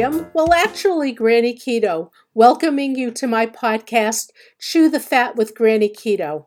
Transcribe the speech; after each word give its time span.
Miriam, 0.00 0.30
well, 0.32 0.54
actually, 0.54 1.12
Granny 1.12 1.54
Keto, 1.54 2.08
welcoming 2.32 2.96
you 2.96 3.10
to 3.10 3.26
my 3.26 3.44
podcast, 3.44 4.30
Chew 4.58 4.88
the 4.88 4.98
Fat 4.98 5.36
with 5.36 5.54
Granny 5.54 5.90
Keto. 5.90 6.46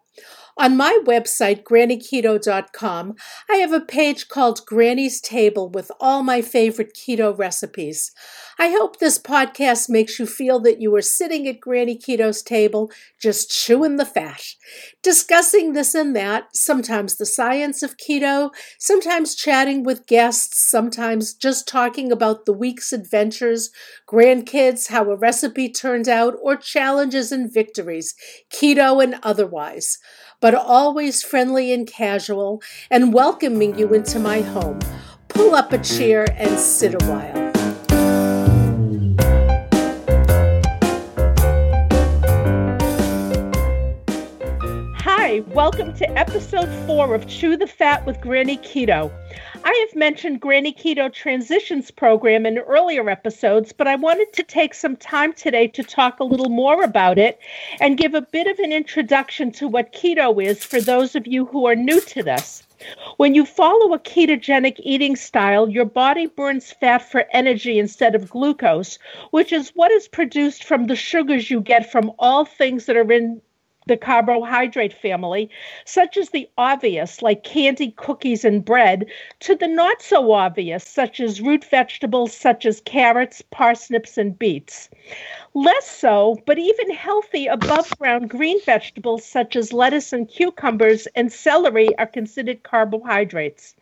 On 0.55 0.77
my 0.77 0.99
website, 1.03 1.63
grannyketo.com, 1.63 3.15
I 3.49 3.55
have 3.55 3.73
a 3.73 3.79
page 3.81 4.27
called 4.27 4.65
Granny's 4.67 5.19
Table 5.19 5.67
with 5.67 5.91
all 5.99 6.21
my 6.21 6.43
favorite 6.43 6.93
keto 6.93 7.35
recipes. 7.35 8.11
I 8.59 8.69
hope 8.69 8.99
this 8.99 9.17
podcast 9.17 9.89
makes 9.89 10.19
you 10.19 10.27
feel 10.27 10.59
that 10.59 10.79
you 10.79 10.93
are 10.95 11.01
sitting 11.01 11.47
at 11.47 11.59
Granny 11.59 11.97
Keto's 11.97 12.43
table, 12.43 12.91
just 13.19 13.49
chewing 13.49 13.95
the 13.95 14.05
fat, 14.05 14.43
discussing 15.01 15.73
this 15.73 15.95
and 15.95 16.15
that, 16.15 16.55
sometimes 16.55 17.15
the 17.15 17.25
science 17.25 17.81
of 17.81 17.97
keto, 17.97 18.51
sometimes 18.77 19.33
chatting 19.33 19.83
with 19.83 20.05
guests, 20.05 20.69
sometimes 20.69 21.33
just 21.33 21.67
talking 21.67 22.11
about 22.11 22.45
the 22.45 22.53
week's 22.53 22.93
adventures, 22.93 23.71
grandkids, 24.07 24.89
how 24.89 25.09
a 25.09 25.15
recipe 25.15 25.67
turned 25.67 26.07
out, 26.07 26.35
or 26.43 26.55
challenges 26.55 27.31
and 27.31 27.51
victories, 27.51 28.13
keto 28.51 29.03
and 29.03 29.15
otherwise 29.23 29.97
but 30.43 30.53
always 30.53 31.23
friendly 31.23 31.71
and 31.71 31.87
casual, 31.87 32.61
and 32.91 33.13
welcoming 33.13 33.79
you 33.79 33.93
into 33.93 34.19
my 34.19 34.41
home. 34.41 34.77
Pull 35.29 35.55
up 35.55 35.71
a 35.71 35.77
chair 35.77 36.25
and 36.37 36.59
sit 36.59 37.01
a 37.01 37.05
while. 37.05 37.42
Hi, 45.33 45.39
welcome 45.55 45.95
to 45.95 46.07
episode 46.11 46.69
four 46.85 47.15
of 47.15 47.25
Chew 47.25 47.57
the 47.57 47.65
Fat 47.65 48.05
with 48.05 48.21
Granny 48.21 48.55
Keto. 48.57 49.11
I 49.63 49.87
have 49.87 49.97
mentioned 49.97 50.41
Granny 50.41 50.71
Keto 50.71 51.11
Transitions 51.11 51.89
program 51.89 52.45
in 52.45 52.59
earlier 52.59 53.09
episodes, 53.09 53.73
but 53.73 53.87
I 53.87 53.95
wanted 53.95 54.31
to 54.33 54.43
take 54.43 54.75
some 54.75 54.95
time 54.95 55.33
today 55.33 55.67
to 55.69 55.81
talk 55.81 56.19
a 56.19 56.23
little 56.23 56.49
more 56.51 56.83
about 56.83 57.17
it 57.17 57.39
and 57.79 57.97
give 57.97 58.13
a 58.13 58.21
bit 58.21 58.45
of 58.45 58.59
an 58.59 58.71
introduction 58.71 59.51
to 59.53 59.67
what 59.67 59.91
keto 59.91 60.39
is 60.39 60.63
for 60.63 60.79
those 60.79 61.15
of 61.15 61.25
you 61.25 61.45
who 61.45 61.65
are 61.65 61.75
new 61.75 61.99
to 61.99 62.21
this. 62.21 62.61
When 63.17 63.33
you 63.33 63.43
follow 63.43 63.91
a 63.91 63.99
ketogenic 63.99 64.79
eating 64.81 65.15
style, 65.15 65.67
your 65.67 65.85
body 65.85 66.27
burns 66.27 66.73
fat 66.73 67.09
for 67.09 67.25
energy 67.31 67.79
instead 67.79 68.13
of 68.13 68.29
glucose, 68.29 68.99
which 69.31 69.51
is 69.51 69.71
what 69.73 69.89
is 69.89 70.07
produced 70.07 70.63
from 70.63 70.85
the 70.85 70.95
sugars 70.95 71.49
you 71.49 71.59
get 71.59 71.91
from 71.91 72.11
all 72.19 72.45
things 72.45 72.85
that 72.85 72.95
are 72.95 73.11
in 73.11 73.41
the 73.87 73.97
carbohydrate 73.97 74.93
family, 74.93 75.49
such 75.85 76.17
as 76.17 76.29
the 76.29 76.49
obvious, 76.57 77.21
like 77.21 77.43
candy, 77.43 77.91
cookies, 77.91 78.45
and 78.45 78.63
bread, 78.63 79.05
to 79.41 79.55
the 79.55 79.67
not 79.67 80.01
so 80.01 80.31
obvious, 80.31 80.83
such 80.83 81.19
as 81.19 81.41
root 81.41 81.63
vegetables 81.65 82.33
such 82.33 82.65
as 82.65 82.81
carrots, 82.81 83.41
parsnips, 83.51 84.17
and 84.17 84.39
beets. 84.39 84.89
Less 85.53 85.87
so, 85.89 86.39
but 86.45 86.57
even 86.57 86.91
healthy 86.91 87.47
above 87.47 87.89
ground 87.99 88.29
green 88.29 88.59
vegetables 88.61 89.23
such 89.25 89.55
as 89.55 89.73
lettuce 89.73 90.13
and 90.13 90.27
cucumbers 90.27 91.07
and 91.15 91.31
celery 91.31 91.95
are 91.97 92.07
considered 92.07 92.63
carbohydrates. 92.63 93.75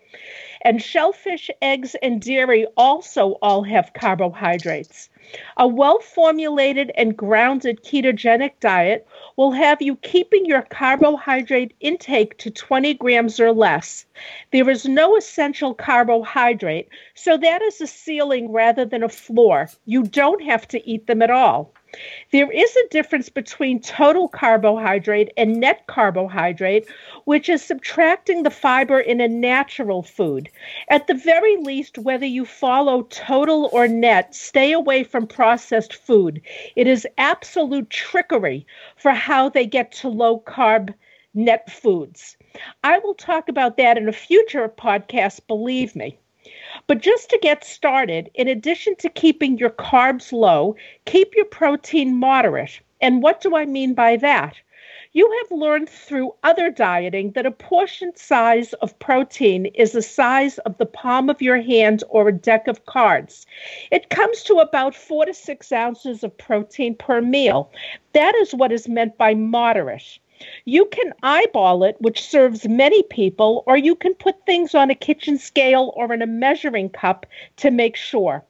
And 0.63 0.81
shellfish, 0.81 1.49
eggs, 1.61 1.95
and 2.01 2.21
dairy 2.21 2.65
also 2.75 3.37
all 3.41 3.63
have 3.63 3.93
carbohydrates. 3.93 5.09
A 5.57 5.67
well 5.67 5.99
formulated 5.99 6.91
and 6.95 7.15
grounded 7.15 7.83
ketogenic 7.83 8.59
diet 8.59 9.07
will 9.37 9.51
have 9.51 9.81
you 9.81 9.95
keeping 9.97 10.45
your 10.45 10.61
carbohydrate 10.63 11.73
intake 11.79 12.37
to 12.39 12.49
20 12.49 12.93
grams 12.95 13.39
or 13.39 13.51
less. 13.51 14.05
There 14.51 14.69
is 14.69 14.85
no 14.85 15.15
essential 15.15 15.73
carbohydrate, 15.73 16.89
so 17.13 17.37
that 17.37 17.61
is 17.61 17.81
a 17.81 17.87
ceiling 17.87 18.51
rather 18.51 18.85
than 18.85 19.03
a 19.03 19.09
floor. 19.09 19.69
You 19.85 20.03
don't 20.03 20.43
have 20.43 20.67
to 20.69 20.89
eat 20.89 21.07
them 21.07 21.21
at 21.21 21.31
all. 21.31 21.73
There 22.31 22.49
is 22.49 22.73
a 22.77 22.87
difference 22.87 23.27
between 23.27 23.81
total 23.81 24.29
carbohydrate 24.29 25.33
and 25.35 25.59
net 25.59 25.87
carbohydrate, 25.87 26.87
which 27.25 27.49
is 27.49 27.61
subtracting 27.61 28.43
the 28.43 28.49
fiber 28.49 28.97
in 28.97 29.19
a 29.19 29.27
natural 29.27 30.01
food. 30.01 30.49
At 30.87 31.07
the 31.07 31.13
very 31.13 31.57
least, 31.57 31.97
whether 31.97 32.25
you 32.25 32.45
follow 32.45 33.01
total 33.09 33.69
or 33.73 33.89
net, 33.89 34.33
stay 34.33 34.71
away 34.71 35.03
from 35.11 35.27
processed 35.27 35.93
food. 35.93 36.41
It 36.75 36.87
is 36.87 37.07
absolute 37.17 37.89
trickery 37.89 38.65
for 38.95 39.11
how 39.11 39.49
they 39.49 39.65
get 39.65 39.91
to 39.93 40.07
low 40.07 40.39
carb 40.39 40.93
net 41.33 41.69
foods. 41.69 42.37
I 42.83 42.99
will 42.99 43.13
talk 43.13 43.49
about 43.49 43.77
that 43.77 43.97
in 43.97 44.07
a 44.07 44.13
future 44.13 44.67
podcast, 44.69 45.45
believe 45.47 45.95
me. 45.95 46.17
But 46.87 47.01
just 47.01 47.29
to 47.29 47.39
get 47.41 47.63
started, 47.63 48.31
in 48.33 48.47
addition 48.47 48.95
to 48.97 49.09
keeping 49.09 49.57
your 49.57 49.69
carbs 49.69 50.31
low, 50.31 50.75
keep 51.05 51.35
your 51.35 51.45
protein 51.45 52.15
moderate. 52.15 52.79
And 53.01 53.21
what 53.21 53.41
do 53.41 53.55
I 53.55 53.65
mean 53.65 53.93
by 53.93 54.15
that? 54.17 54.55
You 55.13 55.29
have 55.41 55.59
learned 55.59 55.89
through 55.89 56.35
other 56.41 56.71
dieting 56.71 57.31
that 57.31 57.45
a 57.45 57.51
portion 57.51 58.15
size 58.15 58.71
of 58.75 58.97
protein 58.97 59.65
is 59.65 59.91
the 59.91 60.01
size 60.01 60.57
of 60.59 60.77
the 60.77 60.85
palm 60.85 61.29
of 61.29 61.41
your 61.41 61.59
hand 61.59 62.01
or 62.07 62.29
a 62.29 62.31
deck 62.31 62.69
of 62.69 62.85
cards. 62.85 63.45
It 63.91 64.09
comes 64.09 64.41
to 64.43 64.59
about 64.59 64.95
four 64.95 65.25
to 65.25 65.33
six 65.33 65.69
ounces 65.73 66.23
of 66.23 66.37
protein 66.37 66.95
per 66.95 67.19
meal. 67.19 67.73
That 68.13 68.35
is 68.35 68.55
what 68.55 68.71
is 68.71 68.87
meant 68.87 69.17
by 69.17 69.33
moderate. 69.33 70.17
You 70.63 70.85
can 70.85 71.13
eyeball 71.21 71.83
it, 71.83 71.97
which 71.99 72.25
serves 72.25 72.65
many 72.65 73.03
people, 73.03 73.65
or 73.67 73.75
you 73.75 73.95
can 73.95 74.13
put 74.13 74.45
things 74.45 74.73
on 74.73 74.89
a 74.89 74.95
kitchen 74.95 75.37
scale 75.37 75.91
or 75.97 76.13
in 76.13 76.21
a 76.21 76.27
measuring 76.27 76.89
cup 76.89 77.25
to 77.57 77.69
make 77.69 77.97
sure. 77.97 78.45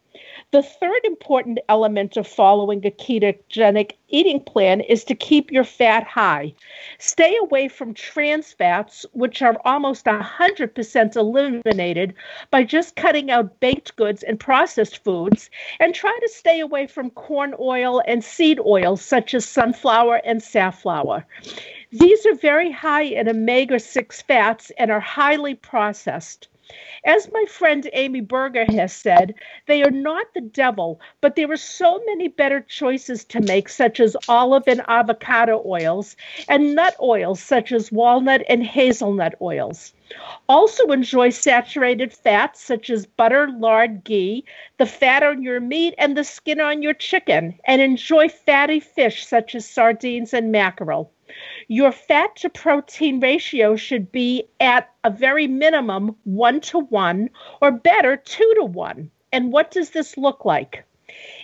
The 0.51 0.61
third 0.61 1.05
important 1.05 1.59
element 1.69 2.17
of 2.17 2.27
following 2.27 2.85
a 2.85 2.91
ketogenic 2.91 3.93
eating 4.09 4.41
plan 4.41 4.81
is 4.81 5.05
to 5.05 5.15
keep 5.15 5.49
your 5.49 5.63
fat 5.63 6.03
high. 6.03 6.53
Stay 6.97 7.37
away 7.37 7.69
from 7.69 7.93
trans 7.93 8.51
fats, 8.51 9.05
which 9.13 9.41
are 9.41 9.55
almost 9.63 10.03
100% 10.03 11.15
eliminated 11.15 12.13
by 12.49 12.65
just 12.65 12.97
cutting 12.97 13.31
out 13.31 13.61
baked 13.61 13.95
goods 13.95 14.23
and 14.23 14.41
processed 14.41 15.01
foods, 15.05 15.49
and 15.79 15.95
try 15.95 16.19
to 16.21 16.27
stay 16.27 16.59
away 16.59 16.85
from 16.85 17.11
corn 17.11 17.55
oil 17.57 18.03
and 18.05 18.21
seed 18.21 18.59
oils 18.59 19.01
such 19.01 19.33
as 19.33 19.45
sunflower 19.45 20.17
and 20.25 20.43
safflower. 20.43 21.25
These 21.93 22.25
are 22.25 22.35
very 22.35 22.71
high 22.71 23.03
in 23.03 23.29
omega 23.29 23.79
6 23.79 24.21
fats 24.23 24.69
and 24.77 24.91
are 24.91 24.99
highly 24.99 25.55
processed. 25.55 26.49
As 27.03 27.31
my 27.31 27.45
friend 27.45 27.89
Amy 27.93 28.21
Berger 28.21 28.65
has 28.65 28.93
said, 28.93 29.33
they 29.65 29.83
are 29.83 29.91
not 29.91 30.33
the 30.33 30.41
devil, 30.41 31.01
but 31.19 31.35
there 31.35 31.51
are 31.51 31.57
so 31.57 31.99
many 32.05 32.27
better 32.27 32.61
choices 32.61 33.25
to 33.25 33.41
make, 33.41 33.67
such 33.67 33.99
as 33.99 34.15
olive 34.27 34.67
and 34.67 34.81
avocado 34.87 35.61
oils, 35.65 36.15
and 36.47 36.75
nut 36.75 36.95
oils, 37.01 37.41
such 37.41 37.71
as 37.71 37.91
walnut 37.91 38.43
and 38.47 38.63
hazelnut 38.63 39.35
oils. 39.41 39.93
Also, 40.47 40.91
enjoy 40.91 41.29
saturated 41.29 42.13
fats 42.13 42.61
such 42.61 42.89
as 42.89 43.05
butter, 43.05 43.49
lard, 43.49 44.03
ghee, 44.03 44.45
the 44.77 44.85
fat 44.85 45.23
on 45.23 45.41
your 45.41 45.59
meat, 45.59 45.95
and 45.97 46.15
the 46.15 46.23
skin 46.23 46.61
on 46.61 46.81
your 46.81 46.93
chicken, 46.93 47.59
and 47.65 47.81
enjoy 47.81 48.29
fatty 48.29 48.79
fish 48.79 49.25
such 49.25 49.55
as 49.55 49.67
sardines 49.67 50.33
and 50.33 50.51
mackerel. 50.51 51.11
Your 51.73 51.93
fat 51.93 52.35
to 52.35 52.49
protein 52.49 53.21
ratio 53.21 53.77
should 53.77 54.11
be 54.11 54.43
at 54.59 54.89
a 55.05 55.09
very 55.09 55.47
minimum 55.47 56.17
one 56.25 56.59
to 56.67 56.79
one, 56.79 57.29
or 57.61 57.71
better, 57.71 58.17
two 58.17 58.53
to 58.57 58.65
one. 58.65 59.09
And 59.31 59.53
what 59.53 59.71
does 59.71 59.91
this 59.91 60.17
look 60.17 60.43
like? 60.43 60.83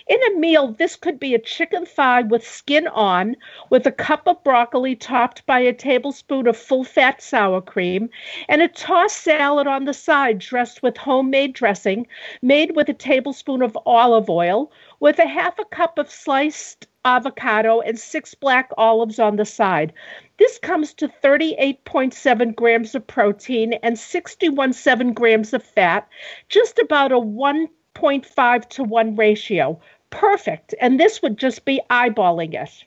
In 0.06 0.22
a 0.24 0.38
meal, 0.38 0.68
this 0.72 0.96
could 0.96 1.18
be 1.18 1.34
a 1.34 1.38
chicken 1.38 1.86
thigh 1.86 2.20
with 2.20 2.46
skin 2.46 2.86
on, 2.88 3.36
with 3.70 3.86
a 3.86 3.90
cup 3.90 4.28
of 4.28 4.44
broccoli 4.44 4.94
topped 4.94 5.46
by 5.46 5.60
a 5.60 5.72
tablespoon 5.72 6.46
of 6.46 6.58
full 6.58 6.84
fat 6.84 7.22
sour 7.22 7.62
cream, 7.62 8.10
and 8.50 8.60
a 8.60 8.68
tossed 8.68 9.22
salad 9.22 9.66
on 9.66 9.86
the 9.86 9.94
side 9.94 10.40
dressed 10.40 10.82
with 10.82 10.98
homemade 10.98 11.54
dressing 11.54 12.06
made 12.42 12.76
with 12.76 12.90
a 12.90 12.92
tablespoon 12.92 13.62
of 13.62 13.78
olive 13.86 14.28
oil, 14.28 14.70
with 15.00 15.18
a 15.18 15.26
half 15.26 15.58
a 15.58 15.64
cup 15.64 15.96
of 15.96 16.10
sliced 16.10 16.86
avocado, 17.08 17.80
and 17.80 17.98
six 17.98 18.34
black 18.34 18.70
olives 18.76 19.18
on 19.18 19.36
the 19.36 19.44
side. 19.46 19.94
This 20.38 20.58
comes 20.58 20.92
to 20.94 21.08
38.7 21.08 22.54
grams 22.54 22.94
of 22.94 23.06
protein 23.06 23.72
and 23.82 23.96
61.7 23.96 25.14
grams 25.14 25.54
of 25.54 25.62
fat, 25.62 26.06
just 26.48 26.78
about 26.78 27.10
a 27.10 27.16
1.5 27.16 28.68
to 28.68 28.84
1 28.84 29.16
ratio. 29.16 29.80
Perfect. 30.10 30.74
And 30.80 31.00
this 31.00 31.22
would 31.22 31.38
just 31.38 31.64
be 31.64 31.80
eyeballing 31.90 32.54
it. 32.54 32.84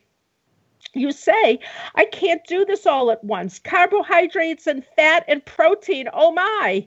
You 0.93 1.11
say, 1.11 1.59
I 1.95 2.05
can't 2.05 2.45
do 2.47 2.65
this 2.65 2.85
all 2.85 3.11
at 3.11 3.23
once. 3.23 3.59
Carbohydrates 3.59 4.67
and 4.67 4.83
fat 4.97 5.23
and 5.27 5.45
protein, 5.45 6.07
oh 6.13 6.31
my. 6.31 6.85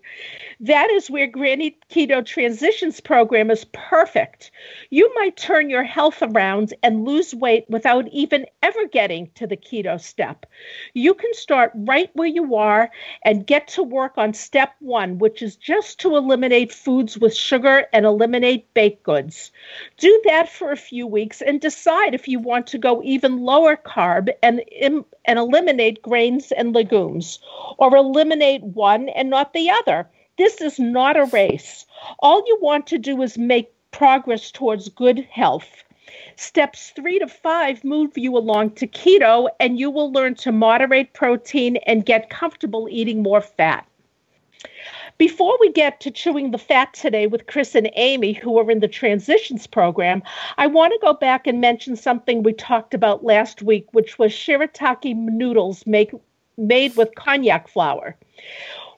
That 0.61 0.91
is 0.91 1.11
where 1.11 1.27
Granny 1.27 1.79
Keto 1.91 2.25
Transitions 2.25 3.01
program 3.01 3.51
is 3.51 3.65
perfect. 3.73 4.51
You 4.91 5.13
might 5.15 5.37
turn 5.37 5.71
your 5.71 5.85
health 5.85 6.19
around 6.21 6.75
and 6.83 7.07
lose 7.07 7.35
weight 7.35 7.65
without 7.69 8.07
even 8.09 8.47
ever 8.63 8.87
getting 8.87 9.31
to 9.37 9.47
the 9.47 9.57
keto 9.57 10.01
step. 10.01 10.47
You 10.93 11.15
can 11.15 11.33
start 11.33 11.73
right 11.75 12.11
where 12.15 12.29
you 12.29 12.57
are 12.57 12.91
and 13.25 13.47
get 13.47 13.69
to 13.69 13.83
work 13.83 14.13
on 14.17 14.35
step 14.35 14.75
one, 14.81 15.19
which 15.19 15.43
is 15.43 15.57
just 15.57 16.01
to 16.01 16.17
eliminate 16.17 16.73
foods 16.73 17.17
with 17.17 17.35
sugar 17.35 17.87
and 17.93 18.05
eliminate 18.05 18.73
baked 18.75 19.03
goods. 19.03 19.51
Do 19.97 20.23
that 20.27 20.51
for 20.51 20.73
a 20.73 20.77
few 20.77 21.07
weeks 21.07 21.41
and 21.41 21.61
decide 21.61 22.15
if 22.15 22.29
you 22.29 22.39
want 22.39 22.67
to 22.69 22.79
go 22.79 23.03
even 23.03 23.43
lower 23.43 23.77
carb 23.95 24.29
and, 24.43 24.63
and 24.81 25.39
eliminate 25.39 26.03
grains 26.03 26.53
and 26.53 26.75
legumes, 26.75 27.39
or 27.79 27.95
eliminate 27.95 28.63
one 28.63 29.09
and 29.11 29.31
not 29.31 29.53
the 29.53 29.71
other. 29.71 30.09
This 30.37 30.61
is 30.61 30.79
not 30.79 31.17
a 31.17 31.27
race. 31.27 31.87
All 32.19 32.43
you 32.47 32.59
want 32.61 32.87
to 32.89 32.99
do 32.99 33.23
is 33.23 33.39
make 33.39 33.73
progress 33.93 34.51
towards 34.51 34.89
good 34.89 35.21
health. 35.31 35.85
Steps 36.37 36.91
three 36.91 37.19
to 37.21 37.29
five 37.29 37.85
move 37.85 38.19
you 38.19 38.37
along 38.37 38.73
to 38.73 38.87
keto, 38.87 39.49
and 39.61 39.79
you 39.79 39.91
will 39.91 40.13
learn 40.13 40.35
to 40.35 40.51
moderate 40.51 41.13
protein 41.13 41.77
and 41.87 42.05
get 42.05 42.31
comfortable 42.31 42.89
eating 42.91 43.23
more 43.23 43.41
fat. 43.41 43.87
Before 45.17 45.57
we 45.61 45.71
get 45.71 46.01
to 46.01 46.11
chewing 46.11 46.51
the 46.51 46.59
fat 46.59 46.93
today 46.93 47.29
with 47.29 47.47
Chris 47.47 47.77
and 47.77 47.89
Amy, 47.95 48.33
who 48.33 48.59
are 48.59 48.69
in 48.69 48.81
the 48.81 48.89
transitions 48.89 49.65
program, 49.65 50.25
I 50.59 50.67
want 50.67 50.93
to 50.93 50.99
go 51.01 51.15
back 51.15 51.47
and 51.47 51.61
mention 51.61 51.95
something 51.95 52.43
we 52.43 52.53
talked 52.53 52.95
about 52.95 53.23
last 53.23 53.63
week, 53.63 53.87
which 53.93 54.19
was 54.19 54.33
shirataki 54.33 55.15
noodles 55.15 55.87
make, 55.87 56.11
made 56.59 56.97
with 56.97 57.15
konjac 57.15 57.69
flour. 57.69 58.17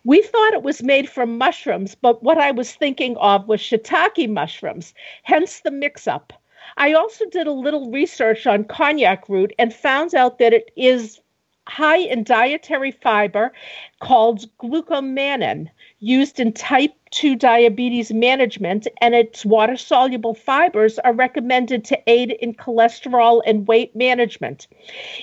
We 0.04 0.22
thought 0.22 0.54
it 0.54 0.62
was 0.62 0.82
made 0.82 1.06
from 1.06 1.36
mushrooms, 1.36 1.94
but 1.94 2.22
what 2.22 2.38
I 2.38 2.50
was 2.50 2.72
thinking 2.72 3.18
of 3.18 3.46
was 3.46 3.60
shiitake 3.60 4.30
mushrooms, 4.30 4.94
hence 5.22 5.60
the 5.60 5.70
mix 5.70 6.06
up. 6.06 6.32
I 6.78 6.94
also 6.94 7.26
did 7.26 7.46
a 7.46 7.52
little 7.52 7.90
research 7.90 8.46
on 8.46 8.64
konjac 8.64 9.28
root 9.28 9.52
and 9.58 9.74
found 9.74 10.14
out 10.14 10.38
that 10.38 10.54
it 10.54 10.70
is 10.76 11.20
high 11.68 11.98
in 11.98 12.22
dietary 12.22 12.92
fiber 12.92 13.52
called 14.00 14.44
glucomannan 14.58 15.68
used 16.06 16.38
in 16.38 16.52
type 16.52 16.92
2 17.10 17.34
diabetes 17.34 18.12
management, 18.12 18.86
and 19.00 19.14
its 19.14 19.44
water 19.44 19.76
soluble 19.76 20.34
fibers 20.34 20.98
are 21.00 21.12
recommended 21.12 21.84
to 21.84 21.98
aid 22.06 22.30
in 22.30 22.54
cholesterol 22.54 23.42
and 23.44 23.66
weight 23.66 23.94
management. 23.96 24.68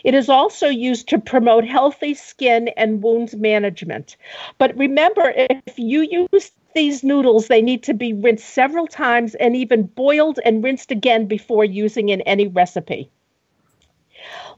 It 0.03 0.13
is 0.13 0.27
also 0.27 0.68
used 0.68 1.07
to 1.09 1.19
promote 1.19 1.65
healthy 1.65 2.13
skin 2.13 2.68
and 2.75 3.01
wound 3.01 3.33
management. 3.39 4.18
But 4.57 4.75
remember, 4.77 5.33
if 5.35 5.77
you 5.77 6.27
use 6.33 6.51
these 6.75 7.03
noodles, 7.03 7.47
they 7.47 7.62
need 7.62 7.83
to 7.83 7.94
be 7.94 8.12
rinsed 8.12 8.50
several 8.50 8.88
times 8.88 9.36
and 9.36 9.56
even 9.56 9.83
boiled 9.83 10.39
and 10.44 10.63
rinsed 10.63 10.91
again 10.91 11.27
before 11.27 11.63
using 11.63 12.09
in 12.09 12.21
any 12.21 12.47
recipe. 12.47 13.09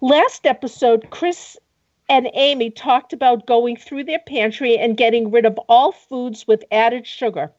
Last 0.01 0.45
episode, 0.45 1.10
Chris 1.10 1.57
and 2.07 2.30
Amy 2.34 2.69
talked 2.69 3.13
about 3.13 3.48
going 3.48 3.75
through 3.75 4.04
their 4.04 4.19
pantry 4.19 4.78
and 4.78 4.96
getting 4.96 5.31
rid 5.31 5.46
of 5.46 5.60
all 5.68 5.92
foods 5.92 6.48
with 6.48 6.63
added 6.72 7.07
sugar. 7.07 7.52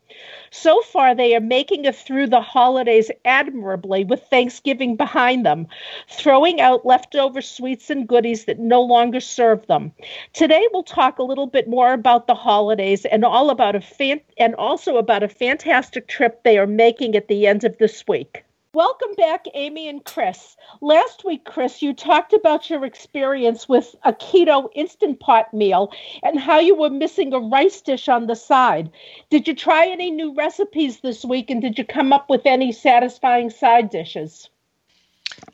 So 0.51 0.81
far, 0.83 1.15
they 1.15 1.35
are 1.35 1.41
making 1.41 1.85
it 1.85 1.97
through 1.97 2.29
the 2.29 2.41
holidays 2.41 3.11
admirably 3.25 4.05
with 4.05 4.23
Thanksgiving 4.31 4.97
behind 4.97 5.45
them, 5.45 5.67
throwing 6.09 6.61
out 6.61 6.87
leftover 6.87 7.43
sweets 7.43 7.91
and 7.91 8.07
goodies 8.07 8.45
that 8.45 8.59
no 8.61 8.81
longer 8.83 9.21
serve 9.21 9.67
them. 9.67 9.93
Today, 10.33 10.67
we'll 10.73 10.85
talk 10.85 11.19
a 11.19 11.25
little 11.25 11.49
bit 11.49 11.69
more 11.69 11.93
about 11.93 12.27
the 12.27 12.35
holidays 12.35 13.05
and 13.05 13.25
all 13.25 13.51
about 13.51 13.77
a 13.77 13.81
fan- 13.81 14.23
and 14.39 14.55
also 14.55 14.97
about 14.97 15.23
a 15.25 15.29
fantastic 15.29 16.09
trip 16.09 16.43
they 16.45 16.57
are 16.57 16.67
making 16.67 17.17
at 17.17 17.29
the 17.29 17.47
end 17.47 17.65
of 17.65 17.77
this 17.79 18.07
week. 18.09 18.46
Welcome 18.77 19.15
back, 19.17 19.47
Amy 19.55 19.89
and 19.89 20.05
Chris. 20.05 20.55
Last 20.83 21.25
week, 21.25 21.47
Chris, 21.47 21.81
you 21.81 21.95
talked 21.95 22.35
about 22.35 22.69
your 22.69 22.85
experience 22.85 23.67
with 23.67 23.97
a 24.05 24.13
keto 24.13 24.69
instant 24.75 25.19
pot 25.19 25.55
meal 25.55 25.91
and 26.23 26.39
how 26.39 26.59
you 26.59 26.75
were 26.75 26.91
missing 26.91 27.33
a 27.33 27.39
rice 27.39 27.81
dish 27.81 28.07
on 28.07 28.27
the 28.27 28.35
side. 28.35 28.91
Did 29.31 29.49
you 29.49 29.55
try 29.55 29.87
any 29.87 30.11
new 30.11 30.35
recipes 30.35 31.01
this 31.01 31.25
week 31.25 31.49
and 31.49 31.63
did 31.63 31.79
you 31.79 31.87
come 31.87 32.13
up 32.13 32.29
with 32.29 32.43
any 32.45 32.71
satisfying 32.71 33.49
side 33.49 33.89
dishes? 33.89 34.51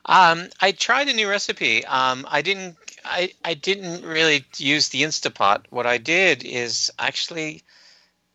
Um, 0.07 0.49
I 0.61 0.73
tried 0.73 1.07
a 1.07 1.13
new 1.13 1.31
recipe. 1.31 1.85
Um, 1.85 2.27
I 2.29 2.43
didn't. 2.43 2.75
I, 3.05 3.35
I 3.45 3.55
didn't 3.55 4.05
really 4.05 4.45
use 4.57 4.89
the 4.89 5.03
Instapot. 5.03 5.67
What 5.71 5.87
I 5.87 5.99
did 5.99 6.43
is 6.43 6.91
actually 6.99 7.63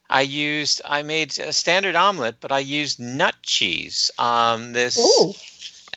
I 0.09 0.21
used 0.21 0.81
I 0.86 1.04
made 1.04 1.38
a 1.39 1.54
standard 1.54 1.95
omelet, 1.95 2.38
but 2.39 2.51
I 2.51 2.59
used 2.59 3.00
nut 3.00 3.36
cheese. 3.44 4.09
Um, 4.18 4.74
this 4.74 4.98
Ooh. 4.98 5.33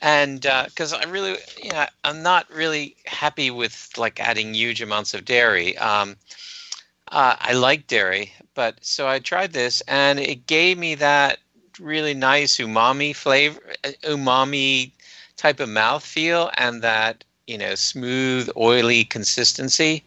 and 0.01 0.41
because 0.41 0.93
uh, 0.93 0.97
I 0.97 1.09
really, 1.09 1.37
you 1.61 1.71
know, 1.71 1.85
I'm 2.03 2.21
not 2.21 2.51
really 2.51 2.95
happy 3.05 3.51
with 3.51 3.91
like 3.97 4.19
adding 4.19 4.53
huge 4.53 4.81
amounts 4.81 5.13
of 5.13 5.25
dairy. 5.25 5.77
Um, 5.77 6.17
uh, 7.11 7.35
I 7.39 7.53
like 7.53 7.87
dairy, 7.87 8.33
but 8.53 8.75
so 8.81 9.07
I 9.07 9.19
tried 9.19 9.53
this, 9.53 9.81
and 9.87 10.19
it 10.19 10.47
gave 10.47 10.77
me 10.77 10.95
that 10.95 11.39
really 11.79 12.13
nice 12.13 12.57
umami 12.57 13.15
flavor, 13.15 13.61
uh, 13.83 13.91
umami 14.03 14.91
type 15.37 15.59
of 15.59 15.69
mouth 15.69 16.05
feel, 16.05 16.51
and 16.57 16.81
that 16.81 17.23
you 17.47 17.57
know 17.57 17.75
smooth, 17.75 18.49
oily 18.57 19.03
consistency 19.05 20.03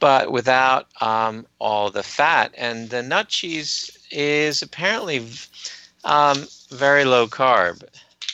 but 0.00 0.32
without 0.32 0.86
um, 1.00 1.46
all 1.58 1.90
the 1.90 2.02
fat. 2.02 2.52
And 2.56 2.90
the 2.90 3.02
nut 3.02 3.28
cheese 3.28 3.96
is 4.10 4.62
apparently 4.62 5.26
um, 6.04 6.46
very 6.70 7.04
low 7.04 7.26
carb, 7.26 7.82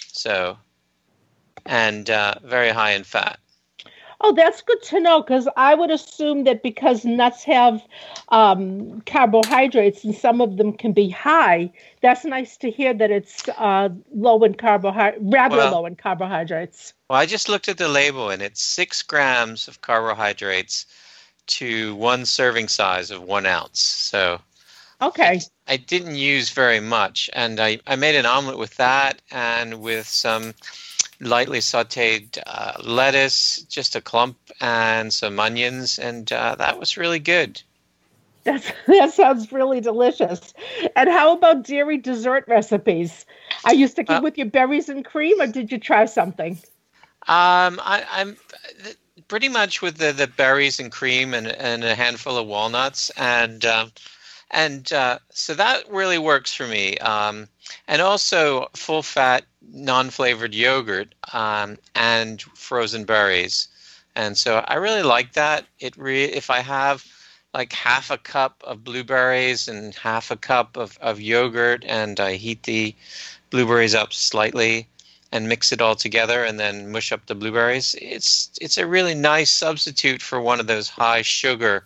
so 0.09 0.57
and 1.67 2.11
uh, 2.11 2.35
very 2.43 2.71
high 2.71 2.93
in 2.93 3.05
fat. 3.05 3.39
Oh, 4.21 4.33
that's 4.33 4.63
good 4.63 4.83
to 4.85 5.01
know 5.01 5.23
because 5.23 5.49
I 5.57 5.75
would 5.75 5.91
assume 5.91 6.45
that 6.45 6.63
because 6.63 7.05
nuts 7.05 7.45
have 7.45 7.83
um, 8.31 9.03
carbohydrates 9.03 10.03
and 10.03 10.15
some 10.15 10.41
of 10.41 10.57
them 10.57 10.73
can 10.73 10.93
be 10.93 11.11
high, 11.11 11.71
that's 12.01 12.25
nice 12.25 12.57
to 12.59 12.71
hear 12.71 12.95
that 12.95 13.11
it's 13.11 13.47
uh, 13.59 13.91
low 14.15 14.43
in 14.45 14.55
carbohydrates, 14.55 15.23
rather 15.27 15.57
well, 15.57 15.73
low 15.73 15.87
in 15.87 15.97
carbohydrates. 15.97 16.95
Well, 17.11 17.19
I 17.19 17.27
just 17.27 17.51
looked 17.51 17.69
at 17.69 17.77
the 17.77 17.89
label 17.89 18.31
and 18.31 18.41
it's 18.41 18.63
six 18.63 19.03
grams 19.03 19.69
of 19.69 19.83
carbohydrates 19.83 20.87
to 21.46 21.94
one 21.96 22.26
serving 22.26 22.69
size 22.69 23.11
of 23.11 23.23
one 23.23 23.46
ounce. 23.46 23.81
So 23.81 24.41
okay. 25.00 25.41
I, 25.69 25.75
I 25.75 25.76
didn't 25.76 26.17
use 26.17 26.50
very 26.50 26.81
much, 26.81 27.31
and 27.32 27.61
I, 27.61 27.81
I 27.87 27.96
made 27.96 28.14
an 28.14 28.26
omelet 28.26 28.58
with 28.58 28.76
that 28.76 29.20
and 29.31 29.81
with 29.81 30.06
some 30.06 30.55
lightly 31.20 31.61
sautéed 31.61 32.38
uh, 32.46 32.74
lettuce, 32.82 33.63
just 33.69 33.96
a 33.96 34.01
clump, 34.01 34.36
and 34.60 35.13
some 35.13 35.39
onions, 35.41 35.98
and 35.98 36.31
uh, 36.32 36.55
that 36.56 36.79
was 36.79 36.96
really 36.96 37.19
good. 37.19 37.63
That's, 38.44 38.70
that 38.86 39.13
sounds 39.13 39.53
really 39.53 39.81
delicious. 39.81 40.55
And 40.96 41.08
how 41.08 41.32
about 41.32 41.65
dairy 41.65 41.98
dessert 41.98 42.44
recipes? 42.46 43.27
Are 43.65 43.74
you 43.74 43.89
sticking 43.89 44.17
uh, 44.17 44.22
with 44.22 44.39
your 44.39 44.48
berries 44.48 44.89
and 44.89 45.05
cream, 45.05 45.41
or 45.41 45.46
did 45.46 45.72
you 45.72 45.79
try 45.79 46.05
something? 46.05 46.58
Um, 47.27 47.81
I, 47.82 48.05
I'm 48.13 48.36
pretty 49.29 49.49
much 49.49 49.83
with 49.83 49.99
the, 49.99 50.13
the 50.13 50.27
berries 50.27 50.81
and 50.81 50.91
cream 50.91 51.35
and, 51.35 51.49
and 51.49 51.85
a 51.85 51.95
handful 51.95 52.37
of 52.37 52.47
walnuts. 52.47 53.11
And 53.17 53.65
um, 53.65 53.93
and 54.51 54.93
uh, 54.93 55.19
so 55.31 55.55
that 55.55 55.89
really 55.91 56.19
works 56.19 56.55
for 56.55 56.67
me. 56.67 56.97
Um, 56.99 57.49
and 57.89 58.01
also 58.01 58.69
full 58.75 59.03
fat 59.03 59.45
non-flavored 59.73 60.55
yogurt 60.55 61.15
um, 61.33 61.79
and 61.95 62.43
frozen 62.43 63.05
berries. 63.05 63.69
And 64.17 64.39
so 64.39 64.65
i 64.69 64.75
really 64.75 65.03
like 65.03 65.33
that. 65.33 65.67
It 65.81 65.97
re- 65.97 66.25
if 66.25 66.51
i 66.51 66.61
have 66.61 67.05
like 67.53 67.73
half 67.73 68.11
a 68.11 68.19
cup 68.19 68.63
of 68.65 68.85
blueberries 68.85 69.69
and 69.69 69.95
half 69.95 70.31
a 70.31 70.37
cup 70.37 70.77
of, 70.77 70.99
of 71.01 71.21
yogurt 71.21 71.85
and 71.87 72.19
i 72.21 72.35
heat 72.35 72.65
the 72.65 72.95
blueberries 73.51 73.95
up 73.95 74.13
slightly 74.13 74.89
and 75.34 75.48
mix 75.48 75.72
it 75.72 75.82
all 75.82 75.96
together 75.96 76.44
and 76.44 76.60
then 76.60 76.93
mush 76.93 77.10
up 77.10 77.26
the 77.26 77.34
blueberries. 77.34 77.96
It's 78.00 78.50
it's 78.60 78.79
a 78.79 78.86
really 78.86 79.14
nice 79.14 79.50
substitute 79.50 80.22
for 80.22 80.41
one 80.41 80.60
of 80.60 80.69
those 80.69 80.88
high 80.88 81.22
sugar 81.22 81.84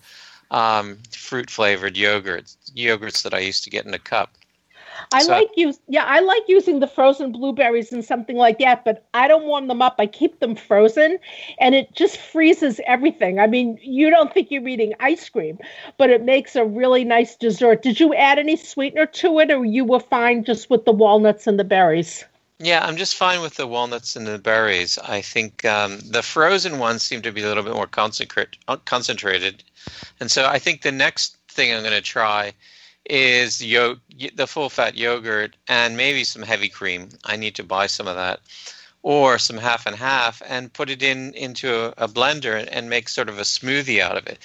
um, 0.51 0.99
fruit 1.11 1.51
flavored 1.51 1.95
yogurts 1.95 2.57
yogurts 2.77 3.23
that 3.23 3.33
I 3.33 3.39
used 3.39 3.65
to 3.65 3.71
get 3.71 3.87
in 3.87 3.95
a 3.95 3.99
cup. 3.99 4.31
I 5.15 5.23
so, 5.23 5.33
like 5.33 5.49
use 5.57 5.81
yeah, 5.89 6.05
I 6.05 6.21
like 6.21 6.43
using 6.47 6.81
the 6.81 6.87
frozen 6.87 7.33
blueberries 7.33 7.91
and 7.91 8.05
something 8.05 8.37
like 8.37 8.59
that, 8.59 8.85
but 8.85 9.07
I 9.15 9.29
don't 9.29 9.45
warm 9.45 9.69
them 9.69 9.81
up. 9.81 9.95
I 9.99 10.07
keep 10.07 10.41
them 10.41 10.55
frozen 10.55 11.19
and 11.59 11.75
it 11.75 11.95
just 11.95 12.19
freezes 12.19 12.83
everything. 12.87 13.41
I 13.41 13.47
mean, 13.47 13.79
you 13.81 14.11
don't 14.11 14.35
think 14.35 14.51
you're 14.51 14.69
eating 14.69 14.93
ice 15.01 15.27
cream, 15.27 15.59
but 15.97 16.11
it 16.11 16.23
makes 16.23 16.55
a 16.55 16.67
really 16.67 17.05
nice 17.05 17.35
dessert. 17.35 17.81
Did 17.81 17.99
you 17.99 18.13
add 18.13 18.39
any 18.39 18.57
sweetener 18.57 19.07
to 19.07 19.39
it 19.39 19.51
or 19.51 19.65
you 19.65 19.87
were 19.87 20.01
fine 20.01 20.45
just 20.45 20.69
with 20.69 20.85
the 20.85 20.93
walnuts 20.93 21.47
and 21.47 21.59
the 21.59 21.65
berries? 21.65 22.27
Yeah, 22.61 22.85
I'm 22.85 22.97
just 22.97 23.15
fine 23.15 23.41
with 23.41 23.55
the 23.55 23.69
walnuts 23.69 24.17
and 24.17 24.27
the 24.27 24.39
berries. 24.39 24.99
I 24.99 25.21
think 25.21 25.65
um, 25.65 26.01
the 26.01 26.23
frozen 26.23 26.81
ones 26.81 27.05
seem 27.05 27.23
to 27.23 27.31
be 27.31 27.43
a 27.43 27.47
little 27.47 27.63
bit 27.63 27.75
more 27.75 27.87
concentrate, 27.87 28.57
uh, 28.67 28.77
concentrated, 28.85 29.63
and 30.19 30.31
so 30.31 30.47
I 30.47 30.59
think 30.59 30.83
the 30.83 30.93
next 30.93 31.37
thing 31.49 31.73
I'm 31.73 31.83
going 31.83 31.93
to 31.93 32.01
try 32.01 32.53
is 33.09 33.65
yo- 33.65 33.99
the 34.35 34.47
full 34.47 34.69
fat 34.71 34.97
yogurt 34.97 35.57
and 35.69 35.97
maybe 35.97 36.25
some 36.25 36.43
heavy 36.43 36.69
cream. 36.69 37.11
I 37.25 37.37
need 37.37 37.55
to 37.55 37.63
buy 37.63 37.87
some 37.87 38.09
of 38.09 38.17
that 38.17 38.41
or 39.03 39.39
some 39.39 39.57
half 39.57 39.87
and 39.87 39.97
half 39.97 40.43
and 40.47 40.73
put 40.73 40.91
it 40.91 41.03
in 41.03 41.33
into 41.35 41.73
a, 41.73 41.95
a 41.97 42.09
blender 42.09 42.59
and, 42.59 42.69
and, 42.69 42.91
make 42.91 43.09
sort 43.09 43.29
of 43.29 43.39
a 43.39 43.43
smoothie 43.43 44.01
out 44.01 44.17
of 44.17 44.27
it. 44.27 44.39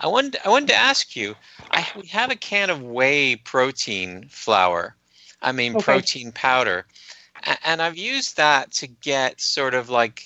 I 0.00 0.06
wanted 0.06 0.38
I 0.44 0.48
wanted 0.48 0.68
to 0.68 0.76
ask 0.76 1.16
you. 1.16 1.34
I 1.70 1.86
we 2.00 2.06
have 2.08 2.30
a 2.30 2.36
can 2.36 2.70
of 2.70 2.82
whey 2.82 3.36
protein 3.36 4.26
flour. 4.30 4.94
I 5.42 5.52
mean 5.52 5.76
okay. 5.76 5.82
protein 5.82 6.32
powder, 6.32 6.86
and 7.64 7.82
I've 7.82 7.96
used 7.96 8.36
that 8.36 8.72
to 8.72 8.86
get 8.86 9.40
sort 9.40 9.74
of 9.74 9.88
like 9.90 10.24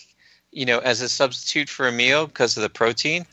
you 0.53 0.67
know 0.67 0.79
as 0.79 1.01
a 1.01 1.09
substitute 1.09 1.69
for 1.69 1.87
a 1.87 1.93
meal 1.93 2.27
because 2.27 2.57
of 2.57 2.63
the 2.63 2.71
protein. 2.71 3.27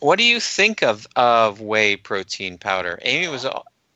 What 0.00 0.18
do 0.18 0.24
you 0.24 0.40
think 0.40 0.82
of 0.82 1.06
of 1.16 1.60
whey 1.60 1.96
protein 1.96 2.58
powder? 2.58 2.98
Amy 3.02 3.28
was 3.28 3.46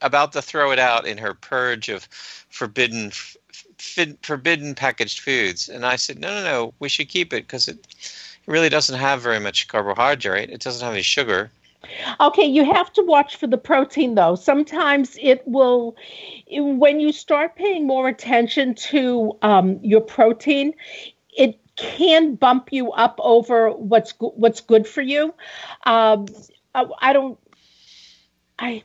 about 0.00 0.32
to 0.32 0.42
throw 0.42 0.70
it 0.70 0.78
out 0.78 1.06
in 1.06 1.18
her 1.18 1.34
purge 1.34 1.88
of 1.88 2.04
forbidden 2.50 3.10
forbidden 4.22 4.74
packaged 4.74 5.20
foods. 5.20 5.68
And 5.68 5.84
I 5.84 5.96
said, 5.96 6.18
no, 6.18 6.28
no, 6.28 6.44
no, 6.44 6.74
we 6.78 6.88
should 6.88 7.08
keep 7.08 7.32
it 7.32 7.46
because 7.46 7.68
it 7.68 7.86
really 8.46 8.68
doesn't 8.68 8.98
have 8.98 9.22
very 9.22 9.40
much 9.40 9.68
carbohydrate. 9.68 10.50
It 10.50 10.60
doesn't 10.60 10.84
have 10.84 10.94
any 10.94 11.02
sugar. 11.02 11.50
Okay, 12.20 12.44
you 12.44 12.64
have 12.72 12.92
to 12.94 13.02
watch 13.02 13.36
for 13.36 13.46
the 13.46 13.58
protein 13.58 14.14
though. 14.14 14.34
Sometimes 14.34 15.16
it 15.20 15.42
will, 15.46 15.96
when 16.50 17.00
you 17.00 17.12
start 17.12 17.56
paying 17.56 17.86
more 17.86 18.08
attention 18.08 18.74
to 18.74 19.32
um, 19.42 19.78
your 19.82 20.00
protein, 20.00 20.74
it 21.36 21.58
can 21.76 22.36
bump 22.36 22.72
you 22.72 22.92
up 22.92 23.18
over 23.20 23.70
what's 23.70 24.14
what's 24.20 24.60
good 24.60 24.86
for 24.86 25.02
you. 25.02 25.34
Um, 25.84 26.26
I 27.00 27.12
don't 27.12 27.38
I 28.58 28.82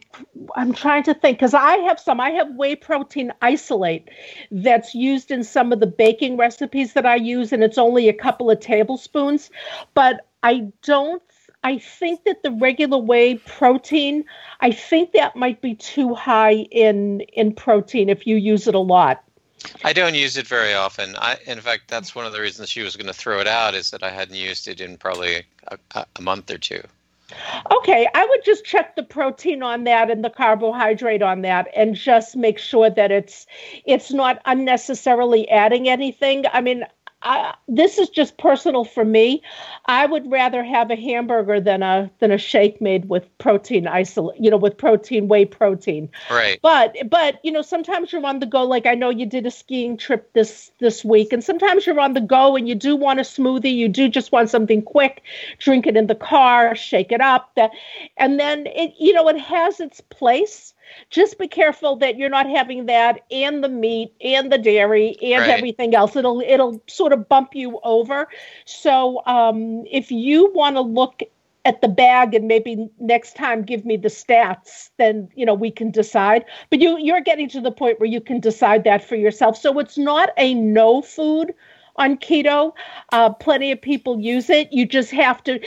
I'm 0.55 0.73
trying 0.73 1.03
to 1.03 1.13
think 1.13 1.37
because 1.37 1.53
I 1.53 1.77
have 1.77 1.99
some. 1.99 2.19
I 2.19 2.31
have 2.31 2.55
whey 2.55 2.75
protein 2.75 3.31
isolate 3.41 4.09
that's 4.51 4.95
used 4.95 5.31
in 5.31 5.43
some 5.43 5.71
of 5.71 5.79
the 5.79 5.87
baking 5.87 6.37
recipes 6.37 6.93
that 6.93 7.05
I 7.05 7.15
use, 7.15 7.53
and 7.53 7.63
it's 7.63 7.77
only 7.77 8.09
a 8.09 8.13
couple 8.13 8.49
of 8.49 8.59
tablespoons. 8.59 9.51
But 9.93 10.27
I 10.43 10.71
don't. 10.83 11.21
I 11.63 11.77
think 11.77 12.23
that 12.23 12.43
the 12.43 12.51
regular 12.51 12.97
whey 12.97 13.35
protein, 13.35 14.23
I 14.61 14.71
think 14.71 15.11
that 15.13 15.35
might 15.35 15.61
be 15.61 15.75
too 15.75 16.15
high 16.15 16.53
in 16.71 17.21
in 17.21 17.53
protein 17.53 18.09
if 18.09 18.25
you 18.25 18.37
use 18.37 18.67
it 18.67 18.75
a 18.75 18.79
lot. 18.79 19.23
I 19.83 19.91
don't 19.91 20.15
use 20.15 20.37
it 20.37 20.47
very 20.47 20.73
often. 20.73 21.15
I, 21.17 21.37
in 21.45 21.59
fact, 21.59 21.89
that's 21.89 22.15
one 22.15 22.25
of 22.25 22.31
the 22.31 22.39
reasons 22.39 22.69
she 22.69 22.81
was 22.81 22.95
going 22.95 23.07
to 23.07 23.13
throw 23.13 23.39
it 23.39 23.47
out 23.47 23.75
is 23.75 23.91
that 23.91 24.03
I 24.03 24.09
hadn't 24.09 24.35
used 24.35 24.69
it 24.69 24.79
in 24.79 24.97
probably 24.97 25.43
a, 25.67 25.77
a 26.15 26.21
month 26.21 26.49
or 26.49 26.57
two. 26.57 26.81
Okay, 27.71 28.07
I 28.13 28.25
would 28.25 28.43
just 28.43 28.65
check 28.65 28.95
the 28.95 29.03
protein 29.03 29.61
on 29.61 29.83
that 29.83 30.09
and 30.09 30.23
the 30.23 30.29
carbohydrate 30.29 31.21
on 31.21 31.41
that 31.43 31.67
and 31.75 31.95
just 31.95 32.35
make 32.35 32.57
sure 32.57 32.89
that 32.89 33.11
it's 33.11 33.45
it's 33.85 34.11
not 34.11 34.41
unnecessarily 34.45 35.47
adding 35.49 35.87
anything. 35.87 36.45
I 36.51 36.61
mean, 36.61 36.85
I, 37.21 37.53
this 37.67 37.97
is 37.97 38.09
just 38.09 38.37
personal 38.37 38.85
for 38.85 39.03
me. 39.03 39.41
I 39.85 40.05
would 40.05 40.31
rather 40.31 40.63
have 40.63 40.89
a 40.89 40.95
hamburger 40.95 41.59
than 41.59 41.83
a 41.83 42.09
than 42.19 42.31
a 42.31 42.37
shake 42.37 42.79
made 42.79 43.09
with 43.09 43.25
protein 43.39 43.87
isolate, 43.87 44.39
you 44.39 44.49
know, 44.49 44.57
with 44.57 44.77
protein 44.77 45.27
whey 45.27 45.43
protein. 45.43 46.09
Right. 46.31 46.59
But 46.61 46.95
but 47.09 47.39
you 47.43 47.51
know, 47.51 47.61
sometimes 47.61 48.13
you're 48.13 48.25
on 48.25 48.39
the 48.39 48.45
go. 48.45 48.63
Like 48.63 48.85
I 48.85 48.95
know 48.95 49.09
you 49.09 49.25
did 49.25 49.45
a 49.45 49.51
skiing 49.51 49.97
trip 49.97 50.31
this 50.33 50.71
this 50.79 51.03
week, 51.03 51.33
and 51.33 51.43
sometimes 51.43 51.85
you're 51.85 51.99
on 51.99 52.13
the 52.13 52.21
go 52.21 52.55
and 52.55 52.69
you 52.69 52.75
do 52.75 52.95
want 52.95 53.19
a 53.19 53.23
smoothie. 53.23 53.75
You 53.75 53.89
do 53.89 54.07
just 54.07 54.31
want 54.31 54.49
something 54.49 54.81
quick. 54.81 55.21
Drink 55.57 55.87
it 55.87 55.97
in 55.97 56.07
the 56.07 56.15
car, 56.15 56.73
shake 56.75 57.11
it 57.11 57.21
up. 57.21 57.51
That, 57.55 57.71
and 58.15 58.39
then 58.39 58.65
it 58.67 58.93
you 58.97 59.11
know 59.11 59.27
it 59.27 59.39
has 59.39 59.81
its 59.81 59.99
place 59.99 60.73
just 61.09 61.37
be 61.37 61.47
careful 61.47 61.95
that 61.97 62.17
you're 62.17 62.29
not 62.29 62.47
having 62.47 62.85
that 62.87 63.25
and 63.31 63.63
the 63.63 63.69
meat 63.69 64.13
and 64.21 64.51
the 64.51 64.57
dairy 64.57 65.17
and 65.21 65.41
right. 65.41 65.49
everything 65.49 65.95
else. 65.95 66.15
It'll 66.15 66.41
it'll 66.41 66.81
sort 66.87 67.13
of 67.13 67.27
bump 67.27 67.55
you 67.55 67.79
over. 67.83 68.27
So 68.65 69.21
um, 69.25 69.83
if 69.89 70.11
you 70.11 70.51
want 70.53 70.75
to 70.75 70.81
look 70.81 71.21
at 71.65 71.81
the 71.81 71.87
bag 71.87 72.33
and 72.33 72.47
maybe 72.47 72.89
next 72.99 73.35
time 73.35 73.63
give 73.63 73.85
me 73.85 73.97
the 73.97 74.07
stats 74.07 74.89
then 74.97 75.29
you 75.35 75.45
know 75.45 75.53
we 75.53 75.69
can 75.69 75.91
decide 75.91 76.45
but 76.69 76.79
you 76.79 76.97
you're 76.99 77.21
getting 77.21 77.49
to 77.49 77.59
the 77.59 77.71
point 77.71 77.99
where 77.99 78.09
you 78.09 78.21
can 78.21 78.39
decide 78.39 78.85
that 78.85 79.03
for 79.03 79.15
yourself 79.15 79.57
so 79.57 79.77
it's 79.77 79.97
not 79.97 80.29
a 80.37 80.53
no 80.53 81.01
food 81.01 81.53
on 81.97 82.17
keto 82.17 82.71
uh, 83.11 83.29
plenty 83.33 83.71
of 83.71 83.81
people 83.81 84.19
use 84.19 84.49
it 84.49 84.71
you 84.71 84.85
just 84.85 85.11
have 85.11 85.43
to 85.43 85.59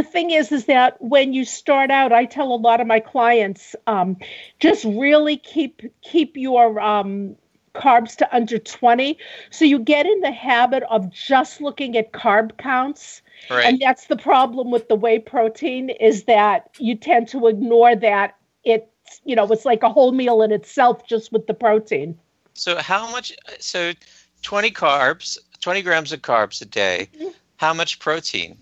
the 0.00 0.08
thing 0.08 0.30
is 0.30 0.50
is 0.50 0.64
that 0.64 0.96
when 1.02 1.34
you 1.34 1.44
start 1.44 1.90
out 1.90 2.10
i 2.10 2.24
tell 2.24 2.54
a 2.54 2.56
lot 2.56 2.80
of 2.80 2.86
my 2.86 3.00
clients 3.00 3.76
um, 3.86 4.16
just 4.58 4.84
really 4.84 5.36
keep 5.36 5.82
keep 6.00 6.36
your 6.38 6.80
um, 6.80 7.36
carbs 7.74 8.16
to 8.16 8.34
under 8.34 8.58
20 8.58 9.18
so 9.50 9.66
you 9.66 9.78
get 9.78 10.06
in 10.06 10.20
the 10.20 10.32
habit 10.32 10.82
of 10.84 11.10
just 11.10 11.60
looking 11.60 11.96
at 11.96 12.12
carb 12.12 12.56
counts. 12.56 13.22
Right. 13.48 13.64
and 13.64 13.80
that's 13.80 14.06
the 14.06 14.16
problem 14.16 14.70
with 14.70 14.88
the 14.88 14.96
whey 14.96 15.18
protein 15.18 15.90
is 15.90 16.24
that 16.24 16.70
you 16.78 16.94
tend 16.94 17.28
to 17.28 17.46
ignore 17.46 17.96
that. 17.96 18.36
It's 18.64 19.20
you 19.24 19.34
know 19.34 19.46
it's 19.46 19.64
like 19.64 19.82
a 19.82 19.88
whole 19.88 20.12
meal 20.12 20.42
in 20.42 20.52
itself 20.52 21.06
just 21.06 21.32
with 21.32 21.46
the 21.46 21.54
protein. 21.54 22.18
So 22.54 22.76
how 22.76 23.10
much 23.10 23.32
so 23.58 23.92
20 24.42 24.70
carbs 24.72 25.38
20 25.60 25.82
grams 25.82 26.12
of 26.12 26.20
carbs 26.22 26.60
a 26.62 26.66
day. 26.66 27.08
Mm-hmm. 27.14 27.28
how 27.56 27.72
much 27.74 27.98
protein 27.98 28.58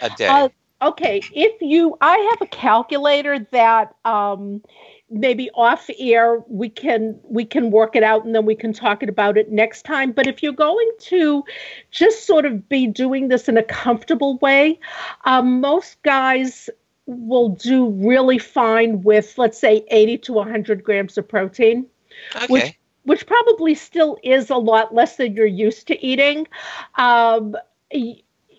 a 0.00 0.10
day? 0.10 0.26
Uh, 0.26 0.48
okay 0.82 1.22
if 1.32 1.60
you 1.60 1.96
i 2.00 2.16
have 2.30 2.42
a 2.42 2.50
calculator 2.50 3.38
that 3.50 3.94
um 4.04 4.62
maybe 5.08 5.50
off 5.54 5.88
air 5.98 6.42
we 6.48 6.68
can 6.68 7.18
we 7.22 7.44
can 7.44 7.70
work 7.70 7.94
it 7.94 8.02
out 8.02 8.24
and 8.24 8.34
then 8.34 8.44
we 8.44 8.54
can 8.54 8.72
talk 8.72 9.02
about 9.02 9.38
it 9.38 9.50
next 9.50 9.84
time 9.84 10.12
but 10.12 10.26
if 10.26 10.42
you're 10.42 10.52
going 10.52 10.90
to 10.98 11.44
just 11.90 12.26
sort 12.26 12.44
of 12.44 12.68
be 12.68 12.86
doing 12.86 13.28
this 13.28 13.48
in 13.48 13.56
a 13.56 13.62
comfortable 13.62 14.36
way 14.38 14.78
um, 15.24 15.60
most 15.60 16.02
guys 16.02 16.68
will 17.06 17.50
do 17.50 17.88
really 17.90 18.38
fine 18.38 19.02
with 19.02 19.38
let's 19.38 19.58
say 19.58 19.84
80 19.88 20.18
to 20.18 20.32
100 20.32 20.82
grams 20.82 21.16
of 21.16 21.28
protein 21.28 21.86
okay. 22.34 22.46
which 22.48 22.78
which 23.04 23.24
probably 23.24 23.76
still 23.76 24.18
is 24.24 24.50
a 24.50 24.56
lot 24.56 24.92
less 24.92 25.16
than 25.16 25.34
you're 25.34 25.46
used 25.46 25.86
to 25.86 26.04
eating 26.04 26.48
um, 26.96 27.54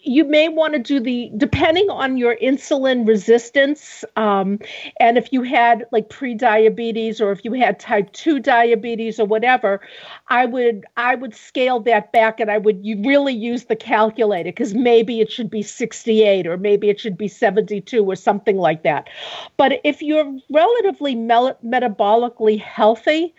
you 0.08 0.24
may 0.24 0.48
want 0.48 0.74
to 0.74 0.80
do 0.80 1.00
the 1.00 1.32
depending 1.38 1.90
on 1.90 2.18
your 2.18 2.36
insulin 2.38 3.08
resistance 3.08 4.04
um, 4.16 4.60
and 5.00 5.18
if 5.18 5.32
you 5.32 5.42
had 5.44 5.86
like 5.92 6.10
pre-diabetes 6.10 7.22
or 7.22 7.32
if 7.32 7.44
you 7.44 7.54
had 7.54 7.80
type 7.80 8.12
2 8.14 8.40
diabetes 8.40 9.20
or 9.20 9.26
whatever 9.26 9.82
i 10.30 10.46
would 10.46 10.86
i 10.96 11.16
would 11.16 11.36
scale 11.36 11.80
that 11.80 12.12
back 12.12 12.40
and 12.40 12.50
i 12.50 12.58
would 12.58 12.86
you 12.86 13.02
really 13.04 13.34
use 13.34 13.66
the 13.66 13.76
calculator 13.76 14.50
because 14.50 14.74
maybe 14.74 15.20
it 15.20 15.32
should 15.32 15.50
be 15.50 15.62
68 15.62 16.48
or 16.48 16.58
maybe 16.58 16.90
it 16.90 17.00
should 17.00 17.18
be 17.18 17.28
72 17.28 18.04
or 18.04 18.16
something 18.16 18.58
like 18.58 18.84
that. 18.84 19.10
But 19.58 19.80
if 19.84 20.02
you're 20.02 20.38
relatively 20.50 21.16
metabolically 21.16 22.60
healthy 22.60 23.34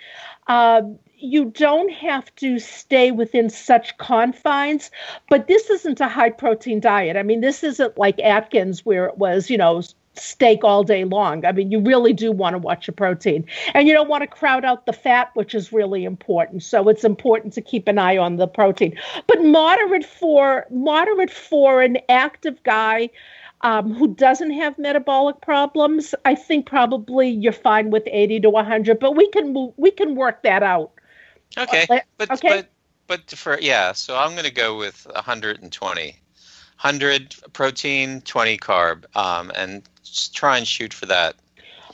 uh, 0.47 0.83
you 1.21 1.47
don't 1.47 1.91
have 1.93 2.35
to 2.37 2.59
stay 2.59 3.11
within 3.11 3.51
such 3.51 3.97
confines, 3.99 4.91
but 5.29 5.49
this 5.49 5.69
isn't 5.71 6.01
a 6.01 6.09
high 6.09 6.31
protein 6.31 6.81
diet. 6.81 7.17
I 7.17 7.23
mean, 7.23 7.41
this 7.41 7.65
isn't 7.65 7.99
like 7.99 8.19
Atkins 8.21 8.85
where 8.85 9.07
it 9.07 9.19
was, 9.19 9.51
you 9.51 9.59
know, 9.59 9.83
steak 10.15 10.65
all 10.65 10.83
day 10.83 11.05
long. 11.05 11.45
I 11.45 11.53
mean, 11.53 11.71
you 11.71 11.81
really 11.81 12.13
do 12.13 12.33
want 12.33 12.55
to 12.55 12.59
watch 12.59 12.87
your 12.87 12.95
protein. 12.95 13.45
And 13.75 13.87
you 13.87 13.95
don't 13.95 14.09
want 14.09 14.23
to 14.23 14.27
crowd 14.27 14.65
out 14.65 14.87
the 14.87 14.93
fat, 14.93 15.31
which 15.35 15.55
is 15.55 15.73
really 15.73 16.05
important. 16.05 16.63
So 16.63 16.89
it's 16.89 17.05
important 17.05 17.53
to 17.55 17.61
keep 17.61 17.89
an 17.89 17.99
eye 17.99 18.17
on 18.17 18.37
the 18.37 18.47
protein. 18.47 18.99
But 19.27 19.45
moderate 19.45 20.05
for 20.05 20.67
moderate 20.71 21.31
for 21.31 21.83
an 21.83 21.99
active 22.09 22.63
guy 22.63 23.11
um, 23.63 23.93
who 23.93 24.15
doesn't 24.15 24.53
have 24.53 24.79
metabolic 24.79 25.41
problems, 25.41 26.15
I 26.25 26.35
think 26.35 26.67
probably 26.67 27.29
you're 27.29 27.53
fine 27.53 27.91
with 27.91 28.05
80 28.07 28.41
to 28.41 28.51
100, 28.51 29.01
but 29.01 29.17
we 29.17 29.29
can 29.31 29.73
we 29.77 29.91
can 29.91 30.15
work 30.15 30.43
that 30.43 30.63
out. 30.63 30.93
Okay, 31.57 31.87
but 32.17 32.31
okay. 32.31 32.49
but 32.49 32.69
but 33.07 33.31
for 33.31 33.59
yeah, 33.61 33.93
so 33.93 34.17
I'm 34.17 34.33
going 34.33 34.45
to 34.45 34.53
go 34.53 34.77
with 34.77 35.07
120, 35.13 36.05
100 36.11 37.37
protein, 37.53 38.21
20 38.21 38.59
carb, 38.59 39.17
um, 39.17 39.51
and 39.57 39.83
try 40.33 40.59
and 40.59 40.67
shoot 40.67 40.93
for 40.93 41.07
that. 41.07 41.37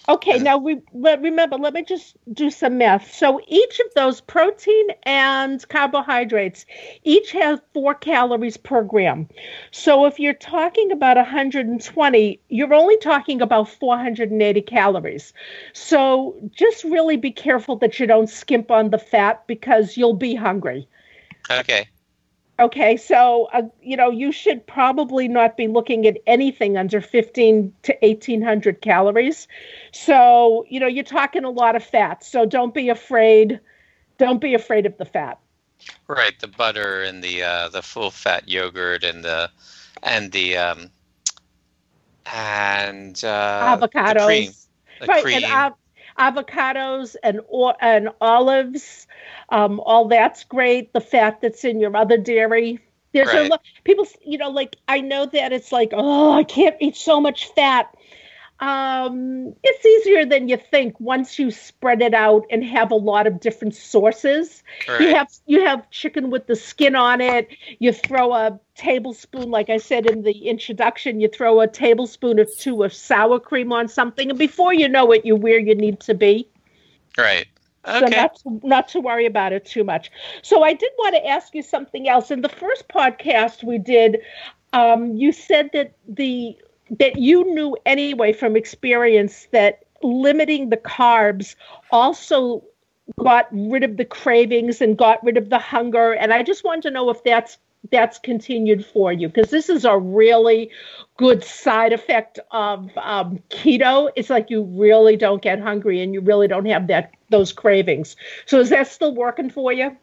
Okay, 0.07 0.39
now 0.39 0.59
we 0.59 0.81
remember. 0.93 1.57
Let 1.57 1.73
me 1.73 1.83
just 1.83 2.17
do 2.33 2.51
some 2.51 2.77
math. 2.77 3.15
So 3.15 3.41
each 3.49 3.81
of 3.81 3.87
those 3.95 4.21
protein 4.21 4.89
and 5.05 5.67
carbohydrates 5.69 6.67
each 7.05 7.33
have 7.33 7.63
four 7.73 7.95
calories 7.95 8.59
per 8.59 8.83
gram. 8.83 9.29
So 9.71 10.05
if 10.05 10.21
you're 10.21 10.35
talking 10.35 10.93
about 10.93 11.17
120, 11.17 12.41
you're 12.51 12.75
only 12.75 12.99
talking 12.99 13.41
about 13.41 13.71
480 13.71 14.61
calories. 14.63 15.33
So 15.73 16.37
just 16.51 16.85
really 16.85 17.17
be 17.17 17.31
careful 17.31 17.77
that 17.77 17.99
you 17.99 18.07
don't 18.07 18.29
skimp 18.29 18.71
on 18.71 18.91
the 18.91 18.99
fat 18.99 19.47
because 19.47 19.97
you'll 19.97 20.13
be 20.13 20.35
hungry. 20.35 20.87
Okay. 21.51 21.89
Okay, 22.61 22.97
so 22.97 23.49
uh, 23.53 23.63
you 23.83 23.97
know 23.97 24.11
you 24.11 24.31
should 24.31 24.65
probably 24.67 25.27
not 25.27 25.57
be 25.57 25.67
looking 25.67 26.07
at 26.07 26.19
anything 26.27 26.77
under 26.77 27.01
15 27.01 27.73
to 27.83 27.97
1800 28.01 28.81
calories. 28.81 29.49
So 29.93 30.65
you 30.69 30.79
know 30.79 30.87
you're 30.87 31.03
talking 31.03 31.45
a 31.45 31.51
lot 31.51 31.75
of 31.75 31.83
fat. 31.83 32.25
So 32.25 32.47
don't 32.47 32.73
be 32.73 32.91
afraid. 32.91 33.59
Don't 34.19 34.41
be 34.41 34.55
afraid 34.55 34.87
of 34.87 34.97
the 34.99 35.05
fat. 35.05 35.41
Right, 36.07 36.39
the 36.39 36.47
butter 36.47 37.03
and 37.03 37.25
the 37.25 37.43
uh, 37.43 37.69
the 37.71 37.83
full 37.83 38.13
fat 38.13 38.49
yogurt 38.49 39.03
and 39.03 39.25
the 39.25 39.51
and 40.05 40.31
the 40.31 40.57
um, 40.57 40.91
and 42.33 43.23
uh, 43.25 43.77
avocados. 43.77 44.15
the 44.15 44.25
cream, 44.25 44.53
the 45.01 45.09
right, 45.09 45.23
cream. 45.25 45.37
and 45.37 45.45
av- 45.45 45.73
avocados 46.19 47.17
and 47.23 47.41
and 47.81 48.09
olives. 48.21 49.07
Um, 49.49 49.81
all 49.81 50.09
that's 50.09 50.45
great. 50.45 50.93
The 50.93 51.01
fat 51.01 51.41
that's 51.41 51.65
in 51.65 51.81
your 51.81 51.97
other 51.97 52.19
dairy. 52.19 52.81
There's 53.13 53.33
a 53.33 53.49
lot. 53.49 53.63
People, 53.85 54.09
you 54.25 54.39
know, 54.39 54.51
like 54.51 54.77
I 54.89 55.01
know 55.01 55.27
that 55.27 55.53
it's 55.53 55.71
like, 55.71 55.91
oh, 55.93 56.33
I 56.33 56.43
can't 56.43 56.77
eat 56.81 56.97
so 56.97 57.21
much 57.21 57.49
fat. 57.53 57.95
Um, 58.61 59.55
it's 59.65 59.85
easier 59.85 60.25
than 60.25 60.49
you 60.49 60.57
think 60.57 60.99
once 61.01 61.39
you 61.39 61.51
spread 61.51 62.01
it 62.01 62.15
out 62.15 62.47
and 62.51 62.65
have 62.65 62.93
a 62.93 62.97
lot 62.97 63.27
of 63.27 63.41
different 63.41 63.75
sources. 63.75 64.63
right. 64.89 65.01
You 65.01 65.15
have 65.15 65.29
you 65.47 65.65
have 65.65 65.91
chicken 65.91 66.31
with 66.31 66.47
the 66.47 66.55
skin 66.55 66.95
on 66.95 67.21
it. 67.21 67.49
You 67.81 67.93
throw 67.93 68.33
a 68.33 68.61
tablespoon, 68.77 69.51
like 69.51 69.71
I 69.71 69.79
said 69.79 70.07
in 70.07 70.23
the 70.23 70.49
introduction, 70.49 71.21
you 71.21 71.29
throw 71.29 71.61
a 71.61 71.67
tablespoon 71.67 72.39
or 72.39 72.45
two 72.45 72.85
of 72.85 72.93
sour 72.95 73.41
cream 73.41 73.73
on 73.73 73.89
something, 73.89 74.31
and 74.31 74.39
before 74.39 74.73
you 74.73 74.89
know 74.89 75.11
it, 75.11 75.27
you're 75.27 75.37
where 75.37 75.59
you 75.59 75.75
need 75.75 76.01
to 76.01 76.15
be. 76.15 76.49
right. 77.19 77.47
Okay. 77.87 77.99
So 78.01 78.07
not 78.07 78.37
to, 78.37 78.61
not 78.67 78.89
to 78.89 79.01
worry 79.01 79.27
about 79.27 79.53
it 79.53 79.67
too 79.67 79.85
much. 79.85 80.11
So 80.43 80.63
I 80.63 80.73
did 80.73 80.91
want 80.97 81.17
to 81.17 81.27
ask 81.27 81.55
you 81.55 81.63
something 81.63 82.09
else. 82.09 82.31
In 82.31 82.41
the 82.41 82.49
first 82.49 82.89
podcast 82.89 83.63
we 83.63 83.77
did, 83.77 84.21
um, 84.73 85.17
you 85.17 85.33
said 85.33 85.71
that 85.75 85.95
the 86.09 86.57
that 86.91 87.17
you 87.19 87.45
knew 87.55 87.77
anyway 87.87 88.33
from 88.33 88.57
experience 88.57 89.49
that 89.53 89.85
limiting 90.03 90.71
the 90.71 90.77
carbs 90.77 91.57
also 91.91 92.63
got 93.19 93.49
rid 93.53 93.83
of 93.83 93.97
the 93.97 94.05
cravings 94.05 94.81
and 94.81 94.97
got 94.97 95.23
rid 95.25 95.37
of 95.37 95.51
the 95.51 95.59
hunger. 95.59 96.13
And 96.13 96.33
I 96.33 96.43
just 96.43 96.65
wanted 96.65 96.83
to 96.83 96.91
know 96.91 97.11
if 97.11 97.23
that's 97.25 97.59
that's 97.91 98.19
continued 98.19 98.85
for 98.85 99.13
you 99.13 99.29
because 99.29 99.51
this 99.51 99.69
is 99.69 99.85
a 99.85 99.99
really 99.99 100.71
good 101.19 101.45
side 101.45 101.93
effect 101.93 102.39
of 102.51 102.91
um, 102.97 103.39
keto. 103.51 104.11
It's 104.17 104.31
like 104.31 104.49
you 104.49 104.63
really 104.63 105.17
don't 105.17 105.43
get 105.43 105.61
hungry 105.61 106.03
and 106.03 106.15
you 106.15 106.23
really 106.23 106.49
don't 106.49 106.65
have 106.67 106.87
that 106.87 107.13
those 107.29 107.53
cravings. 107.53 108.17
So 108.47 108.61
is 108.61 108.71
that 108.71 108.87
still 108.87 109.15
working 109.15 109.51
for 109.51 109.73
you? 109.73 109.95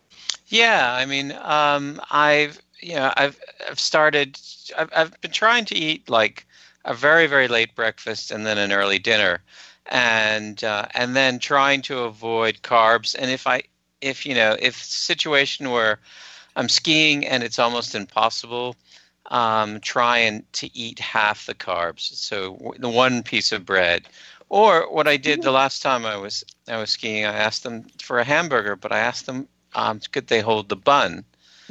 Yeah, 0.47 0.93
I 0.93 1.05
mean, 1.05 1.31
um, 1.41 1.99
I've 2.11 2.61
you 2.81 2.95
know, 2.95 3.13
I've 3.15 3.39
I've 3.69 3.79
started. 3.79 4.39
I've 4.77 4.89
I've 4.95 5.21
been 5.21 5.31
trying 5.31 5.65
to 5.65 5.75
eat 5.75 6.09
like 6.09 6.45
a 6.85 6.93
very 6.93 7.27
very 7.27 7.47
late 7.47 7.75
breakfast 7.75 8.31
and 8.31 8.45
then 8.45 8.57
an 8.57 8.71
early 8.71 8.99
dinner, 8.99 9.41
and 9.87 10.63
uh, 10.63 10.85
and 10.93 11.15
then 11.15 11.39
trying 11.39 11.81
to 11.83 11.99
avoid 11.99 12.61
carbs. 12.61 13.15
And 13.17 13.31
if 13.31 13.47
I 13.47 13.63
if 14.01 14.25
you 14.25 14.35
know 14.35 14.55
if 14.59 14.75
situation 14.75 15.69
where 15.71 15.99
I'm 16.55 16.69
skiing 16.69 17.25
and 17.27 17.43
it's 17.43 17.59
almost 17.59 17.95
impossible, 17.95 18.75
um, 19.27 19.79
trying 19.81 20.43
to 20.53 20.75
eat 20.77 20.99
half 20.99 21.45
the 21.45 21.55
carbs. 21.55 22.13
So 22.15 22.53
w- 22.55 22.79
the 22.79 22.89
one 22.89 23.23
piece 23.23 23.51
of 23.51 23.65
bread. 23.65 24.07
Or 24.49 24.91
what 24.93 25.07
I 25.07 25.17
did 25.17 25.41
the 25.41 25.51
last 25.51 25.81
time 25.81 26.05
I 26.05 26.17
was 26.17 26.43
I 26.67 26.77
was 26.77 26.91
skiing, 26.91 27.25
I 27.25 27.33
asked 27.35 27.63
them 27.63 27.85
for 28.01 28.19
a 28.19 28.23
hamburger, 28.25 28.75
but 28.75 28.91
I 28.91 28.99
asked 28.99 29.25
them 29.25 29.47
um, 29.75 29.99
could 30.11 30.27
they 30.27 30.41
hold 30.41 30.69
the 30.69 30.75
bun? 30.75 31.23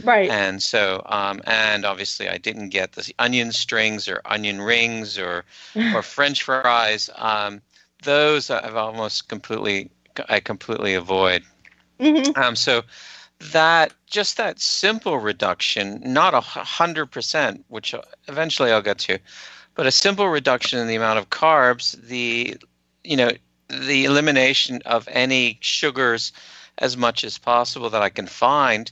Right. 0.04 0.30
And 0.30 0.62
so, 0.62 1.02
um, 1.06 1.40
and 1.44 1.84
obviously, 1.84 2.28
I 2.28 2.38
didn't 2.38 2.70
get 2.70 2.92
the 2.92 3.12
onion 3.18 3.52
strings 3.52 4.08
or 4.08 4.20
onion 4.24 4.60
rings 4.60 5.18
or 5.18 5.44
or 5.94 6.02
French 6.02 6.42
fries. 6.42 7.10
Um, 7.16 7.62
those 8.02 8.50
I've 8.50 8.76
almost 8.76 9.28
completely 9.28 9.90
I 10.28 10.40
completely 10.40 10.94
avoid. 10.94 11.42
Mhm. 11.98 12.36
Um, 12.36 12.56
so 12.56 12.82
that 13.52 13.92
just 14.06 14.36
that 14.36 14.60
simple 14.60 15.18
reduction, 15.18 16.00
not 16.04 16.34
a 16.34 16.40
hundred 16.40 17.06
percent, 17.06 17.64
which 17.68 17.94
eventually 18.28 18.70
I'll 18.70 18.82
get 18.82 18.98
to, 19.00 19.18
but 19.74 19.86
a 19.86 19.90
simple 19.90 20.28
reduction 20.28 20.78
in 20.78 20.88
the 20.88 20.96
amount 20.96 21.18
of 21.18 21.30
carbs, 21.30 22.00
the 22.06 22.56
you 23.04 23.16
know 23.16 23.30
the 23.68 24.04
elimination 24.04 24.82
of 24.84 25.08
any 25.10 25.58
sugars 25.60 26.32
as 26.78 26.96
much 26.96 27.24
as 27.24 27.38
possible 27.38 27.90
that 27.90 28.02
I 28.02 28.08
can 28.08 28.26
find, 28.26 28.90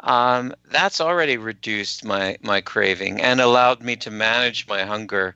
um, 0.00 0.54
that's 0.70 1.00
already 1.00 1.36
reduced 1.36 2.04
my 2.04 2.36
my 2.42 2.60
craving 2.60 3.20
and 3.20 3.40
allowed 3.40 3.82
me 3.82 3.96
to 3.96 4.10
manage 4.10 4.66
my 4.68 4.84
hunger 4.84 5.34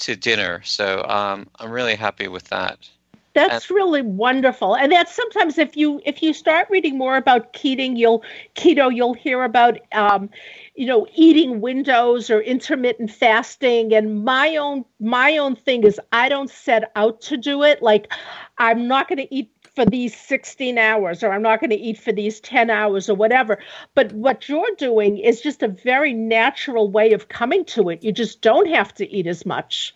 to 0.00 0.16
dinner. 0.16 0.62
So 0.64 1.04
um, 1.04 1.48
I'm 1.58 1.70
really 1.70 1.94
happy 1.94 2.28
with 2.28 2.44
that. 2.48 2.88
That's 3.34 3.70
really 3.70 4.02
wonderful. 4.02 4.76
And 4.76 4.92
that's 4.92 5.14
sometimes 5.14 5.56
if 5.56 5.74
you 5.74 6.02
if 6.04 6.22
you 6.22 6.34
start 6.34 6.68
reading 6.68 6.98
more 6.98 7.16
about 7.16 7.54
keto, 7.54 7.96
you'll 7.96 8.22
keto, 8.56 8.94
you'll 8.94 9.14
hear 9.14 9.42
about 9.42 9.78
um, 9.92 10.28
you 10.74 10.84
know, 10.86 11.06
eating 11.14 11.60
windows 11.62 12.28
or 12.28 12.40
intermittent 12.40 13.10
fasting. 13.10 13.94
And 13.94 14.22
my 14.24 14.56
own 14.56 14.84
my 15.00 15.38
own 15.38 15.56
thing 15.56 15.84
is 15.84 15.98
I 16.12 16.28
don't 16.28 16.50
set 16.50 16.92
out 16.94 17.22
to 17.22 17.38
do 17.38 17.62
it. 17.62 17.80
Like 17.82 18.12
I'm 18.58 18.86
not 18.86 19.08
gonna 19.08 19.26
eat 19.30 19.50
for 19.74 19.86
these 19.86 20.16
16 20.16 20.76
hours 20.76 21.22
or 21.22 21.32
I'm 21.32 21.42
not 21.42 21.60
going 21.60 21.70
to 21.70 21.76
eat 21.76 21.98
for 21.98 22.12
these 22.12 22.40
10 22.40 22.70
hours 22.70 23.08
or 23.08 23.14
whatever. 23.14 23.58
But 23.94 24.12
what 24.12 24.48
you're 24.48 24.74
doing 24.76 25.18
is 25.18 25.40
just 25.40 25.62
a 25.62 25.68
very 25.68 26.12
natural 26.12 26.90
way 26.90 27.12
of 27.12 27.28
coming 27.28 27.64
to 27.66 27.88
it. 27.88 28.02
You 28.02 28.12
just 28.12 28.42
don't 28.42 28.68
have 28.68 28.92
to 28.94 29.10
eat 29.10 29.26
as 29.26 29.46
much. 29.46 29.94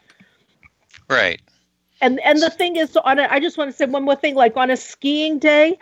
Right. 1.08 1.40
And 2.00 2.20
and 2.20 2.40
the 2.40 2.50
thing 2.50 2.76
is 2.76 2.96
on 2.96 3.18
a, 3.18 3.26
I 3.30 3.40
just 3.40 3.56
want 3.56 3.70
to 3.70 3.76
say 3.76 3.86
one 3.86 4.04
more 4.04 4.16
thing 4.16 4.34
like 4.34 4.56
on 4.56 4.70
a 4.70 4.76
skiing 4.76 5.38
day 5.38 5.78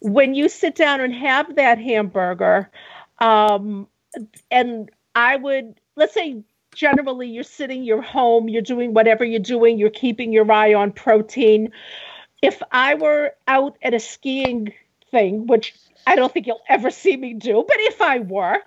when 0.00 0.34
you 0.34 0.48
sit 0.48 0.74
down 0.74 1.00
and 1.00 1.14
have 1.14 1.56
that 1.56 1.78
hamburger 1.78 2.70
um 3.18 3.86
and 4.50 4.90
I 5.14 5.36
would 5.36 5.78
let's 5.96 6.14
say 6.14 6.42
generally 6.74 7.28
you're 7.28 7.44
sitting 7.44 7.82
you're 7.82 8.00
home 8.00 8.48
you're 8.48 8.62
doing 8.62 8.94
whatever 8.94 9.24
you're 9.24 9.40
doing 9.40 9.78
you're 9.78 9.90
keeping 9.90 10.32
your 10.32 10.50
eye 10.50 10.72
on 10.72 10.92
protein 10.92 11.70
if 12.42 12.62
I 12.70 12.94
were 12.94 13.32
out 13.46 13.76
at 13.82 13.94
a 13.94 14.00
skiing 14.00 14.72
thing 15.10 15.46
which 15.46 15.74
I 16.06 16.16
don't 16.16 16.32
think 16.32 16.46
you'll 16.46 16.62
ever 16.68 16.90
see 16.90 17.16
me 17.16 17.34
do, 17.34 17.64
but 17.66 17.76
if 17.80 18.00
I 18.00 18.20
were, 18.20 18.58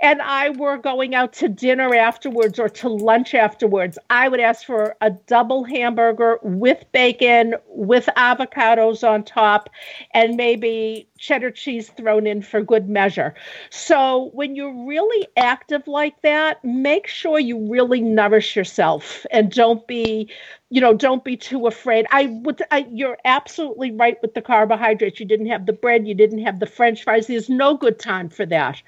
and 0.00 0.22
I 0.22 0.50
were 0.50 0.78
going 0.78 1.14
out 1.14 1.32
to 1.34 1.48
dinner 1.48 1.94
afterwards 1.94 2.58
or 2.58 2.68
to 2.68 2.88
lunch 2.88 3.34
afterwards, 3.34 3.98
I 4.08 4.28
would 4.28 4.40
ask 4.40 4.64
for 4.64 4.96
a 5.00 5.10
double 5.10 5.64
hamburger 5.64 6.38
with 6.42 6.84
bacon, 6.92 7.54
with 7.68 8.08
avocados 8.16 9.06
on 9.06 9.24
top, 9.24 9.68
and 10.12 10.36
maybe 10.36 11.08
cheddar 11.18 11.50
cheese 11.50 11.88
thrown 11.88 12.26
in 12.26 12.42
for 12.42 12.62
good 12.62 12.88
measure. 12.88 13.34
So 13.70 14.30
when 14.32 14.54
you're 14.54 14.86
really 14.86 15.26
active 15.36 15.86
like 15.86 16.20
that, 16.22 16.62
make 16.64 17.06
sure 17.06 17.38
you 17.38 17.70
really 17.70 18.00
nourish 18.00 18.54
yourself 18.56 19.26
and 19.30 19.50
don't 19.50 19.86
be 19.86 20.30
you 20.70 20.80
know 20.80 20.92
don't 20.92 21.22
be 21.22 21.36
too 21.36 21.66
afraid 21.66 22.06
i 22.10 22.26
would 22.26 22.60
I, 22.70 22.86
you're 22.90 23.18
absolutely 23.24 23.92
right 23.92 24.16
with 24.20 24.34
the 24.34 24.42
carbohydrates 24.42 25.20
you 25.20 25.26
didn't 25.26 25.46
have 25.46 25.66
the 25.66 25.72
bread 25.72 26.08
you 26.08 26.14
didn't 26.14 26.40
have 26.40 26.58
the 26.58 26.66
french 26.76 27.02
fries 27.04 27.26
there's 27.26 27.48
no 27.48 27.76
good 27.76 27.98
time 27.98 28.28
for 28.28 28.46
that 28.46 28.82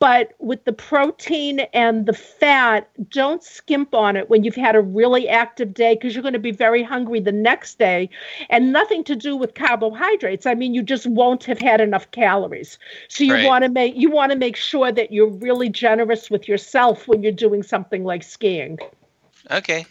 but 0.00 0.32
with 0.38 0.64
the 0.64 0.72
protein 0.72 1.60
and 1.72 2.06
the 2.06 2.12
fat 2.12 2.88
don't 3.10 3.42
skimp 3.42 3.94
on 3.94 4.16
it 4.16 4.28
when 4.30 4.44
you've 4.44 4.54
had 4.56 4.76
a 4.76 4.80
really 4.80 5.28
active 5.28 5.74
day 5.74 5.94
because 5.94 6.14
you're 6.14 6.22
going 6.22 6.32
to 6.34 6.38
be 6.38 6.52
very 6.52 6.82
hungry 6.82 7.20
the 7.20 7.32
next 7.32 7.78
day 7.78 8.08
and 8.50 8.72
nothing 8.72 9.04
to 9.04 9.16
do 9.16 9.36
with 9.36 9.54
carbohydrates 9.54 10.46
i 10.46 10.54
mean 10.54 10.74
you 10.74 10.82
just 10.82 11.06
won't 11.06 11.44
have 11.44 11.58
had 11.58 11.80
enough 11.80 12.10
calories 12.10 12.78
so 13.08 13.24
you 13.24 13.34
Right. 13.34 13.44
want 13.44 13.62
to 13.64 13.70
make 13.70 13.94
you 13.96 14.10
want 14.10 14.32
to 14.32 14.38
make 14.38 14.56
sure 14.56 14.92
that 14.92 15.12
you're 15.12 15.28
really 15.30 15.68
generous 15.68 16.30
with 16.30 16.48
yourself 16.48 17.06
when 17.08 17.22
you're 17.22 17.32
doing 17.32 17.62
something 17.62 18.04
like 18.04 18.22
skiing 18.22 18.78
Okay. 19.50 19.86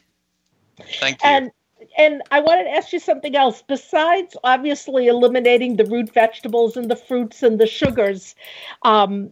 Thank 1.00 1.24
you. 1.26 1.40
and 1.40 1.52
and 1.98 2.22
I 2.30 2.40
wanted 2.40 2.66
to 2.66 2.72
ask 2.72 2.94
you 2.94 3.00
something 3.00 3.36
else. 3.36 3.64
Besides 3.68 4.38
obviously 4.44 5.08
eliminating 5.08 5.76
the 5.76 5.86
root 5.86 6.14
vegetables 6.14 6.78
and 6.78 6.90
the 6.90 6.96
fruits 6.96 7.42
and 7.42 7.60
the 7.60 7.66
sugars 7.66 8.36
um, 8.84 9.32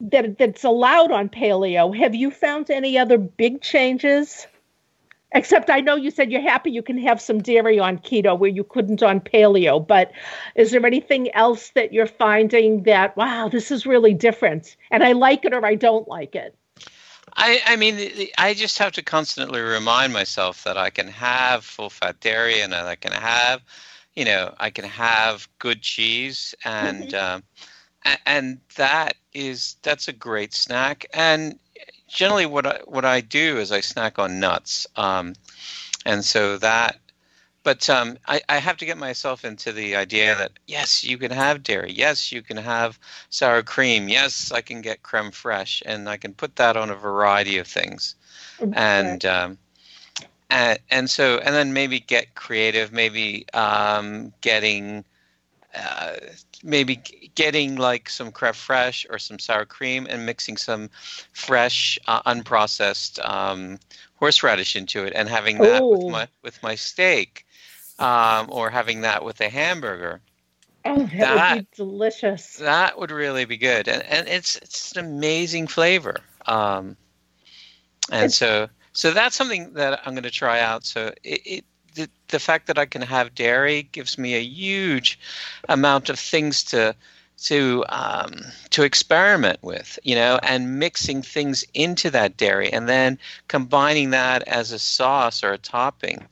that 0.00 0.38
that's 0.38 0.64
allowed 0.64 1.10
on 1.10 1.30
paleo, 1.30 1.96
have 1.96 2.14
you 2.14 2.30
found 2.30 2.70
any 2.70 2.98
other 2.98 3.16
big 3.16 3.62
changes? 3.62 4.46
Except 5.34 5.70
I 5.70 5.80
know 5.80 5.96
you 5.96 6.10
said 6.10 6.30
you're 6.30 6.42
happy 6.42 6.70
you 6.70 6.82
can 6.82 6.98
have 6.98 7.18
some 7.18 7.40
dairy 7.40 7.78
on 7.78 7.96
keto 7.96 8.38
where 8.38 8.50
you 8.50 8.64
couldn't 8.64 9.02
on 9.02 9.18
paleo, 9.18 9.84
but 9.84 10.12
is 10.54 10.72
there 10.72 10.84
anything 10.84 11.34
else 11.34 11.70
that 11.70 11.94
you're 11.94 12.06
finding 12.06 12.82
that 12.82 13.16
wow, 13.16 13.48
this 13.48 13.70
is 13.70 13.86
really 13.86 14.12
different 14.12 14.76
and 14.90 15.02
I 15.02 15.12
like 15.12 15.46
it 15.46 15.54
or 15.54 15.64
I 15.64 15.76
don't 15.76 16.06
like 16.06 16.34
it? 16.34 16.54
I, 17.36 17.60
I 17.66 17.76
mean, 17.76 18.28
I 18.38 18.54
just 18.54 18.78
have 18.78 18.92
to 18.92 19.02
constantly 19.02 19.60
remind 19.60 20.12
myself 20.12 20.64
that 20.64 20.76
I 20.76 20.90
can 20.90 21.08
have 21.08 21.64
full 21.64 21.90
fat 21.90 22.20
dairy 22.20 22.60
and 22.60 22.74
I 22.74 22.94
can 22.94 23.12
have, 23.12 23.62
you 24.14 24.24
know, 24.24 24.54
I 24.58 24.70
can 24.70 24.84
have 24.84 25.48
good 25.58 25.80
cheese 25.82 26.54
and 26.64 27.14
um, 27.14 27.42
and 28.26 28.60
that 28.76 29.16
is 29.32 29.76
that's 29.82 30.08
a 30.08 30.12
great 30.12 30.54
snack. 30.54 31.06
And 31.14 31.58
generally, 32.08 32.46
what 32.46 32.66
I 32.66 32.80
what 32.84 33.04
I 33.04 33.20
do 33.20 33.58
is 33.58 33.72
I 33.72 33.80
snack 33.80 34.18
on 34.18 34.40
nuts, 34.40 34.86
um, 34.96 35.34
and 36.04 36.24
so 36.24 36.58
that. 36.58 36.98
But 37.64 37.88
um, 37.88 38.18
I, 38.26 38.40
I 38.48 38.58
have 38.58 38.76
to 38.78 38.84
get 38.84 38.98
myself 38.98 39.44
into 39.44 39.72
the 39.72 39.94
idea 39.94 40.34
that 40.36 40.52
yes, 40.66 41.04
you 41.04 41.16
can 41.16 41.30
have 41.30 41.62
dairy. 41.62 41.92
Yes, 41.92 42.32
you 42.32 42.42
can 42.42 42.56
have 42.56 42.98
sour 43.30 43.62
cream. 43.62 44.08
Yes, 44.08 44.50
I 44.50 44.62
can 44.62 44.80
get 44.80 45.04
creme 45.04 45.30
fraiche, 45.30 45.82
and 45.86 46.08
I 46.08 46.16
can 46.16 46.34
put 46.34 46.56
that 46.56 46.76
on 46.76 46.90
a 46.90 46.96
variety 46.96 47.58
of 47.58 47.68
things. 47.68 48.16
And 48.74 49.24
um, 49.24 49.58
and, 50.52 50.78
and 50.90 51.10
so 51.10 51.38
and 51.38 51.54
then 51.54 51.72
maybe 51.72 51.98
get 52.00 52.34
creative 52.34 52.92
maybe 52.92 53.46
um, 53.54 54.32
getting 54.40 55.04
uh, 55.74 56.16
maybe 56.62 57.00
getting 57.34 57.76
like 57.76 58.10
some 58.10 58.30
creme 58.30 58.52
fraiche 58.52 59.06
or 59.08 59.18
some 59.18 59.38
sour 59.38 59.64
cream 59.64 60.06
and 60.10 60.26
mixing 60.26 60.56
some 60.56 60.90
fresh 61.32 61.98
uh, 62.06 62.22
unprocessed 62.22 63.18
um, 63.28 63.78
horseradish 64.16 64.76
into 64.76 65.04
it 65.04 65.12
and 65.16 65.28
having 65.28 65.58
that 65.58 65.82
Ooh. 65.82 65.90
with 65.90 66.08
my 66.08 66.28
with 66.42 66.62
my 66.62 66.74
steak 66.74 67.46
um, 67.98 68.46
or 68.50 68.70
having 68.70 69.02
that 69.02 69.24
with 69.24 69.40
a 69.40 69.48
hamburger 69.48 70.20
Oh, 70.84 70.98
that, 70.98 71.10
that, 71.18 71.56
would 71.56 71.70
be 71.70 71.76
delicious. 71.76 72.56
That 72.56 72.98
would 72.98 73.10
really 73.10 73.44
be 73.44 73.56
good, 73.56 73.88
and 73.88 74.02
and 74.02 74.26
it's 74.26 74.56
it's 74.56 74.92
an 74.92 75.04
amazing 75.04 75.68
flavor. 75.68 76.16
Um, 76.46 76.96
and 78.10 78.26
it's, 78.26 78.36
so 78.36 78.68
so 78.92 79.12
that's 79.12 79.36
something 79.36 79.74
that 79.74 80.00
I'm 80.04 80.14
going 80.14 80.24
to 80.24 80.30
try 80.30 80.60
out. 80.60 80.84
So 80.84 81.12
it, 81.22 81.40
it 81.46 81.64
the, 81.94 82.08
the 82.28 82.40
fact 82.40 82.66
that 82.66 82.78
I 82.78 82.86
can 82.86 83.02
have 83.02 83.34
dairy 83.34 83.82
gives 83.82 84.18
me 84.18 84.34
a 84.34 84.42
huge 84.42 85.20
amount 85.68 86.08
of 86.08 86.18
things 86.18 86.64
to 86.64 86.96
to 87.44 87.84
um, 87.88 88.40
to 88.70 88.82
experiment 88.82 89.60
with, 89.62 90.00
you 90.02 90.16
know, 90.16 90.40
and 90.42 90.80
mixing 90.80 91.22
things 91.22 91.64
into 91.74 92.10
that 92.10 92.36
dairy, 92.36 92.72
and 92.72 92.88
then 92.88 93.20
combining 93.46 94.10
that 94.10 94.42
as 94.48 94.72
a 94.72 94.80
sauce 94.80 95.44
or 95.44 95.52
a 95.52 95.58
topping. 95.58 96.26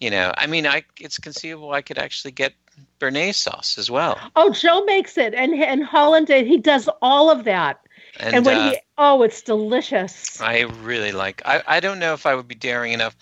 You 0.00 0.10
know, 0.10 0.32
I 0.36 0.46
mean, 0.46 0.66
I 0.66 0.84
it's 1.00 1.18
conceivable 1.18 1.72
I 1.72 1.82
could 1.82 1.98
actually 1.98 2.32
get 2.32 2.52
béarnaise 3.00 3.36
sauce 3.36 3.78
as 3.78 3.90
well. 3.90 4.18
Oh, 4.36 4.50
Joe 4.50 4.84
makes 4.84 5.16
it, 5.16 5.34
and 5.34 5.54
and 5.54 5.84
Holland 5.84 6.28
he 6.28 6.58
does 6.58 6.88
all 7.00 7.30
of 7.30 7.44
that. 7.44 7.80
And, 8.20 8.36
and 8.36 8.46
when 8.46 8.56
uh, 8.56 8.70
he, 8.70 8.78
oh, 8.98 9.22
it's 9.22 9.42
delicious. 9.42 10.40
I 10.40 10.60
really 10.60 11.12
like. 11.12 11.42
I, 11.44 11.62
I 11.66 11.80
don't 11.80 11.98
know 11.98 12.12
if 12.12 12.26
I 12.26 12.34
would 12.34 12.46
be 12.46 12.54
daring 12.54 12.92
enough 12.92 13.16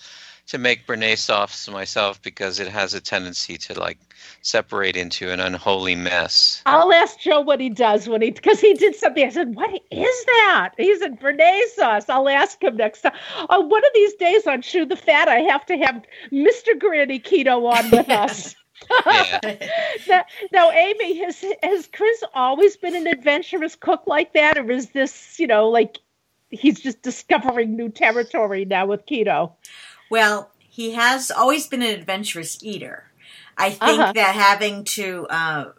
to 0.49 0.59
make 0.59 0.87
béarnaise 0.87 1.19
sauce 1.19 1.69
myself 1.69 2.21
because 2.23 2.61
it 2.61 2.69
has 2.69 2.95
a 2.95 3.01
tendency 3.01 3.57
to 3.57 3.79
like 3.79 3.99
separate 4.43 4.97
into 4.97 5.31
an 5.31 5.41
unholy 5.41 5.95
mess. 5.95 6.63
I'll 6.67 6.93
ask 6.93 7.19
Joe 7.21 7.41
what 7.41 7.61
he 7.61 7.71
does 7.71 8.09
when 8.09 8.23
he 8.23 8.31
because 8.31 8.61
he 8.61 8.75
did 8.75 8.95
something. 8.95 9.25
I 9.25 9.31
said, 9.31 9.55
"What 9.55 9.71
is 9.91 10.25
that?" 10.25 10.71
He 10.77 10.97
said, 10.99 11.21
"béarnaise 11.21 11.75
sauce." 11.77 12.09
I'll 12.09 12.29
ask 12.29 12.63
him 12.63 12.77
next 12.77 13.03
time. 13.03 13.15
Oh, 13.49 13.61
one 13.61 13.85
of 13.85 13.91
these 13.95 14.15
days 14.15 14.47
on 14.47 14.63
Chew 14.63 14.85
the 14.85 14.97
Fat, 14.97 15.29
I 15.29 15.41
have 15.41 15.65
to 15.67 15.77
have 15.79 16.03
Mr. 16.33 16.79
Granny 16.79 17.21
Keto 17.21 17.73
on 17.73 17.91
with 17.91 18.11
us. 18.11 18.55
now, 20.09 20.25
now, 20.53 20.71
Amy, 20.71 21.19
has 21.19 21.45
has 21.63 21.89
Chris 21.93 22.25
always 22.35 22.77
been 22.77 22.97
an 22.97 23.07
adventurous 23.07 23.77
cook 23.77 24.03
like 24.07 24.33
that, 24.35 24.59
or 24.59 24.71
is 24.71 24.91
this, 24.91 25.39
you 25.39 25.47
know, 25.47 25.69
like 25.69 25.99
he's 26.51 26.81
just 26.81 27.03
discovering 27.03 27.77
new 27.77 27.89
territory 27.89 28.65
now 28.65 28.87
with 28.87 29.07
keto? 29.07 29.53
Well, 30.13 30.51
he 30.59 30.93
has 30.93 31.31
always 31.31 31.67
been 31.67 31.81
an 31.81 31.99
adventurous 31.99 32.63
eater. 32.63 33.05
I 33.57 33.71
think 33.71 33.99
uh-huh. 33.99 34.13
that 34.13 34.35
having 34.35 34.85
to 34.85 35.27
uh, 35.31 35.73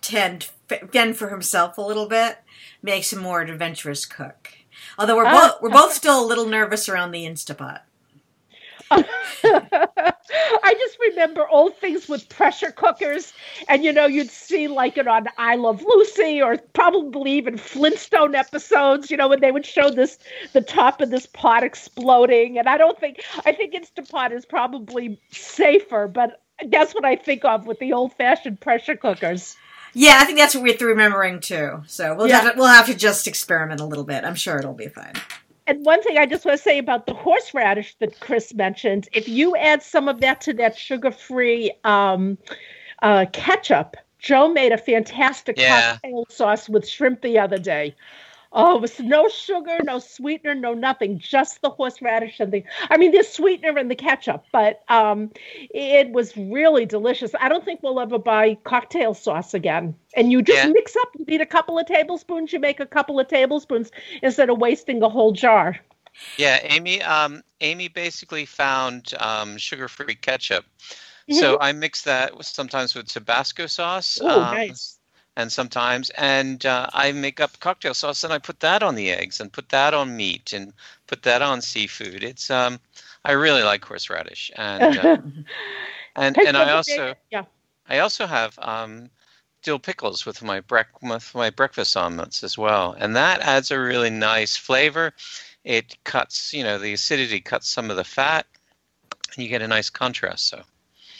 tend 0.00 0.44
fend 0.92 1.16
for 1.16 1.28
himself 1.28 1.76
a 1.76 1.80
little 1.80 2.06
bit 2.06 2.38
makes 2.84 3.12
him 3.12 3.18
more 3.18 3.40
an 3.40 3.50
adventurous 3.50 4.06
cook. 4.06 4.50
Although 4.96 5.16
we're 5.16 5.26
uh, 5.26 5.48
both 5.48 5.62
we're 5.62 5.70
both 5.70 5.92
still 5.92 6.24
a 6.24 6.28
little 6.28 6.46
nervous 6.46 6.88
around 6.88 7.10
the 7.10 7.24
Instapot. 7.24 7.80
I 8.90 10.74
just 10.74 10.98
remember 11.00 11.48
old 11.48 11.76
things 11.76 12.08
with 12.08 12.28
pressure 12.28 12.70
cookers, 12.70 13.32
and 13.68 13.84
you 13.84 13.92
know, 13.92 14.06
you'd 14.06 14.30
see 14.30 14.68
like 14.68 14.98
it 14.98 15.06
on 15.06 15.26
I 15.36 15.56
Love 15.56 15.82
Lucy 15.82 16.40
or 16.42 16.58
probably 16.74 17.32
even 17.32 17.56
Flintstone 17.56 18.34
episodes, 18.34 19.10
you 19.10 19.16
know, 19.16 19.28
when 19.28 19.40
they 19.40 19.52
would 19.52 19.66
show 19.66 19.90
this 19.90 20.18
the 20.52 20.60
top 20.60 21.00
of 21.00 21.10
this 21.10 21.26
pot 21.26 21.64
exploding. 21.64 22.58
And 22.58 22.68
I 22.68 22.76
don't 22.76 22.98
think 22.98 23.22
I 23.44 23.52
think 23.52 23.74
Instapot 23.74 24.32
is 24.32 24.44
probably 24.44 25.20
safer, 25.30 26.08
but 26.08 26.42
that's 26.66 26.94
what 26.94 27.04
I 27.04 27.16
think 27.16 27.44
of 27.44 27.66
with 27.66 27.78
the 27.78 27.92
old 27.92 28.12
fashioned 28.14 28.60
pressure 28.60 28.96
cookers. 28.96 29.56
Yeah, 29.94 30.18
I 30.20 30.24
think 30.24 30.38
that's 30.38 30.54
what 30.54 30.64
we're 30.64 30.88
remembering 30.88 31.40
too. 31.40 31.82
So 31.86 32.14
we'll 32.14 32.28
yeah. 32.28 32.40
have 32.40 32.52
to, 32.54 32.58
we'll 32.58 32.68
have 32.68 32.86
to 32.86 32.94
just 32.94 33.26
experiment 33.26 33.80
a 33.80 33.84
little 33.84 34.04
bit. 34.04 34.24
I'm 34.24 34.34
sure 34.34 34.58
it'll 34.58 34.74
be 34.74 34.88
fine. 34.88 35.14
And 35.68 35.84
one 35.84 36.02
thing 36.02 36.16
I 36.16 36.24
just 36.24 36.46
want 36.46 36.56
to 36.56 36.62
say 36.62 36.78
about 36.78 37.04
the 37.04 37.12
horseradish 37.12 37.94
that 37.98 38.18
Chris 38.20 38.54
mentioned, 38.54 39.06
if 39.12 39.28
you 39.28 39.54
add 39.54 39.82
some 39.82 40.08
of 40.08 40.20
that 40.22 40.40
to 40.42 40.54
that 40.54 40.78
sugar-free 40.78 41.72
um, 41.84 42.38
uh, 43.02 43.26
ketchup, 43.34 43.94
Joe 44.18 44.48
made 44.48 44.72
a 44.72 44.78
fantastic 44.78 45.58
yeah. 45.58 45.92
cocktail 45.92 46.26
sauce 46.30 46.70
with 46.70 46.88
shrimp 46.88 47.20
the 47.20 47.38
other 47.38 47.58
day. 47.58 47.94
Oh, 48.50 48.76
it 48.76 48.80
was 48.80 48.98
no 48.98 49.28
sugar, 49.28 49.78
no 49.84 49.98
sweetener, 49.98 50.54
no 50.54 50.72
nothing, 50.72 51.18
just 51.18 51.60
the 51.60 51.68
horseradish 51.68 52.40
and 52.40 52.50
the. 52.50 52.64
I 52.88 52.96
mean, 52.96 53.12
there's 53.12 53.28
sweetener 53.28 53.78
in 53.78 53.88
the 53.88 53.94
ketchup, 53.94 54.44
but 54.52 54.82
um, 54.88 55.30
it 55.54 56.10
was 56.12 56.34
really 56.34 56.86
delicious. 56.86 57.32
I 57.38 57.50
don't 57.50 57.62
think 57.62 57.82
we'll 57.82 58.00
ever 58.00 58.18
buy 58.18 58.56
cocktail 58.64 59.12
sauce 59.12 59.52
again. 59.52 59.94
And 60.16 60.32
you 60.32 60.40
just 60.40 60.64
yeah. 60.64 60.72
mix 60.72 60.96
up. 60.96 61.08
You 61.18 61.26
need 61.26 61.42
a 61.42 61.46
couple 61.46 61.78
of 61.78 61.86
tablespoons. 61.86 62.52
You 62.52 62.58
make 62.58 62.80
a 62.80 62.86
couple 62.86 63.20
of 63.20 63.28
tablespoons 63.28 63.90
instead 64.22 64.48
of 64.48 64.58
wasting 64.58 65.02
a 65.02 65.10
whole 65.10 65.32
jar. 65.32 65.78
Yeah, 66.38 66.58
Amy. 66.62 67.02
Um, 67.02 67.42
Amy 67.60 67.88
basically 67.88 68.46
found 68.46 69.12
um, 69.20 69.58
sugar-free 69.58 70.14
ketchup. 70.16 70.64
Mm-hmm. 70.80 71.34
So 71.34 71.58
I 71.60 71.72
mix 71.72 72.02
that 72.02 72.36
with, 72.36 72.46
sometimes 72.46 72.94
with 72.94 73.08
Tabasco 73.08 73.66
sauce. 73.66 74.18
Oh, 74.22 74.42
um, 74.42 74.54
nice 74.54 74.97
and 75.38 75.52
sometimes 75.52 76.10
and 76.18 76.66
uh, 76.66 76.88
i 76.92 77.12
make 77.12 77.38
up 77.40 77.58
cocktail 77.60 77.94
sauce 77.94 78.24
and 78.24 78.32
i 78.32 78.38
put 78.38 78.58
that 78.58 78.82
on 78.82 78.96
the 78.96 79.10
eggs 79.10 79.40
and 79.40 79.52
put 79.52 79.68
that 79.68 79.94
on 79.94 80.16
meat 80.16 80.52
and 80.52 80.72
put 81.06 81.22
that 81.22 81.40
on 81.40 81.62
seafood. 81.62 82.24
It's 82.24 82.50
um 82.50 82.80
i 83.24 83.32
really 83.32 83.62
like 83.62 83.84
horseradish 83.84 84.50
and 84.56 84.96
uh, 84.96 85.16
and 86.16 86.36
and 86.36 86.56
i 86.56 86.72
also 86.72 87.14
yeah. 87.30 87.44
I 87.88 88.00
also 88.00 88.26
have 88.26 88.58
um 88.58 89.10
dill 89.62 89.78
pickles 89.78 90.26
with 90.26 90.42
my 90.42 90.60
brec- 90.60 91.00
with 91.02 91.34
my 91.34 91.50
breakfast 91.50 91.96
omelets 91.96 92.42
as 92.42 92.58
well 92.58 92.96
and 92.98 93.14
that 93.14 93.40
adds 93.40 93.70
a 93.70 93.78
really 93.80 94.10
nice 94.10 94.56
flavor. 94.56 95.14
It 95.64 95.96
cuts 96.04 96.52
you 96.52 96.64
know 96.64 96.78
the 96.78 96.94
acidity 96.94 97.40
cuts 97.40 97.68
some 97.68 97.90
of 97.90 97.96
the 97.96 98.04
fat 98.04 98.44
and 99.34 99.44
you 99.44 99.48
get 99.48 99.62
a 99.62 99.68
nice 99.68 99.88
contrast 99.88 100.48
so 100.48 100.62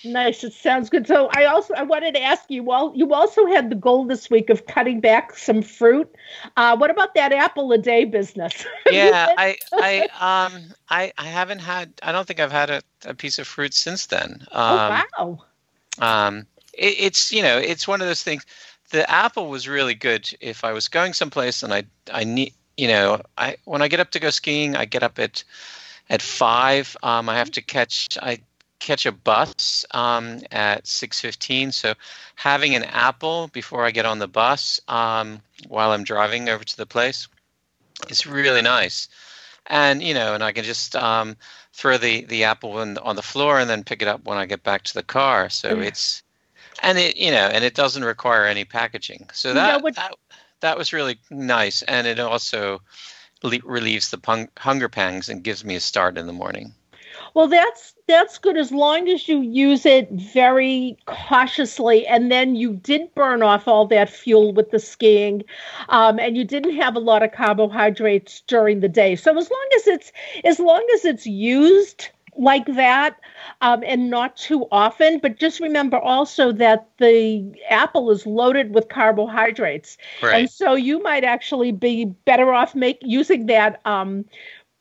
Nice. 0.04 0.44
It 0.44 0.52
sounds 0.52 0.88
good. 0.88 1.06
So 1.06 1.28
I 1.34 1.44
also 1.46 1.74
I 1.74 1.82
wanted 1.82 2.14
to 2.14 2.22
ask 2.22 2.44
you. 2.48 2.62
Well, 2.62 2.92
you 2.94 3.12
also 3.12 3.46
had 3.46 3.70
the 3.70 3.74
goal 3.74 4.04
this 4.04 4.30
week 4.30 4.48
of 4.48 4.66
cutting 4.66 5.00
back 5.00 5.36
some 5.36 5.60
fruit. 5.62 6.12
Uh, 6.56 6.76
what 6.76 6.90
about 6.90 7.14
that 7.14 7.32
apple 7.32 7.72
a 7.72 7.78
day 7.78 8.04
business? 8.04 8.64
yeah, 8.90 9.34
I 9.36 9.56
I 9.72 10.00
um 10.20 10.62
I 10.88 11.12
I 11.18 11.24
haven't 11.24 11.58
had. 11.58 11.92
I 12.02 12.12
don't 12.12 12.26
think 12.26 12.40
I've 12.40 12.52
had 12.52 12.70
a, 12.70 12.82
a 13.06 13.14
piece 13.14 13.38
of 13.38 13.46
fruit 13.46 13.74
since 13.74 14.06
then. 14.06 14.46
Oh, 14.52 14.78
um, 14.78 15.02
oh 15.18 15.38
wow. 15.98 16.26
Um, 16.26 16.46
it, 16.74 16.94
it's 16.98 17.32
you 17.32 17.42
know 17.42 17.58
it's 17.58 17.88
one 17.88 18.00
of 18.00 18.06
those 18.06 18.22
things. 18.22 18.46
The 18.90 19.08
apple 19.10 19.50
was 19.50 19.68
really 19.68 19.94
good 19.94 20.32
if 20.40 20.64
I 20.64 20.72
was 20.72 20.88
going 20.88 21.12
someplace 21.12 21.62
and 21.62 21.74
I 21.74 21.84
I 22.12 22.24
need 22.24 22.54
you 22.76 22.88
know 22.88 23.20
I 23.36 23.56
when 23.64 23.82
I 23.82 23.88
get 23.88 24.00
up 24.00 24.12
to 24.12 24.20
go 24.20 24.30
skiing 24.30 24.76
I 24.76 24.84
get 24.84 25.02
up 25.02 25.18
at 25.18 25.42
at 26.08 26.22
five. 26.22 26.96
Um, 27.02 27.28
I 27.28 27.36
have 27.36 27.50
to 27.52 27.62
catch. 27.62 28.16
I 28.22 28.38
catch 28.78 29.06
a 29.06 29.12
bus 29.12 29.84
um, 29.92 30.40
at 30.52 30.84
6.15 30.84 31.72
so 31.72 31.94
having 32.36 32.74
an 32.74 32.84
apple 32.84 33.48
before 33.52 33.84
i 33.84 33.90
get 33.90 34.06
on 34.06 34.18
the 34.18 34.28
bus 34.28 34.80
um, 34.88 35.40
while 35.68 35.90
i'm 35.90 36.04
driving 36.04 36.48
over 36.48 36.64
to 36.64 36.76
the 36.76 36.86
place 36.86 37.28
is 38.08 38.26
really 38.26 38.62
nice. 38.62 39.08
And 39.66 40.02
you 40.02 40.14
know 40.14 40.34
and 40.34 40.42
i 40.42 40.52
can 40.52 40.64
just 40.64 40.96
um, 40.96 41.36
throw 41.72 41.98
the, 41.98 42.24
the 42.24 42.44
apple 42.44 42.80
in, 42.80 42.96
on 42.98 43.16
the 43.16 43.22
floor 43.22 43.58
and 43.58 43.68
then 43.68 43.84
pick 43.84 44.02
it 44.02 44.08
up 44.08 44.24
when 44.24 44.38
i 44.38 44.46
get 44.46 44.62
back 44.62 44.82
to 44.84 44.94
the 44.94 45.02
car. 45.02 45.50
So 45.50 45.76
mm. 45.76 45.84
it's 45.84 46.22
and 46.82 46.96
it 46.96 47.16
you 47.16 47.30
know 47.30 47.48
and 47.52 47.64
it 47.64 47.74
doesn't 47.74 48.04
require 48.04 48.46
any 48.46 48.64
packaging. 48.64 49.28
So 49.32 49.52
that, 49.54 49.82
what, 49.82 49.96
that, 49.96 50.14
that 50.60 50.78
was 50.78 50.92
really 50.92 51.18
nice. 51.30 51.82
And 51.82 52.06
it 52.06 52.18
also 52.18 52.80
relieves 53.42 54.10
the 54.10 54.18
pung- 54.18 54.48
hunger 54.56 54.88
pangs 54.88 55.28
and 55.28 55.44
gives 55.44 55.64
me 55.64 55.76
a 55.76 55.80
start 55.80 56.18
in 56.18 56.26
the 56.26 56.32
morning 56.32 56.74
well, 57.34 57.48
that's 57.48 57.94
that's 58.06 58.38
good 58.38 58.56
as 58.56 58.72
long 58.72 59.08
as 59.08 59.28
you 59.28 59.40
use 59.40 59.84
it 59.86 60.10
very 60.10 60.96
cautiously, 61.06 62.06
and 62.06 62.30
then 62.30 62.56
you 62.56 62.74
did 62.74 63.14
burn 63.14 63.42
off 63.42 63.68
all 63.68 63.86
that 63.88 64.10
fuel 64.10 64.52
with 64.52 64.70
the 64.70 64.78
skiing, 64.78 65.42
um, 65.88 66.18
and 66.18 66.36
you 66.36 66.44
didn't 66.44 66.76
have 66.76 66.96
a 66.96 67.00
lot 67.00 67.22
of 67.22 67.32
carbohydrates 67.32 68.40
during 68.42 68.80
the 68.80 68.88
day. 68.88 69.16
So 69.16 69.36
as 69.36 69.50
long 69.50 69.68
as 69.76 69.86
it's 69.86 70.12
as 70.44 70.58
long 70.58 70.86
as 70.94 71.04
it's 71.04 71.26
used 71.26 72.08
like 72.38 72.66
that 72.66 73.16
um, 73.60 73.82
and 73.84 74.08
not 74.08 74.36
too 74.36 74.66
often. 74.70 75.18
But 75.18 75.38
just 75.38 75.60
remember 75.60 75.98
also 75.98 76.52
that 76.52 76.88
the 76.98 77.52
apple 77.68 78.10
is 78.10 78.24
loaded 78.24 78.74
with 78.74 78.88
carbohydrates. 78.88 79.98
Right. 80.22 80.40
And 80.40 80.50
so 80.50 80.74
you 80.74 81.02
might 81.02 81.24
actually 81.24 81.72
be 81.72 82.06
better 82.24 82.52
off 82.52 82.74
make 82.74 82.98
using 83.02 83.46
that 83.46 83.80
um, 83.84 84.24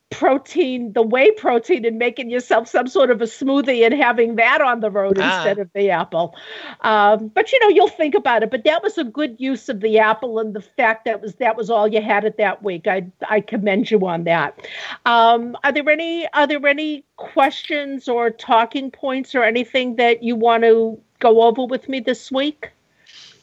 protein, 0.10 0.94
the 0.94 1.02
whey 1.02 1.32
protein, 1.32 1.84
and 1.86 1.98
making 1.98 2.30
yourself 2.30 2.68
some 2.68 2.88
sort 2.88 3.12
of 3.12 3.22
a 3.22 3.26
smoothie 3.26 3.86
and 3.86 3.94
having 3.94 4.36
that 4.36 4.62
on 4.62 4.80
the 4.80 4.90
road 4.90 5.18
Ah. 5.20 5.36
instead 5.38 5.60
of 5.60 5.70
the 5.74 5.90
apple. 5.90 6.34
Um, 6.82 7.28
but 7.28 7.52
you 7.52 7.60
know, 7.60 7.70
you'll 7.70 7.88
think 7.90 8.16
about 8.16 8.42
it. 8.44 8.50
But 8.50 8.64
that 8.64 8.82
was 8.82 8.98
a 8.98 9.04
good 9.04 9.36
use 9.40 9.68
of 9.70 9.82
the 9.82 10.00
apple, 10.00 10.40
and 10.40 10.54
the 10.54 10.62
fact 10.62 11.06
that 11.06 11.22
was 11.22 11.36
that 11.36 11.58
was 11.58 11.70
all 11.70 11.88
you 11.88 12.02
had 12.02 12.24
it 12.24 12.38
that 12.38 12.64
week. 12.64 12.88
I 12.88 13.06
I 13.30 13.42
commend 13.42 13.92
you 13.92 14.06
on 14.08 14.24
that. 14.24 14.68
Um, 15.06 15.58
are 15.64 15.72
there 15.72 15.90
any 15.90 16.28
are 16.34 16.48
there 16.48 16.66
any 16.66 17.04
questions 17.18 18.08
or 18.08 18.30
talking 18.30 18.92
points 18.92 19.36
or 19.36 19.44
anything 19.44 19.98
that 19.98 20.24
you 20.24 20.36
want 20.36 20.64
to 20.64 21.00
go 21.20 21.42
over 21.42 21.66
with 21.66 21.90
me 21.90 22.00
this 22.00 22.32
week? 22.32 22.70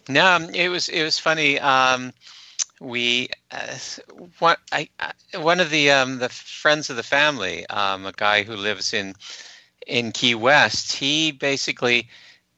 No, 0.08 0.24
um, 0.36 0.50
it 0.54 0.68
was 0.68 0.88
it 0.88 1.02
was 1.02 1.18
funny. 1.18 1.58
Um, 1.60 2.12
we 2.84 3.28
uh, 3.50 3.76
one 4.38 4.56
I, 4.72 4.88
I 5.00 5.38
one 5.38 5.60
of 5.60 5.70
the 5.70 5.90
um, 5.90 6.18
the 6.18 6.28
friends 6.28 6.90
of 6.90 6.96
the 6.96 7.02
family, 7.02 7.66
um, 7.68 8.06
a 8.06 8.12
guy 8.12 8.42
who 8.42 8.56
lives 8.56 8.92
in 8.92 9.14
in 9.86 10.12
Key 10.12 10.34
West. 10.34 10.92
He 10.92 11.32
basically 11.32 12.08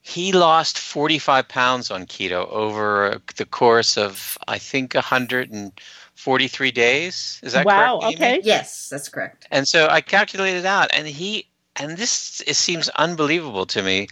he 0.01 0.31
lost 0.31 0.77
45 0.77 1.47
pounds 1.49 1.91
on 1.91 2.05
keto 2.05 2.49
over 2.49 3.21
the 3.35 3.45
course 3.45 3.97
of 3.97 4.37
I 4.47 4.57
think 4.57 4.93
143 4.93 6.71
days. 6.71 7.39
Is 7.43 7.53
that 7.53 7.65
wow. 7.65 7.99
correct? 7.99 8.21
Amy? 8.21 8.37
Okay. 8.37 8.41
Yes, 8.43 8.89
that's 8.89 9.09
correct. 9.09 9.47
And 9.51 9.67
so 9.67 9.87
I 9.89 10.01
calculated 10.01 10.65
out, 10.65 10.89
and 10.93 11.07
he 11.07 11.47
and 11.75 11.97
this 11.97 12.41
it 12.47 12.55
seems 12.55 12.89
unbelievable 12.89 13.65
to 13.67 13.83
me, 13.83 14.07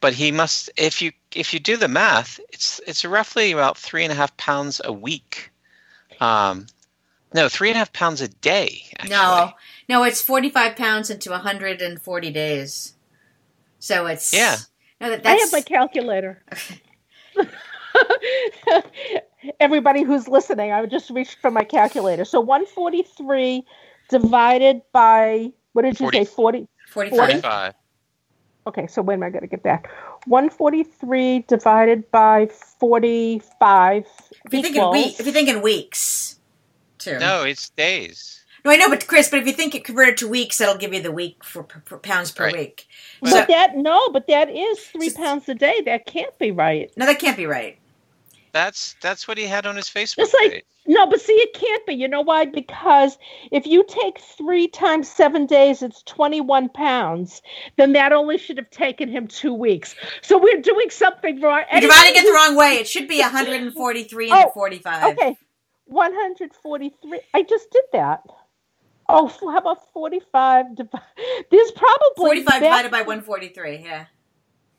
but 0.00 0.14
he 0.14 0.32
must 0.32 0.70
if 0.76 1.02
you 1.02 1.12
if 1.34 1.54
you 1.54 1.60
do 1.60 1.76
the 1.76 1.88
math, 1.88 2.40
it's 2.52 2.80
it's 2.86 3.04
roughly 3.04 3.52
about 3.52 3.78
three 3.78 4.04
and 4.04 4.12
a 4.12 4.16
half 4.16 4.36
pounds 4.36 4.80
a 4.84 4.92
week. 4.92 5.50
Um, 6.20 6.66
no, 7.34 7.48
three 7.48 7.68
and 7.68 7.76
a 7.76 7.78
half 7.78 7.92
pounds 7.92 8.20
a 8.20 8.28
day. 8.28 8.82
Actually. 8.98 9.10
No, 9.10 9.52
no, 9.88 10.04
it's 10.04 10.22
forty-five 10.22 10.76
pounds 10.76 11.10
into 11.10 11.36
hundred 11.36 11.80
and 11.80 12.00
forty 12.00 12.30
days. 12.30 12.94
So 13.78 14.06
it's 14.06 14.32
Yeah. 14.32 14.56
No, 15.00 15.10
that, 15.10 15.26
I 15.26 15.34
have 15.36 15.52
my 15.52 15.62
calculator. 15.62 16.42
Everybody 19.60 20.02
who's 20.02 20.28
listening, 20.28 20.72
I 20.72 20.84
just 20.86 21.10
reached 21.10 21.38
for 21.40 21.50
my 21.50 21.64
calculator. 21.64 22.24
So 22.24 22.40
143 22.40 23.64
divided 24.08 24.82
by 24.92 25.52
what 25.72 25.82
did 25.82 25.98
you 26.00 26.06
40. 26.06 26.18
say? 26.18 26.24
40. 26.24 26.68
forty-five. 26.88 27.18
Forty-five. 27.18 27.74
Okay, 28.66 28.86
so 28.86 29.02
when 29.02 29.18
am 29.18 29.22
I 29.22 29.30
going 29.30 29.42
to 29.42 29.48
get 29.48 29.62
that? 29.64 29.86
143 30.26 31.44
divided 31.48 32.10
by 32.10 32.46
45 32.46 34.04
If 34.46 34.54
you 34.54 34.62
think 34.62 34.76
in 34.76 34.90
week, 34.90 35.20
if 35.20 35.26
you 35.26 35.32
think 35.32 35.48
in 35.48 35.62
weeks, 35.62 36.38
too. 36.98 37.18
No, 37.18 37.42
it's 37.44 37.70
days. 37.70 38.36
No, 38.64 38.70
I 38.70 38.76
know, 38.76 38.90
but 38.90 39.06
Chris, 39.06 39.30
but 39.30 39.40
if 39.40 39.46
you 39.46 39.54
think 39.54 39.74
it 39.74 39.84
converted 39.84 40.18
to 40.18 40.28
weeks, 40.28 40.58
that'll 40.58 40.76
give 40.76 40.92
you 40.92 41.00
the 41.00 41.10
week 41.10 41.42
for, 41.42 41.62
per 41.62 41.80
per- 41.80 41.98
pounds 41.98 42.30
per 42.30 42.44
Right. 42.44 42.54
week. 42.54 42.86
but 43.22 43.30
So, 43.30 43.44
that 43.48 43.76
no, 43.76 44.10
but 44.10 44.26
that 44.26 44.50
is 44.50 44.78
three 44.80 45.06
Just- 45.06 45.16
pounds 45.16 45.48
a 45.48 45.54
day. 45.54 45.80
That 45.86 46.04
can't 46.06 46.38
be 46.38 46.50
right. 46.50 46.90
no, 46.96 47.06
that 47.06 47.18
can't 47.18 47.38
be 47.38 47.46
right. 47.46 47.78
That's 48.52 48.96
that's 49.00 49.28
what 49.28 49.38
he 49.38 49.44
had 49.44 49.66
on 49.66 49.76
his 49.76 49.86
Facebook 49.86 50.18
It's 50.18 50.34
like- 50.34 50.50
page. 50.52 50.64
No, 50.86 51.06
but 51.06 51.20
see, 51.20 51.34
it 51.34 51.52
can't 51.54 51.86
be. 51.86 51.92
You 51.94 52.08
know 52.08 52.22
why? 52.22 52.46
Because 52.46 53.16
if 53.52 53.64
you 53.66 53.84
take 53.86 54.18
three 54.18 54.66
times 54.66 55.08
seven 55.08 55.46
days, 55.46 55.82
it's 55.82 56.02
21 56.04 56.68
pounds. 56.70 57.42
Then 57.76 57.92
that 57.92 58.12
only 58.12 58.38
should 58.38 58.56
have 58.56 58.70
taken 58.70 59.08
him 59.08 59.28
two 59.28 59.52
weeks. 59.54 59.94
So 60.22 60.36
we're 60.38 60.60
doing 60.60 60.90
something 60.90 61.40
wrong. 61.40 61.62
You're 61.70 61.82
dividing 61.82 62.16
it 62.16 62.24
the 62.26 62.32
wrong 62.32 62.56
way. 62.56 62.76
It 62.76 62.88
should 62.88 63.06
be 63.06 63.20
143 63.20 64.24
into 64.30 64.36
Oh, 64.36 64.50
45. 64.52 65.12
Okay, 65.18 65.36
143. 65.84 67.20
I 67.34 67.42
just 67.42 67.70
did 67.70 67.84
that. 67.92 68.22
Oh, 69.08 69.26
f- 69.26 69.38
how 69.40 69.58
about 69.58 69.92
45? 69.92 70.76
Divi- 70.76 70.88
There's 71.50 71.70
probably 71.72 72.08
45 72.16 72.62
divided 72.62 72.90
by 72.90 73.02
143. 73.02 73.78
Yeah. 73.84 74.06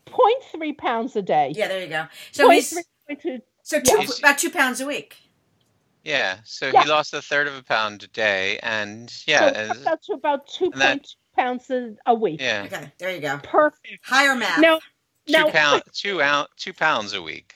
0.3 0.08 0.78
pounds 0.78 1.16
a 1.16 1.22
day. 1.22 1.54
Yeah, 1.56 1.68
there 1.68 1.82
you 1.82 1.88
go. 1.88 2.06
So 2.32 2.50
he's 2.50 2.74
0.3, 3.10 3.18
0.2. 3.24 3.42
so 3.64 3.80
two, 3.80 3.98
He's- 3.98 4.20
about 4.20 4.38
two 4.38 4.50
pounds 4.50 4.82
a 4.82 4.86
week. 4.88 5.18
Yeah, 6.04 6.38
so 6.46 6.68
Yeah. 6.74 6.84
he 6.84 6.90
lost 6.90 7.14
a 7.14 7.22
third 7.22 7.48
of 7.48 7.56
a 7.56 7.62
pound 7.64 8.02
a 8.04 8.08
day, 8.08 8.58
and 8.64 9.14
yeah, 9.28 9.40
so 9.40 9.46
uh, 9.46 9.50
and- 9.50 9.72
it 9.72 9.74
comes 9.74 9.88
out 9.88 10.00
about 10.12 10.48
2.2 10.48 10.80
that- 10.80 11.08
pounds 11.38 11.70
a, 11.70 11.96
a 12.08 12.14
week. 12.16 12.42
yeah, 12.42 12.64
Okay, 12.66 12.92
there 12.98 13.12
you 13.14 13.22
go. 13.22 13.38
Perfect. 13.44 14.00
Higher 14.04 14.36
math. 14.36 14.60
No. 14.60 14.80
two 15.28 15.34
now, 15.34 15.50
pound, 15.52 15.84
two 15.94 16.22
out, 16.22 16.50
two 16.58 16.74
pounds 16.74 17.14
a 17.14 17.22
week. 17.22 17.54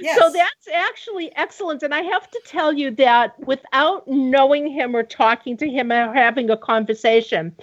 Yes. 0.00 0.18
So 0.18 0.30
that's 0.32 0.68
actually 0.72 1.34
excellent. 1.36 1.82
And 1.82 1.92
I 1.92 2.00
have 2.02 2.30
to 2.30 2.40
tell 2.46 2.72
you 2.72 2.92
that 2.92 3.38
without 3.40 4.06
knowing 4.08 4.68
him 4.70 4.94
or 4.96 5.02
talking 5.02 5.56
to 5.58 5.68
him 5.68 5.90
or 5.92 6.14
having 6.14 6.48
a 6.48 6.56
conversation, 6.56 7.54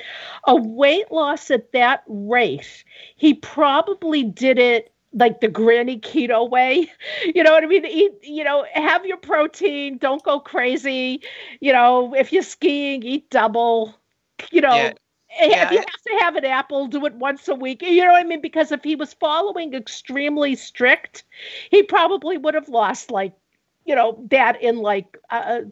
a 0.45 0.55
weight 0.55 1.09
loss 1.11 1.49
at 1.49 1.71
that 1.71 2.03
rate, 2.07 2.83
he 3.15 3.33
probably 3.35 4.23
did 4.23 4.59
it 4.59 4.91
like 5.13 5.39
the 5.41 5.47
granny 5.47 5.99
keto 5.99 6.49
way. 6.49 6.91
You 7.35 7.43
know 7.43 7.51
what 7.51 7.63
I 7.63 7.67
mean? 7.67 7.85
Eat, 7.85 8.13
you 8.23 8.43
know, 8.43 8.65
have 8.73 9.05
your 9.05 9.17
protein, 9.17 9.97
don't 9.97 10.23
go 10.23 10.39
crazy. 10.39 11.21
You 11.59 11.73
know, 11.73 12.13
if 12.15 12.31
you're 12.31 12.43
skiing, 12.43 13.03
eat 13.03 13.29
double. 13.29 13.95
You 14.51 14.61
know, 14.61 14.75
Yeah. 14.75 14.93
Eh, 15.39 15.63
if 15.63 15.71
you 15.71 15.77
have 15.77 16.01
to 16.07 16.17
have 16.23 16.35
an 16.35 16.45
apple, 16.45 16.87
do 16.87 17.05
it 17.05 17.13
once 17.15 17.47
a 17.47 17.55
week. 17.55 17.81
You 17.81 18.03
know 18.05 18.11
what 18.13 18.21
I 18.21 18.23
mean? 18.23 18.41
Because 18.41 18.71
if 18.71 18.83
he 18.83 18.95
was 18.95 19.13
following 19.13 19.73
extremely 19.73 20.55
strict, 20.55 21.23
he 21.69 21.83
probably 21.83 22.37
would 22.37 22.53
have 22.55 22.69
lost 22.69 23.11
like, 23.11 23.33
you 23.85 23.95
know, 23.95 24.25
that 24.31 24.61
in 24.61 24.77
like 24.77 25.17
a, 25.29 25.63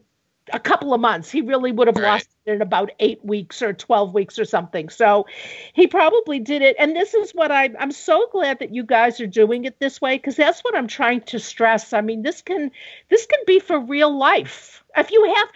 a 0.52 0.60
couple 0.60 0.94
of 0.94 1.00
months. 1.00 1.30
He 1.30 1.40
really 1.42 1.72
would 1.72 1.88
have 1.88 1.96
Right. 1.96 2.12
lost 2.12 2.28
it 2.46 2.52
in 2.52 2.62
about 2.62 2.90
eight 3.00 3.24
weeks 3.24 3.62
or 3.62 3.72
12 3.72 4.14
weeks 4.14 4.38
or 4.38 4.44
something. 4.44 4.88
So 4.88 5.26
he 5.72 5.86
probably 5.86 6.38
did 6.38 6.62
it. 6.62 6.76
And 6.78 6.94
this 6.94 7.14
is 7.14 7.32
what 7.32 7.50
I, 7.50 7.70
I'm 7.78 7.92
so 7.92 8.28
glad 8.32 8.60
that 8.60 8.74
you 8.74 8.82
guys 8.84 9.20
are 9.20 9.26
doing 9.26 9.64
it 9.64 9.78
this 9.80 10.00
way 10.00 10.16
because 10.16 10.36
that's 10.36 10.60
what 10.62 10.76
I'm 10.76 10.86
trying 10.88 11.22
to 11.22 11.38
stress. 11.38 11.92
I 11.92 12.00
mean, 12.00 12.22
this 12.22 12.42
can, 12.42 12.70
this 13.08 13.26
can 13.26 13.40
be 13.46 13.58
for 13.60 13.78
real 13.80 14.16
life. 14.16 14.84
If 14.96 15.10
you 15.10 15.34
have, 15.34 15.48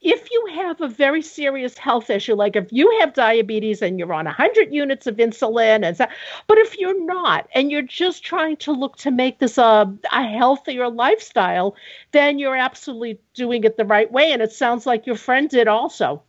if 0.00 0.30
you 0.30 0.48
have 0.54 0.80
a 0.80 0.88
very 0.88 1.22
serious 1.22 1.78
health 1.78 2.10
issue, 2.10 2.34
like 2.34 2.56
if 2.56 2.72
you 2.72 2.98
have 3.00 3.14
diabetes 3.14 3.82
and 3.82 3.98
you're 3.98 4.12
on 4.12 4.24
100 4.24 4.72
units 4.72 5.06
of 5.06 5.16
insulin, 5.16 5.84
and 5.84 5.96
so, 5.96 6.06
but 6.46 6.58
if 6.58 6.78
you're 6.78 7.04
not 7.04 7.48
and 7.54 7.70
you're 7.70 7.82
just 7.82 8.24
trying 8.24 8.56
to 8.58 8.72
look 8.72 8.96
to 8.98 9.10
make 9.10 9.38
this 9.38 9.58
a, 9.58 9.92
a 10.12 10.22
healthier 10.24 10.88
lifestyle, 10.88 11.76
then 12.12 12.38
you're 12.38 12.56
absolutely 12.56 13.20
doing 13.34 13.64
it 13.64 13.76
the 13.76 13.84
right 13.84 14.10
way. 14.10 14.32
And 14.32 14.42
it 14.42 14.52
sounds 14.52 14.86
like 14.86 15.06
your 15.06 15.16
friend 15.16 15.48
did 15.48 15.68
also. 15.68 16.22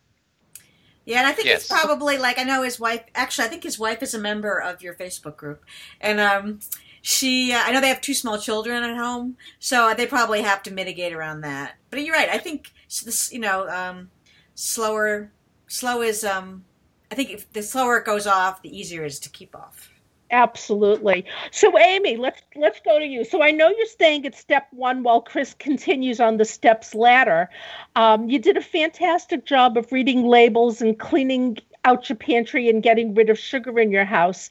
Yeah, 1.04 1.18
and 1.18 1.26
I 1.26 1.32
think 1.32 1.48
Yes. 1.48 1.62
he's 1.62 1.80
probably 1.80 2.16
like 2.16 2.38
I 2.38 2.44
know 2.44 2.62
his 2.62 2.78
wife. 2.78 3.02
Actually, 3.14 3.46
I 3.46 3.50
think 3.50 3.64
his 3.64 3.78
wife 3.78 4.02
is 4.02 4.14
a 4.14 4.20
member 4.20 4.60
of 4.60 4.82
your 4.82 4.94
Facebook 4.94 5.36
group, 5.36 5.64
and 6.00 6.20
um, 6.20 6.60
she. 7.02 7.52
Uh, 7.52 7.62
I 7.62 7.72
know 7.72 7.80
they 7.80 7.88
have 7.88 8.00
two 8.00 8.14
small 8.14 8.38
children 8.38 8.82
at 8.82 8.96
home, 8.96 9.36
so 9.58 9.92
they 9.94 10.06
probably 10.06 10.42
have 10.42 10.62
to 10.64 10.72
mitigate 10.72 11.12
around 11.12 11.42
that. 11.42 11.74
But 11.90 12.04
you're 12.04 12.14
right. 12.14 12.28
I 12.28 12.38
think 12.38 12.72
this. 13.04 13.32
You 13.32 13.40
know, 13.40 13.68
um, 13.68 14.10
slower. 14.54 15.30
Slow 15.66 16.00
is. 16.02 16.24
Um, 16.24 16.64
I 17.10 17.14
think 17.14 17.30
if 17.30 17.52
the 17.52 17.62
slower 17.62 17.98
it 17.98 18.06
goes 18.06 18.26
off, 18.26 18.62
the 18.62 18.74
easier 18.74 19.04
it 19.04 19.08
is 19.08 19.20
to 19.20 19.28
keep 19.28 19.54
off. 19.54 19.90
Absolutely. 20.30 21.26
So, 21.50 21.78
Amy, 21.78 22.16
let's 22.16 22.40
let's 22.56 22.80
go 22.80 22.98
to 22.98 23.04
you. 23.04 23.24
So, 23.24 23.42
I 23.42 23.50
know 23.50 23.68
you're 23.68 23.86
staying 23.86 24.24
at 24.24 24.34
step 24.34 24.66
one 24.70 25.02
while 25.02 25.20
Chris 25.20 25.54
continues 25.58 26.20
on 26.20 26.38
the 26.38 26.46
steps 26.46 26.94
ladder. 26.94 27.50
Um, 27.96 28.30
you 28.30 28.38
did 28.38 28.56
a 28.56 28.62
fantastic 28.62 29.44
job 29.44 29.76
of 29.76 29.92
reading 29.92 30.26
labels 30.26 30.80
and 30.80 30.98
cleaning 30.98 31.58
out 31.84 32.08
your 32.08 32.16
pantry 32.16 32.68
and 32.68 32.82
getting 32.82 33.14
rid 33.14 33.30
of 33.30 33.38
sugar 33.38 33.78
in 33.78 33.90
your 33.90 34.04
house. 34.04 34.50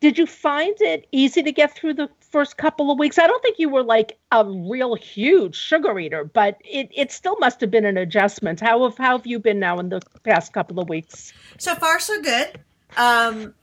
Did 0.00 0.18
you 0.18 0.26
find 0.26 0.74
it 0.80 1.06
easy 1.12 1.42
to 1.42 1.52
get 1.52 1.74
through 1.74 1.94
the 1.94 2.08
first 2.20 2.56
couple 2.56 2.90
of 2.90 2.98
weeks? 2.98 3.18
I 3.18 3.26
don't 3.26 3.42
think 3.42 3.58
you 3.58 3.68
were 3.68 3.82
like 3.82 4.18
a 4.32 4.44
real 4.44 4.94
huge 4.94 5.54
sugar 5.54 5.98
eater, 5.98 6.24
but 6.24 6.60
it, 6.64 6.90
it 6.94 7.12
still 7.12 7.36
must 7.38 7.60
have 7.60 7.70
been 7.70 7.84
an 7.84 7.96
adjustment. 7.96 8.60
How 8.60 8.82
have 8.84 8.98
how 8.98 9.16
have 9.16 9.26
you 9.26 9.38
been 9.38 9.60
now 9.60 9.78
in 9.78 9.90
the 9.90 10.00
past 10.24 10.52
couple 10.52 10.80
of 10.80 10.88
weeks? 10.88 11.32
So 11.58 11.74
far, 11.74 12.00
so 12.00 12.20
good. 12.20 12.60
Um, 12.96 13.54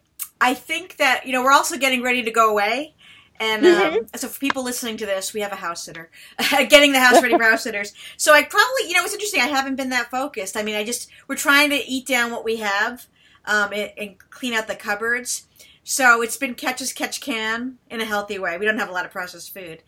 I 0.41 0.53
think 0.53 0.97
that 0.97 1.25
you 1.25 1.33
know 1.33 1.43
we're 1.43 1.51
also 1.51 1.77
getting 1.77 2.01
ready 2.01 2.23
to 2.23 2.31
go 2.31 2.49
away, 2.49 2.95
and 3.39 3.65
um, 3.65 4.07
so 4.15 4.27
for 4.27 4.39
people 4.39 4.63
listening 4.63 4.97
to 4.97 5.05
this, 5.05 5.33
we 5.33 5.41
have 5.41 5.51
a 5.51 5.55
house 5.57 5.83
sitter, 5.85 6.09
getting 6.69 6.91
the 6.91 6.99
house 6.99 7.21
ready 7.21 7.35
for 7.35 7.43
house 7.43 7.63
sitters. 7.63 7.93
So 8.17 8.33
I 8.33 8.43
probably, 8.43 8.87
you 8.87 8.93
know, 8.93 9.03
it's 9.03 9.13
interesting. 9.13 9.41
I 9.41 9.47
haven't 9.47 9.75
been 9.75 9.89
that 9.89 10.11
focused. 10.11 10.57
I 10.57 10.63
mean, 10.63 10.75
I 10.75 10.83
just 10.83 11.09
we're 11.27 11.35
trying 11.35 11.69
to 11.71 11.75
eat 11.77 12.05
down 12.07 12.31
what 12.31 12.45
we 12.45 12.57
have, 12.57 13.07
um, 13.45 13.71
and, 13.73 13.91
and 13.97 14.19
clean 14.29 14.53
out 14.53 14.67
the 14.67 14.75
cupboards. 14.75 15.47
So 15.83 16.21
it's 16.21 16.37
been 16.37 16.53
catch 16.55 16.81
as 16.81 16.93
catch 16.93 17.21
can 17.21 17.79
in 17.89 18.01
a 18.01 18.05
healthy 18.05 18.37
way. 18.37 18.57
We 18.57 18.65
don't 18.65 18.77
have 18.77 18.89
a 18.89 18.93
lot 18.93 19.05
of 19.05 19.11
processed 19.11 19.53
food. 19.53 19.83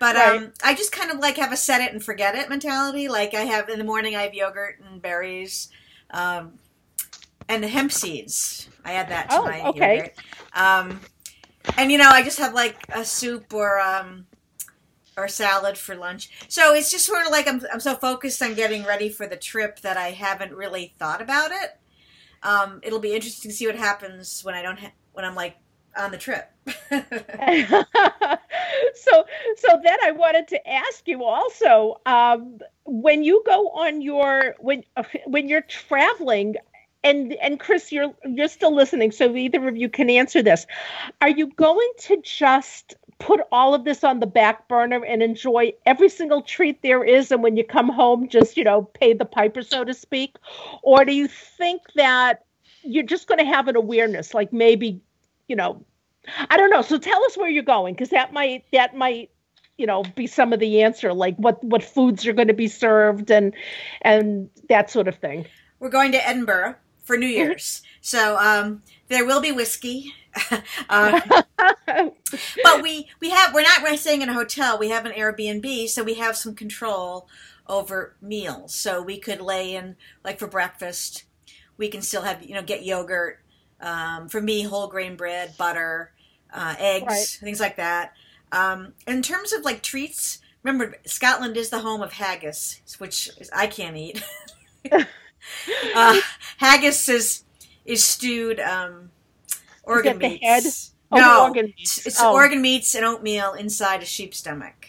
But 0.00 0.16
Right. 0.16 0.36
um, 0.38 0.52
I 0.62 0.74
just 0.74 0.92
kind 0.92 1.10
of 1.10 1.18
like 1.20 1.36
have 1.36 1.52
a 1.52 1.56
set 1.56 1.80
it 1.80 1.92
and 1.92 2.02
forget 2.02 2.34
it 2.34 2.48
mentality. 2.48 3.08
Like 3.08 3.34
I 3.34 3.42
have 3.42 3.68
in 3.68 3.78
the 3.78 3.84
morning, 3.84 4.16
I 4.16 4.22
have 4.22 4.34
yogurt 4.34 4.80
and 4.80 5.00
berries. 5.00 5.68
Um, 6.10 6.58
and 7.48 7.64
hemp 7.64 7.92
seeds. 7.92 8.68
I 8.84 8.94
add 8.94 9.10
that 9.10 9.30
to 9.30 9.36
Oh, 9.36 9.44
my 9.44 9.60
okay. 9.68 9.96
yogurt. 9.96 10.14
And 11.76 11.90
you 11.90 11.98
know, 11.98 12.08
I 12.08 12.22
just 12.22 12.38
have 12.38 12.54
like 12.54 12.76
a 12.90 13.04
soup 13.04 13.52
or 13.52 13.80
um, 13.80 14.26
or 15.16 15.28
salad 15.28 15.78
for 15.78 15.94
lunch. 15.94 16.30
So 16.48 16.74
it's 16.74 16.90
just 16.90 17.06
sort 17.06 17.24
of 17.24 17.32
like 17.32 17.48
I'm 17.48 17.62
I'm 17.72 17.80
so 17.80 17.94
focused 17.94 18.42
on 18.42 18.54
getting 18.54 18.84
ready 18.84 19.08
for 19.08 19.26
the 19.26 19.36
trip 19.36 19.80
that 19.80 19.96
I 19.96 20.10
haven't 20.10 20.52
really 20.52 20.94
thought 20.98 21.22
about 21.22 21.50
it. 21.50 21.78
Um, 22.42 22.80
it'll 22.82 22.98
be 22.98 23.14
interesting 23.14 23.50
to 23.50 23.56
see 23.56 23.66
what 23.66 23.76
happens 23.76 24.44
when 24.44 24.54
I 24.54 24.62
don't 24.62 24.78
ha- 24.78 24.92
when 25.12 25.24
I'm 25.24 25.34
like 25.34 25.56
on 25.96 26.10
the 26.10 26.18
trip. 26.18 26.50
so 26.66 27.02
so 29.56 29.80
then 29.82 29.98
I 30.02 30.12
wanted 30.12 30.48
to 30.48 30.68
ask 30.68 31.06
you 31.06 31.24
also 31.24 32.00
um, 32.06 32.58
when 32.84 33.22
you 33.22 33.42
go 33.46 33.68
on 33.70 34.02
your 34.02 34.54
when 34.58 34.84
when 35.26 35.48
you're 35.48 35.62
traveling 35.62 36.56
and 37.04 37.34
and 37.34 37.60
Chris 37.60 37.92
you're 37.92 38.12
you're 38.24 38.48
still 38.48 38.74
listening 38.74 39.12
so 39.12 39.34
either 39.36 39.68
of 39.68 39.76
you 39.76 39.88
can 39.88 40.10
answer 40.10 40.42
this 40.42 40.66
are 41.20 41.28
you 41.28 41.48
going 41.54 41.92
to 42.00 42.20
just 42.22 42.94
put 43.20 43.40
all 43.52 43.74
of 43.74 43.84
this 43.84 44.02
on 44.02 44.18
the 44.18 44.26
back 44.26 44.66
burner 44.66 45.04
and 45.04 45.22
enjoy 45.22 45.72
every 45.86 46.08
single 46.08 46.42
treat 46.42 46.82
there 46.82 47.04
is 47.04 47.30
and 47.30 47.42
when 47.42 47.56
you 47.56 47.64
come 47.64 47.88
home 47.88 48.28
just 48.28 48.56
you 48.56 48.64
know 48.64 48.82
pay 48.82 49.12
the 49.12 49.24
piper 49.24 49.62
so 49.62 49.84
to 49.84 49.94
speak 49.94 50.34
or 50.82 51.04
do 51.04 51.14
you 51.14 51.28
think 51.28 51.82
that 51.94 52.44
you're 52.82 53.04
just 53.04 53.28
going 53.28 53.38
to 53.38 53.44
have 53.44 53.68
an 53.68 53.76
awareness 53.76 54.34
like 54.34 54.52
maybe 54.52 55.00
you 55.46 55.54
know 55.54 55.84
I 56.50 56.56
don't 56.56 56.70
know. 56.70 56.82
So 56.82 56.98
tell 56.98 57.22
us 57.24 57.36
where 57.36 57.48
you're 57.48 57.62
going 57.62 57.94
because 57.94 58.10
that 58.10 58.32
might 58.32 58.64
that 58.72 58.96
might 58.96 59.30
you 59.76 59.86
know 59.86 60.02
be 60.14 60.26
some 60.26 60.52
of 60.52 60.60
the 60.60 60.82
answer, 60.82 61.12
like 61.12 61.36
what 61.36 61.62
what 61.62 61.82
foods 61.82 62.26
are 62.26 62.32
going 62.32 62.48
to 62.48 62.54
be 62.54 62.68
served 62.68 63.30
and 63.30 63.54
and 64.02 64.50
that 64.68 64.90
sort 64.90 65.08
of 65.08 65.16
thing. 65.16 65.46
We're 65.80 65.90
going 65.90 66.12
to 66.12 66.26
Edinburgh 66.26 66.76
for 67.04 67.16
New 67.16 67.26
Year's, 67.28 67.82
so 68.00 68.36
um, 68.38 68.82
there 69.08 69.24
will 69.26 69.40
be 69.40 69.52
whiskey. 69.52 70.12
uh, 70.88 71.20
but 71.86 72.82
we 72.82 73.08
we 73.20 73.30
have 73.30 73.54
we're 73.54 73.62
not 73.62 73.98
staying 73.98 74.22
in 74.22 74.28
a 74.28 74.34
hotel. 74.34 74.78
We 74.78 74.88
have 74.90 75.06
an 75.06 75.12
Airbnb, 75.12 75.88
so 75.88 76.02
we 76.02 76.14
have 76.14 76.36
some 76.36 76.54
control 76.54 77.28
over 77.68 78.16
meals. 78.20 78.74
So 78.74 79.00
we 79.02 79.18
could 79.18 79.40
lay 79.40 79.74
in 79.74 79.96
like 80.24 80.38
for 80.38 80.46
breakfast. 80.48 81.24
We 81.76 81.88
can 81.88 82.02
still 82.02 82.22
have 82.22 82.42
you 82.42 82.54
know 82.54 82.62
get 82.62 82.84
yogurt. 82.84 83.40
Um, 83.80 84.28
for 84.28 84.40
me, 84.40 84.62
whole 84.62 84.86
grain 84.88 85.16
bread, 85.16 85.56
butter, 85.58 86.12
uh, 86.52 86.74
eggs, 86.78 87.06
Right. 87.06 87.38
things 87.40 87.60
like 87.60 87.76
that. 87.76 88.14
Um, 88.52 88.94
in 89.06 89.20
terms 89.22 89.52
of 89.52 89.62
like 89.62 89.82
treats, 89.82 90.38
remember 90.62 90.96
Scotland 91.06 91.56
is 91.56 91.68
the 91.70 91.80
home 91.80 92.00
of 92.00 92.12
haggis, 92.12 92.80
which 92.98 93.28
is, 93.38 93.50
I 93.54 93.66
can't 93.66 93.96
eat. 93.96 94.22
uh, 95.94 96.20
haggis 96.58 97.08
is 97.08 97.44
is 97.84 98.04
stewed 98.04 98.60
um, 98.60 99.10
organ 99.82 100.18
the 100.18 100.28
meats. 100.30 100.44
head? 100.44 100.64
Oh, 101.12 101.16
no, 101.20 101.42
organ 101.44 101.66
it's, 101.66 101.76
meats. 101.98 102.06
it's 102.06 102.20
Oh. 102.20 102.32
organ 102.34 102.60
meats 102.62 102.94
and 102.94 103.04
oatmeal 103.04 103.52
inside 103.52 104.02
a 104.02 104.06
sheep's 104.06 104.38
stomach. 104.38 104.88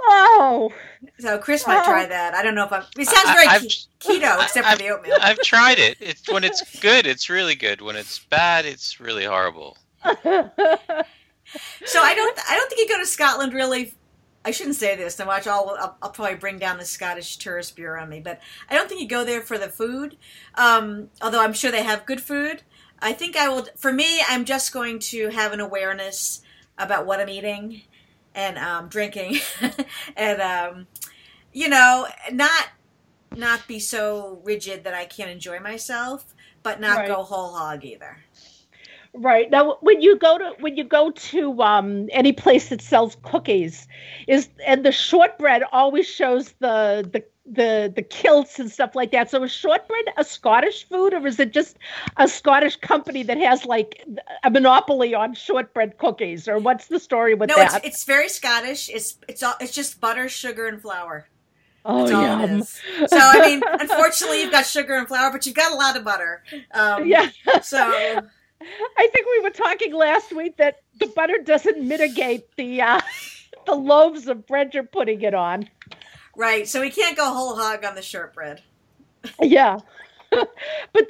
Oh, 0.00 0.72
So 1.18 1.38
Chris 1.38 1.66
might 1.66 1.80
Oh. 1.80 1.84
try 1.84 2.06
that. 2.06 2.32
I 2.34 2.42
don't 2.42 2.54
know 2.54 2.64
if 2.64 2.72
I'm. 2.72 2.84
It 2.96 3.08
sounds 3.08 3.28
I- 3.28 3.34
very 3.34 3.46
I've- 3.48 3.68
keto, 4.00 4.42
except 4.42 4.64
for 4.66 4.72
I've- 4.72 4.82
the 4.82 4.90
oatmeal. 4.90 5.16
I've 5.20 5.40
tried 5.40 5.78
it. 5.80 5.96
It's 6.00 6.28
when 6.30 6.44
it's 6.44 6.78
good, 6.80 7.06
it's 7.06 7.28
really 7.28 7.56
good. 7.56 7.80
When 7.82 7.96
it's 7.96 8.18
bad, 8.20 8.64
it's 8.64 9.00
really 9.00 9.24
horrible. 9.24 9.76
So 11.86 12.02
I 12.02 12.14
don't. 12.14 12.38
I 12.46 12.56
don't 12.56 12.68
think 12.68 12.80
you 12.82 12.94
go 12.94 13.00
to 13.00 13.06
Scotland 13.06 13.54
really. 13.54 13.94
I 14.48 14.50
shouldn't 14.50 14.76
say 14.76 14.96
this. 14.96 15.18
Now 15.18 15.26
watch. 15.26 15.46
I'll, 15.46 15.76
I'll, 15.78 15.98
I'll 16.00 16.10
probably 16.10 16.36
bring 16.36 16.58
down 16.58 16.78
the 16.78 16.86
Scottish 16.86 17.36
Tourist 17.36 17.76
Bureau 17.76 18.00
on 18.00 18.08
me. 18.08 18.18
But 18.20 18.40
I 18.70 18.74
don't 18.74 18.88
think 18.88 19.02
you 19.02 19.06
go 19.06 19.22
there 19.22 19.42
for 19.42 19.58
the 19.58 19.68
food. 19.68 20.16
Um, 20.54 21.10
although 21.20 21.42
I'm 21.42 21.52
sure 21.52 21.70
they 21.70 21.82
have 21.82 22.06
good 22.06 22.22
food. 22.22 22.62
I 22.98 23.12
think 23.12 23.36
I 23.36 23.48
will. 23.50 23.68
For 23.76 23.92
me, 23.92 24.22
I'm 24.26 24.46
just 24.46 24.72
going 24.72 25.00
to 25.00 25.28
have 25.28 25.52
an 25.52 25.60
awareness 25.60 26.40
about 26.78 27.04
what 27.04 27.20
I'm 27.20 27.28
eating 27.28 27.82
and 28.34 28.56
um, 28.56 28.88
drinking, 28.88 29.36
and 30.16 30.40
um, 30.40 30.86
you 31.52 31.68
know, 31.68 32.06
not 32.32 32.68
not 33.36 33.68
be 33.68 33.78
so 33.78 34.40
rigid 34.44 34.82
that 34.84 34.94
I 34.94 35.04
can't 35.04 35.30
enjoy 35.30 35.60
myself, 35.60 36.34
but 36.62 36.80
not 36.80 37.00
Right. 37.00 37.08
go 37.08 37.22
whole 37.22 37.52
hog 37.52 37.84
either. 37.84 38.24
Right 39.14 39.50
now 39.50 39.76
when 39.80 40.00
you 40.00 40.16
go 40.18 40.38
to 40.38 40.54
when 40.60 40.76
you 40.76 40.84
go 40.84 41.10
to 41.10 41.62
um, 41.62 42.08
any 42.12 42.32
place 42.32 42.68
that 42.68 42.80
sells 42.82 43.16
cookies, 43.22 43.86
is 44.26 44.48
and 44.66 44.84
the 44.84 44.92
shortbread 44.92 45.62
always 45.72 46.06
shows 46.08 46.52
the 46.60 47.08
the 47.12 47.24
the 47.50 47.92
the 47.94 48.02
kilts 48.02 48.58
and 48.58 48.70
stuff 48.70 48.94
like 48.94 49.10
that. 49.12 49.30
So 49.30 49.42
is 49.42 49.52
shortbread 49.52 50.04
a 50.16 50.24
Scottish 50.24 50.86
food, 50.88 51.14
or 51.14 51.26
is 51.26 51.40
it 51.40 51.52
just 51.52 51.78
a 52.16 52.28
Scottish 52.28 52.76
company 52.76 53.22
that 53.24 53.38
has 53.38 53.64
like 53.64 54.04
a 54.44 54.50
monopoly 54.50 55.14
on 55.14 55.34
shortbread 55.34 55.98
cookies, 55.98 56.46
or 56.48 56.58
what's 56.58 56.88
the 56.88 57.00
story 57.00 57.34
with 57.34 57.48
No, 57.48 57.56
that? 57.56 57.84
it's 57.84 57.86
it's 57.86 58.04
very 58.04 58.28
Scottish. 58.28 58.88
It's 58.90 59.18
it's 59.28 59.42
all 59.42 59.54
it's 59.60 59.72
just 59.72 60.00
butter, 60.00 60.28
sugar, 60.28 60.66
and 60.66 60.80
flour. 60.80 61.28
oh, 61.84 62.06
That's 62.06 62.12
all 62.12 62.40
it 62.40 62.40
yum. 62.40 62.62
So 63.06 63.18
I 63.20 63.40
mean, 63.40 63.66
unfortunately, 63.78 64.42
you've 64.42 64.52
got 64.52 64.66
sugar 64.66 64.94
and 64.96 65.08
flour, 65.08 65.32
but 65.32 65.46
you've 65.46 65.54
got 65.56 65.72
a 65.72 65.76
lot 65.76 65.96
of 65.96 66.04
butter. 66.04 66.42
Um, 66.72 67.06
yeah. 67.08 67.30
So 67.60 68.28
I 68.60 69.08
think 69.12 69.26
we 69.26 69.40
were 69.40 69.50
talking 69.50 69.94
last 69.94 70.32
week 70.32 70.56
that 70.56 70.82
the 70.98 71.06
butter 71.06 71.38
doesn't 71.44 71.86
mitigate 71.86 72.44
the 72.56 72.80
uh, 72.82 73.00
the 73.66 73.74
loaves 73.74 74.26
of 74.26 74.46
bread 74.46 74.74
you're 74.74 74.82
putting 74.82 75.22
it 75.22 75.34
on. 75.34 75.68
right. 76.36 76.66
So 76.66 76.80
we 76.80 76.90
can't 76.90 77.16
go 77.16 77.32
whole 77.32 77.56
hog 77.56 77.84
on 77.84 77.94
the 77.94 78.02
shortbread. 78.02 78.62
Yeah. 79.40 79.78
but 80.30 80.48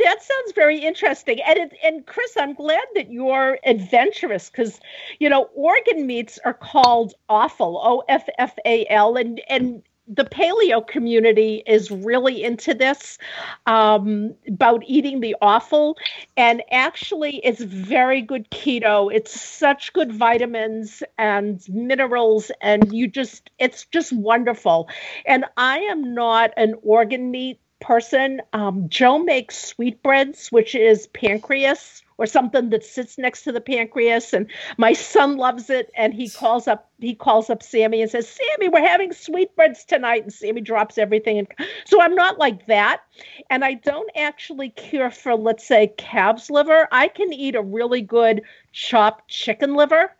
that 0.04 0.22
sounds 0.22 0.52
very 0.54 0.78
interesting. 0.78 1.40
And 1.46 1.58
it, 1.58 1.72
and 1.82 2.06
Chris, 2.06 2.36
I'm 2.36 2.54
glad 2.54 2.84
that 2.94 3.10
you're 3.10 3.58
adventurous 3.64 4.48
because 4.48 4.80
you 5.18 5.28
know 5.28 5.48
organ 5.54 6.06
meats 6.06 6.38
are 6.44 6.54
called 6.54 7.14
offal, 7.28 7.80
O 7.82 8.04
F 8.08 8.28
F 8.38 8.54
A 8.64 8.86
L, 8.88 9.16
and 9.16 9.40
and 9.48 9.82
the 10.08 10.24
paleo 10.24 10.86
community 10.86 11.62
is 11.66 11.90
really 11.90 12.42
into 12.42 12.74
this 12.74 13.18
um, 13.66 14.34
about 14.46 14.82
eating 14.86 15.20
the 15.20 15.36
offal, 15.42 15.96
and 16.36 16.62
actually, 16.70 17.36
it's 17.44 17.62
very 17.62 18.22
good 18.22 18.50
keto. 18.50 19.12
It's 19.14 19.38
such 19.38 19.92
good 19.92 20.12
vitamins 20.12 21.02
and 21.18 21.60
minerals, 21.68 22.50
and 22.60 22.92
you 22.92 23.06
just 23.08 23.50
it's 23.58 23.84
just 23.86 24.12
wonderful. 24.12 24.88
And 25.26 25.44
I 25.56 25.78
am 25.80 26.14
not 26.14 26.52
an 26.56 26.74
organ 26.82 27.30
meat 27.30 27.60
person. 27.80 28.40
Um, 28.52 28.88
Joe 28.88 29.18
makes 29.18 29.58
sweetbreads, 29.58 30.48
which 30.48 30.74
is 30.74 31.06
pancreas 31.08 32.02
or 32.18 32.26
something 32.26 32.70
that 32.70 32.84
sits 32.84 33.16
next 33.16 33.44
to 33.44 33.52
the 33.52 33.60
pancreas, 33.60 34.32
and 34.32 34.50
my 34.76 34.92
son 34.92 35.36
loves 35.36 35.70
it. 35.70 35.90
And 35.96 36.12
he 36.12 36.28
calls 36.28 36.66
up 36.66 36.90
he 36.98 37.14
calls 37.14 37.48
up 37.48 37.62
Sammy 37.62 38.02
and 38.02 38.10
says, 38.10 38.28
"Sammy, 38.28 38.68
we're 38.68 38.86
having 38.86 39.12
sweetbreads 39.12 39.84
tonight." 39.84 40.24
And 40.24 40.32
Sammy 40.32 40.60
drops 40.60 40.98
everything, 40.98 41.38
and 41.38 41.48
so 41.84 42.00
I'm 42.00 42.14
not 42.14 42.38
like 42.38 42.66
that. 42.66 43.02
And 43.50 43.64
I 43.64 43.74
don't 43.74 44.10
actually 44.16 44.70
care 44.70 45.10
for, 45.10 45.36
let's 45.36 45.66
say, 45.66 45.92
calf's 45.96 46.50
liver. 46.50 46.88
I 46.90 47.08
can 47.08 47.32
eat 47.32 47.54
a 47.54 47.62
really 47.62 48.02
good 48.02 48.42
chopped 48.72 49.28
chicken 49.28 49.74
liver, 49.74 50.12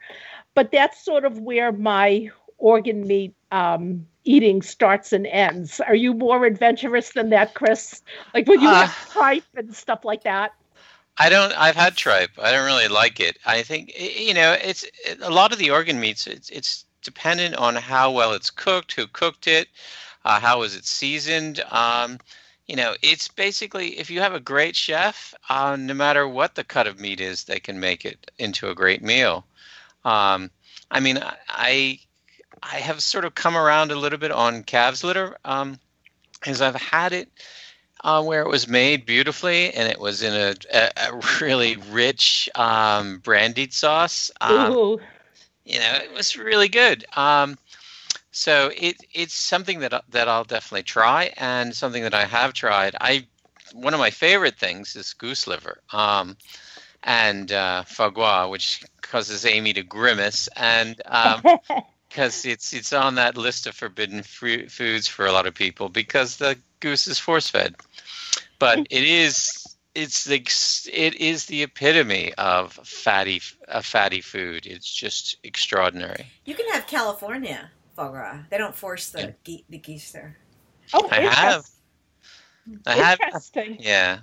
but 0.55 0.71
that's 0.71 1.05
sort 1.05 1.25
of 1.25 1.41
where 1.41 1.73
my 1.73 2.31
organ 2.59 3.07
meat 3.07 3.35
um, 3.53 4.07
eating 4.25 4.63
starts 4.63 5.13
and 5.13 5.27
ends. 5.27 5.81
Are 5.81 5.95
you 5.95 6.15
more 6.15 6.45
adventurous 6.47 7.13
than 7.13 7.31
that, 7.31 7.55
Chris? 7.55 8.03
Like 8.35 8.47
when 8.49 8.61
you 8.61 8.71
Uh, 8.71 8.75
have 8.75 8.93
tripe 9.13 9.45
and 9.57 9.75
stuff 9.75 10.05
like 10.05 10.25
that? 10.25 10.53
I 11.19 11.29
don't. 11.29 11.53
I've 11.53 11.77
had 11.77 11.97
tripe. 11.97 12.31
I 12.39 12.53
don't 12.53 12.67
really 12.67 12.89
like 12.89 13.21
it. 13.21 13.39
I 13.47 13.63
think 13.63 13.93
you 13.99 14.35
know 14.35 14.53
it's 14.53 14.85
it, 15.05 15.21
a 15.21 15.31
lot 15.31 15.53
of 15.53 15.59
the 15.59 15.71
organ 15.71 16.01
meats. 16.01 16.27
It's 16.27 16.49
it's 16.51 16.85
dependent 17.03 17.57
on 17.57 17.75
how 17.77 18.11
well 18.13 18.33
it's 18.33 18.51
cooked, 18.51 18.93
who 18.93 19.07
cooked 19.07 19.47
it, 19.47 19.69
uh, 20.25 20.41
how 20.41 20.63
is 20.63 20.77
it 20.77 20.85
seasoned. 20.85 21.61
Um, 21.71 22.19
you 22.67 22.77
know, 22.77 22.95
it's 23.03 23.29
basically 23.29 23.99
if 23.99 24.11
you 24.11 24.21
have 24.21 24.35
a 24.35 24.41
great 24.41 24.77
chef, 24.77 25.35
uh, 25.49 25.77
no 25.79 25.95
matter 25.95 26.29
what 26.29 26.55
the 26.55 26.65
cut 26.65 26.87
of 26.87 27.01
meat 27.01 27.21
is, 27.21 27.45
they 27.45 27.61
can 27.61 27.81
make 27.81 28.05
it 28.05 28.31
into 28.39 28.69
a 28.71 28.75
great 28.75 29.03
meal. 29.03 29.47
Um, 30.05 30.51
I 30.91 31.01
mean, 31.01 31.19
I- 31.19 31.37
I 31.49 32.01
I 32.63 32.77
have 32.77 33.03
sort 33.03 33.25
of 33.25 33.35
come 33.35 33.57
around 33.57 33.93
a 33.93 33.97
little 33.97 34.19
bit 34.19 34.31
on 34.31 34.63
calves 34.63 35.05
litter, 35.05 35.37
um, 35.45 35.79
because 36.33 36.61
I've 36.61 36.77
had 36.77 37.13
it 37.13 37.29
uh, 38.05 38.23
where 38.23 38.43
it 38.43 38.49
was 38.49 38.69
made 38.69 39.07
beautifully 39.07 39.73
and 39.75 39.91
it 39.91 39.99
was 39.99 40.23
in 40.23 40.33
a, 40.33 40.55
a, 40.73 40.91
a 41.09 41.21
really 41.41 41.77
rich 41.91 42.49
um, 42.55 43.19
brandied 43.19 43.73
sauce. 43.73 44.31
Um, 44.41 44.73
Ooh, 44.73 45.01
you 45.65 45.79
know, 45.79 45.95
it 46.03 46.13
was 46.13 46.37
really 46.37 46.69
good. 46.69 47.05
Um, 47.17 47.59
so 48.31 48.71
it 48.77 48.97
it's 49.13 49.35
something 49.35 49.81
that 49.81 50.05
that 50.11 50.29
I'll 50.29 50.45
definitely 50.45 50.85
try 50.85 51.33
and 51.37 51.75
something 51.75 52.03
that 52.05 52.15
I 52.15 52.25
have 52.25 52.53
tried. 52.53 52.95
I 53.01 53.27
one 53.73 53.95
of 53.95 54.01
my 54.01 54.11
favorite 54.11 54.59
things 54.59 54.97
is 54.97 55.13
goose 55.13 55.47
liver 55.47 55.81
um, 55.93 56.37
and 57.03 57.51
uh, 57.51 57.83
foie 57.83 58.11
gras, 58.11 58.49
which 58.49 58.85
causes 59.03 59.45
Amy 59.45 59.73
to 59.75 59.83
grimace 59.83 60.49
and. 60.57 61.01
Um, 61.07 61.43
because 62.09 62.45
it's 62.45 62.73
it's 62.73 62.93
on 62.93 63.15
that 63.17 63.37
list 63.37 63.67
of 63.67 63.75
forbidden 63.75 64.23
fru- 64.23 64.69
foods 64.69 65.07
for 65.07 65.27
a 65.27 65.33
lot 65.33 65.47
of 65.47 65.55
people 65.55 65.89
because 65.89 66.37
the 66.37 66.59
goose 66.81 67.07
is 67.07 67.19
force 67.19 67.49
fed. 67.49 67.75
But 68.59 68.81
it 68.91 69.05
is 69.05 69.77
it's 69.95 70.25
the 70.25 70.37
it 70.93 71.15
is 71.17 71.47
the 71.47 71.63
epitome 71.63 72.33
of 72.35 72.73
fatty 72.73 73.43
a 73.69 73.83
fatty 73.83 74.21
food. 74.21 74.67
It's 74.67 74.93
just 74.93 75.37
extraordinary. 75.45 76.27
You 76.45 76.55
can 76.55 76.69
have 76.71 76.87
California 76.87 77.71
foie 77.95 78.09
gras. 78.09 78.39
They 78.51 78.59
don't 78.59 78.75
force 78.75 79.11
the 79.11 79.35
ge- 79.45 79.65
the 79.69 79.79
geese 79.79 80.13
there. 80.13 80.37
Oh, 80.95 81.09
I 81.11 81.21
have. 81.21 81.67
I 82.87 82.95
have. 82.95 83.19
Interesting. 83.21 83.77
Yeah. 83.81 84.21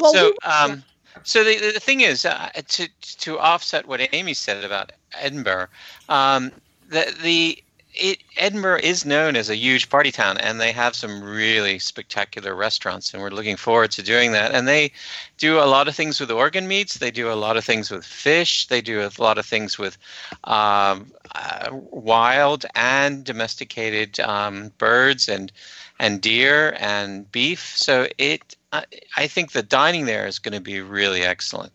Well, 0.00 0.12
so, 0.12 0.24
we- 0.26 0.50
um, 0.50 0.82
so 1.22 1.44
the 1.44 1.72
the 1.72 1.80
thing 1.80 2.00
is 2.00 2.24
uh, 2.24 2.50
to 2.68 2.88
to 3.18 3.38
offset 3.38 3.86
what 3.86 4.00
Amy 4.12 4.34
said 4.34 4.64
about 4.64 4.92
Edinburgh, 5.12 5.68
um, 6.08 6.52
the 6.90 7.14
the 7.22 7.62
it 7.94 8.18
Edinburgh 8.36 8.80
is 8.82 9.04
known 9.04 9.36
as 9.36 9.50
a 9.50 9.56
huge 9.56 9.88
party 9.88 10.12
town, 10.12 10.38
and 10.38 10.60
they 10.60 10.72
have 10.72 10.94
some 10.94 11.22
really 11.22 11.78
spectacular 11.78 12.54
restaurants, 12.54 13.12
and 13.12 13.22
we're 13.22 13.30
looking 13.30 13.56
forward 13.56 13.90
to 13.92 14.02
doing 14.02 14.32
that. 14.32 14.52
And 14.52 14.68
they 14.68 14.92
do 15.38 15.58
a 15.58 15.66
lot 15.66 15.88
of 15.88 15.96
things 15.96 16.20
with 16.20 16.30
organ 16.30 16.68
meats. 16.68 16.98
They 16.98 17.10
do 17.10 17.30
a 17.32 17.34
lot 17.34 17.56
of 17.56 17.64
things 17.64 17.90
with 17.90 18.04
fish. 18.04 18.66
They 18.68 18.80
do 18.80 19.00
a 19.00 19.10
lot 19.20 19.38
of 19.38 19.46
things 19.46 19.78
with 19.78 19.98
um, 20.44 21.10
uh, 21.34 21.70
wild 21.72 22.64
and 22.74 23.24
domesticated 23.24 24.20
um, 24.20 24.72
birds 24.78 25.28
and 25.28 25.50
and 25.98 26.20
deer 26.20 26.76
and 26.78 27.30
beef. 27.30 27.76
So 27.76 28.06
it, 28.18 28.56
I, 28.72 28.84
I 29.16 29.26
think 29.26 29.52
the 29.52 29.62
dining 29.62 30.06
there 30.06 30.26
is 30.26 30.38
going 30.38 30.54
to 30.54 30.60
be 30.60 30.80
really 30.80 31.22
excellent. 31.22 31.72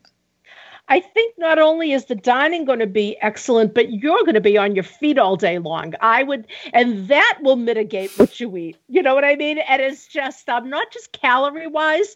I 0.88 1.00
think 1.00 1.34
not 1.38 1.58
only 1.58 1.94
is 1.94 2.06
the 2.06 2.16
dining 2.16 2.64
going 2.66 2.80
to 2.80 2.88
be 2.88 3.18
excellent, 3.22 3.74
but 3.74 3.92
you're 3.92 4.24
going 4.24 4.36
to 4.36 4.42
be 4.42 4.58
on 4.58 4.76
your 4.76 4.84
feet 4.84 5.18
all 5.18 5.36
day 5.36 5.58
long. 5.58 5.94
I 6.00 6.24
would, 6.24 6.46
and 6.74 7.08
that 7.08 7.40
will 7.42 7.56
mitigate 7.56 8.12
what 8.18 8.40
you 8.40 8.56
eat. 8.56 8.78
You 8.88 9.02
know 9.02 9.16
what 9.16 9.26
I 9.26 9.36
mean? 9.36 9.58
And 9.60 9.82
it's 9.82 10.06
just 10.08 10.48
um, 10.48 10.70
not 10.70 10.92
just 10.92 11.12
calorie 11.12 11.68
wise, 11.68 12.16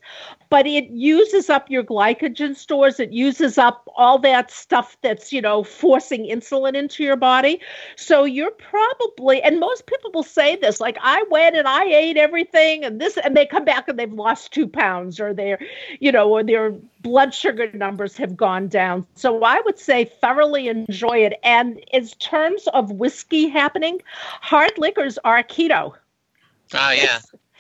but 0.50 0.68
it 0.68 0.90
uses 0.90 1.50
up 1.50 1.70
your 1.70 1.84
glycogen 1.84 2.56
stores. 2.56 3.00
It 3.00 3.12
uses 3.12 3.58
up 3.58 3.88
all 3.96 4.20
that 4.20 4.52
stuff 4.52 4.98
that's, 5.02 5.34
you 5.34 5.42
know, 5.42 5.64
forcing 5.64 6.26
insulin 6.26 6.76
into 6.76 7.04
your 7.04 7.16
body. 7.16 7.60
So 7.96 8.24
you're 8.24 8.52
probably, 8.52 9.42
and 9.42 9.60
most 9.60 9.88
people 9.88 10.12
will 10.14 10.24
say 10.24 10.56
this, 10.56 10.80
like, 10.80 10.98
I 11.02 11.24
went 11.32 11.56
and 11.56 11.68
I 11.68 11.86
ate 11.86 12.18
everything 12.18 12.84
and 12.84 13.02
this, 13.02 13.18
and 13.18 13.36
they 13.36 13.46
come 13.46 13.66
back 13.66 13.88
and 13.88 13.98
they've 13.98 14.14
lost 14.14 14.52
two 14.54 14.68
pounds 14.68 15.20
or 15.20 15.34
they're, 15.34 15.60
you 16.00 16.12
know, 16.12 16.30
or 16.30 16.44
their 16.44 16.74
blood 17.02 17.34
sugar 17.34 17.72
numbers 17.74 18.18
have 18.18 18.36
gone 18.36 18.68
down. 18.68 19.06
So 19.16 19.44
I 19.44 19.62
would 19.66 19.80
say 19.80 20.06
thoroughly 20.06 20.68
enjoy 20.68 21.20
it. 21.26 21.34
And 21.44 21.80
in 21.92 22.06
terms 22.08 22.68
of 22.74 22.92
whiskey 22.92 23.48
happening, 23.48 24.02
hard 24.42 24.78
liquors 24.78 25.18
are 25.24 25.42
keto. 25.44 25.94
Oh 26.74 26.92
yeah. 26.92 27.20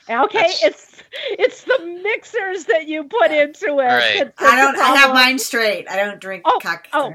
Okay, 0.09 0.37
That's- 0.39 0.63
it's 0.63 1.03
it's 1.31 1.63
the 1.63 1.99
mixers 2.03 2.65
that 2.65 2.87
you 2.87 3.03
put 3.03 3.31
into 3.31 3.79
it. 3.79 3.85
Right. 3.85 4.31
I 4.39 4.55
don't. 4.55 4.77
I 4.77 4.95
have 4.95 5.13
mine 5.13 5.37
straight. 5.39 5.87
I 5.89 5.97
don't 5.97 6.19
drink 6.19 6.43
Oh, 6.45 6.59
cock. 6.61 6.87
oh. 6.93 7.13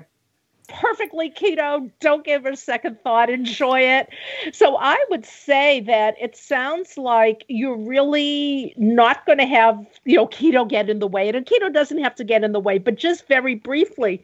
Perfectly 0.68 1.30
keto. 1.30 1.90
Don't 2.00 2.24
give 2.24 2.46
a 2.46 2.56
second 2.56 3.00
thought. 3.02 3.30
Enjoy 3.30 3.80
it. 3.80 4.08
So 4.52 4.76
I 4.76 5.02
would 5.10 5.24
say 5.24 5.80
that 5.80 6.14
it 6.20 6.36
sounds 6.36 6.96
like 6.96 7.44
you're 7.48 7.76
really 7.76 8.74
not 8.76 9.26
going 9.26 9.38
to 9.38 9.46
have, 9.46 9.84
you 10.04 10.16
know, 10.16 10.26
keto 10.26 10.68
get 10.68 10.88
in 10.88 10.98
the 10.98 11.06
way. 11.06 11.28
And 11.28 11.46
keto 11.46 11.72
doesn't 11.72 12.02
have 12.02 12.14
to 12.16 12.24
get 12.24 12.44
in 12.44 12.52
the 12.52 12.60
way, 12.60 12.78
but 12.78 12.96
just 12.96 13.26
very 13.28 13.54
briefly, 13.54 14.22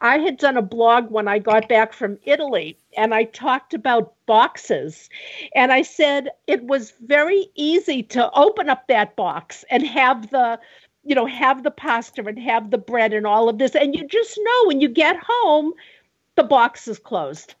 I 0.00 0.18
had 0.18 0.38
done 0.38 0.56
a 0.56 0.62
blog 0.62 1.10
when 1.10 1.28
I 1.28 1.38
got 1.38 1.68
back 1.68 1.92
from 1.92 2.18
Italy 2.24 2.78
and 2.96 3.14
I 3.14 3.24
talked 3.24 3.74
about 3.74 4.14
boxes. 4.26 5.08
And 5.54 5.72
I 5.72 5.82
said 5.82 6.28
it 6.46 6.64
was 6.64 6.92
very 7.04 7.48
easy 7.54 8.02
to 8.04 8.30
open 8.32 8.68
up 8.68 8.86
that 8.88 9.16
box 9.16 9.64
and 9.70 9.86
have 9.86 10.30
the 10.30 10.58
you 11.04 11.14
know, 11.14 11.26
have 11.26 11.62
the 11.62 11.70
pasta 11.70 12.22
and 12.24 12.38
have 12.38 12.70
the 12.70 12.78
bread 12.78 13.12
and 13.12 13.26
all 13.26 13.48
of 13.48 13.58
this. 13.58 13.74
And 13.74 13.94
you 13.94 14.06
just 14.06 14.38
know 14.42 14.66
when 14.66 14.80
you 14.80 14.88
get 14.88 15.16
home, 15.20 15.72
the 16.36 16.44
box 16.44 16.86
is 16.88 16.98
closed. 16.98 17.54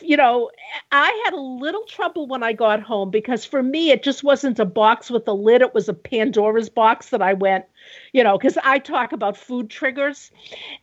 You 0.00 0.16
know, 0.16 0.50
I 0.92 1.22
had 1.24 1.32
a 1.32 1.40
little 1.40 1.84
trouble 1.84 2.26
when 2.26 2.42
I 2.42 2.52
got 2.52 2.82
home 2.82 3.10
because 3.10 3.44
for 3.44 3.62
me, 3.62 3.90
it 3.90 4.02
just 4.02 4.22
wasn't 4.22 4.58
a 4.58 4.66
box 4.66 5.10
with 5.10 5.26
a 5.26 5.32
lid. 5.32 5.62
It 5.62 5.74
was 5.74 5.88
a 5.88 5.94
Pandora's 5.94 6.68
box 6.68 7.08
that 7.10 7.22
I 7.22 7.32
went, 7.32 7.64
you 8.12 8.24
know, 8.24 8.38
because 8.38 8.58
I 8.64 8.78
talk 8.78 9.12
about 9.12 9.36
food 9.36 9.70
triggers. 9.70 10.30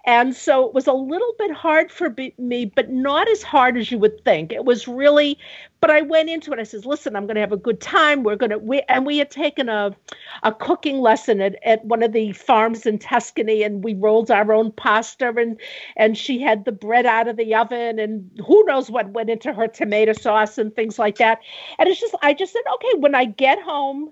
And 0.05 0.35
so 0.35 0.67
it 0.67 0.73
was 0.73 0.87
a 0.87 0.93
little 0.93 1.33
bit 1.37 1.51
hard 1.51 1.91
for 1.91 2.13
me, 2.37 2.65
but 2.65 2.89
not 2.89 3.29
as 3.29 3.43
hard 3.43 3.77
as 3.77 3.91
you 3.91 3.97
would 3.99 4.23
think. 4.23 4.51
It 4.51 4.65
was 4.65 4.87
really, 4.87 5.37
but 5.79 5.89
I 5.89 6.01
went 6.01 6.29
into 6.29 6.51
it. 6.53 6.59
I 6.59 6.63
says, 6.63 6.85
listen, 6.85 7.15
I'm 7.15 7.25
going 7.25 7.35
to 7.35 7.41
have 7.41 7.51
a 7.51 7.57
good 7.57 7.81
time. 7.81 8.23
We're 8.23 8.35
going 8.35 8.51
to, 8.51 8.59
we, 8.59 8.81
and 8.87 9.05
we 9.05 9.17
had 9.17 9.31
taken 9.31 9.69
a, 9.69 9.95
a 10.43 10.53
cooking 10.53 10.99
lesson 10.99 11.41
at, 11.41 11.55
at 11.63 11.83
one 11.85 12.03
of 12.03 12.13
the 12.13 12.33
farms 12.33 12.85
in 12.85 12.99
Tuscany 12.99 13.63
and 13.63 13.83
we 13.83 13.93
rolled 13.93 14.29
our 14.31 14.53
own 14.53 14.71
pasta 14.71 15.33
and, 15.35 15.59
and 15.97 16.17
she 16.17 16.41
had 16.41 16.65
the 16.65 16.71
bread 16.71 17.05
out 17.05 17.27
of 17.27 17.37
the 17.37 17.55
oven 17.55 17.99
and 17.99 18.29
who 18.45 18.63
knows 18.65 18.91
what 18.91 19.09
went 19.09 19.29
into 19.29 19.53
her 19.53 19.67
tomato 19.67 20.13
sauce 20.13 20.57
and 20.57 20.75
things 20.75 20.99
like 20.99 21.17
that. 21.17 21.39
And 21.79 21.89
it's 21.89 21.99
just, 21.99 22.15
I 22.21 22.33
just 22.33 22.53
said, 22.53 22.63
okay, 22.75 22.99
when 22.99 23.15
I 23.15 23.25
get 23.25 23.61
home, 23.61 24.11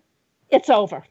it's 0.49 0.69
over 0.69 1.03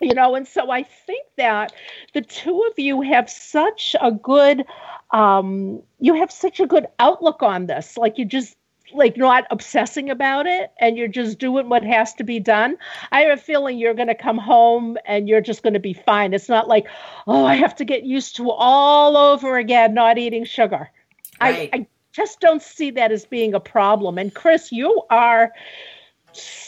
you 0.00 0.14
know 0.14 0.34
and 0.34 0.46
so 0.46 0.70
i 0.70 0.82
think 0.82 1.24
that 1.36 1.72
the 2.14 2.20
two 2.20 2.62
of 2.70 2.78
you 2.78 3.00
have 3.00 3.28
such 3.30 3.96
a 4.00 4.10
good 4.10 4.64
um 5.12 5.82
you 6.00 6.14
have 6.14 6.30
such 6.30 6.60
a 6.60 6.66
good 6.66 6.86
outlook 6.98 7.42
on 7.42 7.66
this 7.66 7.96
like 7.96 8.18
you 8.18 8.24
just 8.24 8.56
like 8.92 9.16
not 9.16 9.44
obsessing 9.50 10.10
about 10.10 10.46
it 10.46 10.70
and 10.80 10.96
you're 10.96 11.08
just 11.08 11.38
doing 11.38 11.68
what 11.68 11.82
has 11.82 12.14
to 12.14 12.24
be 12.24 12.38
done. 12.38 12.76
I 13.10 13.22
have 13.22 13.38
a 13.38 13.40
feeling 13.42 13.78
you're 13.78 13.94
going 13.94 14.08
to 14.08 14.14
come 14.14 14.38
home 14.38 14.96
and 15.06 15.28
you're 15.28 15.40
just 15.40 15.62
going 15.62 15.74
to 15.74 15.80
be 15.80 15.92
fine. 15.92 16.32
It's 16.32 16.48
not 16.48 16.68
like 16.68 16.86
oh 17.26 17.44
i 17.44 17.54
have 17.54 17.74
to 17.76 17.84
get 17.84 18.04
used 18.04 18.36
to 18.36 18.50
all 18.50 19.16
over 19.16 19.56
again 19.58 19.94
not 19.94 20.18
eating 20.18 20.44
sugar. 20.44 20.90
Right. 21.40 21.70
I, 21.72 21.78
I 21.78 21.86
just 22.12 22.40
don't 22.40 22.62
see 22.62 22.90
that 22.92 23.12
as 23.12 23.26
being 23.26 23.54
a 23.54 23.60
problem. 23.60 24.18
And 24.18 24.34
chris 24.34 24.72
you 24.72 25.02
are 25.10 25.52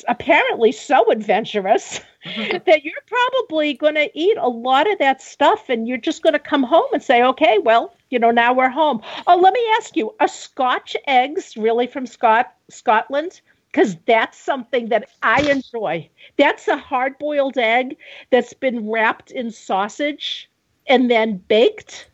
apparently 0.09 0.73
so 0.73 1.11
adventurous 1.11 2.01
mm-hmm. 2.25 2.59
that 2.67 2.85
you're 2.85 2.95
probably 3.07 3.75
going 3.75 3.95
to 3.95 4.11
eat 4.15 4.37
a 4.39 4.49
lot 4.49 4.91
of 4.91 4.99
that 4.99 5.23
stuff 5.23 5.69
and 5.69 5.87
you're 5.87 5.99
just 5.99 6.23
going 6.23 6.33
to 6.33 6.39
come 6.39 6.63
home 6.63 6.89
and 6.93 7.03
say 7.03 7.23
okay 7.23 7.59
well 7.59 7.95
you 8.11 8.19
know 8.19 8.31
now 8.31 8.53
we're 8.53 8.69
home. 8.69 9.03
Oh 9.27 9.37
let 9.37 9.53
me 9.53 9.65
ask 9.77 9.97
you 9.97 10.15
are 10.21 10.29
scotch 10.29 10.97
eggs 11.07 11.57
really 11.57 11.87
from 11.87 12.07
scot 12.07 12.53
scotland? 12.71 13.41
Because 13.71 13.97
that's 14.07 14.39
something 14.39 14.89
that 14.89 15.11
i 15.23 15.43
enjoy. 15.43 16.09
That's 16.39 16.69
a 16.69 16.77
hard 16.77 17.19
boiled 17.19 17.59
egg 17.59 17.97
that's 18.31 18.55
been 18.55 18.91
wrapped 18.91 19.31
in 19.31 19.51
sausage 19.51 20.49
and 20.87 21.11
then 21.11 21.37
baked. 21.49 22.11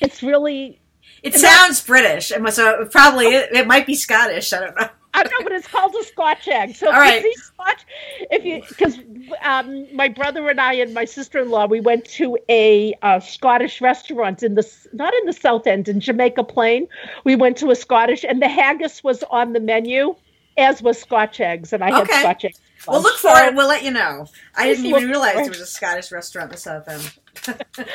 It's 0.00 0.22
really 0.22 0.80
It 1.22 1.34
sounds 1.34 1.82
British, 1.82 2.30
and 2.30 2.48
so 2.52 2.82
uh, 2.82 2.84
probably 2.86 3.28
oh. 3.28 3.38
it, 3.38 3.52
it 3.52 3.66
might 3.66 3.86
be 3.86 3.94
Scottish. 3.94 4.52
I 4.52 4.60
don't 4.60 4.78
know. 4.78 4.88
I 5.24 5.28
know, 5.28 5.44
but 5.44 5.52
it's 5.52 5.66
called 5.68 5.94
a 5.94 6.04
Scotch 6.04 6.48
egg. 6.48 6.74
So 6.76 6.88
if 6.88 6.94
All 6.94 7.00
right. 7.00 7.22
you 7.22 7.34
see 7.34 7.42
Scotch, 7.42 7.86
if 8.30 8.44
you 8.44 8.62
because 8.68 8.98
um, 9.42 9.86
my 9.94 10.08
brother 10.08 10.48
and 10.48 10.60
I 10.60 10.74
and 10.74 10.94
my 10.94 11.04
sister-in-law 11.04 11.66
we 11.66 11.80
went 11.80 12.04
to 12.06 12.38
a 12.48 12.94
uh, 13.02 13.20
Scottish 13.20 13.80
restaurant 13.80 14.42
in 14.42 14.54
the 14.54 14.70
not 14.92 15.14
in 15.14 15.26
the 15.26 15.32
South 15.32 15.66
End 15.66 15.88
in 15.88 16.00
Jamaica 16.00 16.44
Plain. 16.44 16.86
We 17.24 17.36
went 17.36 17.56
to 17.58 17.70
a 17.70 17.76
Scottish, 17.76 18.24
and 18.24 18.42
the 18.42 18.48
haggis 18.48 19.02
was 19.02 19.22
on 19.24 19.52
the 19.52 19.60
menu, 19.60 20.14
as 20.56 20.82
was 20.82 21.00
Scotch 21.00 21.40
eggs, 21.40 21.72
and 21.72 21.82
I 21.82 21.90
had 21.90 22.06
Scotch 22.08 22.44
eggs. 22.44 22.60
We'll 22.88 23.02
look 23.02 23.16
for 23.16 23.30
it. 23.30 23.54
We'll 23.54 23.68
let 23.68 23.82
you 23.84 23.90
know. 23.90 24.26
I 24.56 24.66
didn't 24.68 24.86
even 24.86 25.08
realize 25.08 25.34
it. 25.36 25.42
there 25.42 25.48
was 25.50 25.60
a 25.60 25.66
Scottish 25.66 26.12
restaurant 26.12 26.52
in 26.52 26.58
South 26.58 26.86
End. 26.88 27.12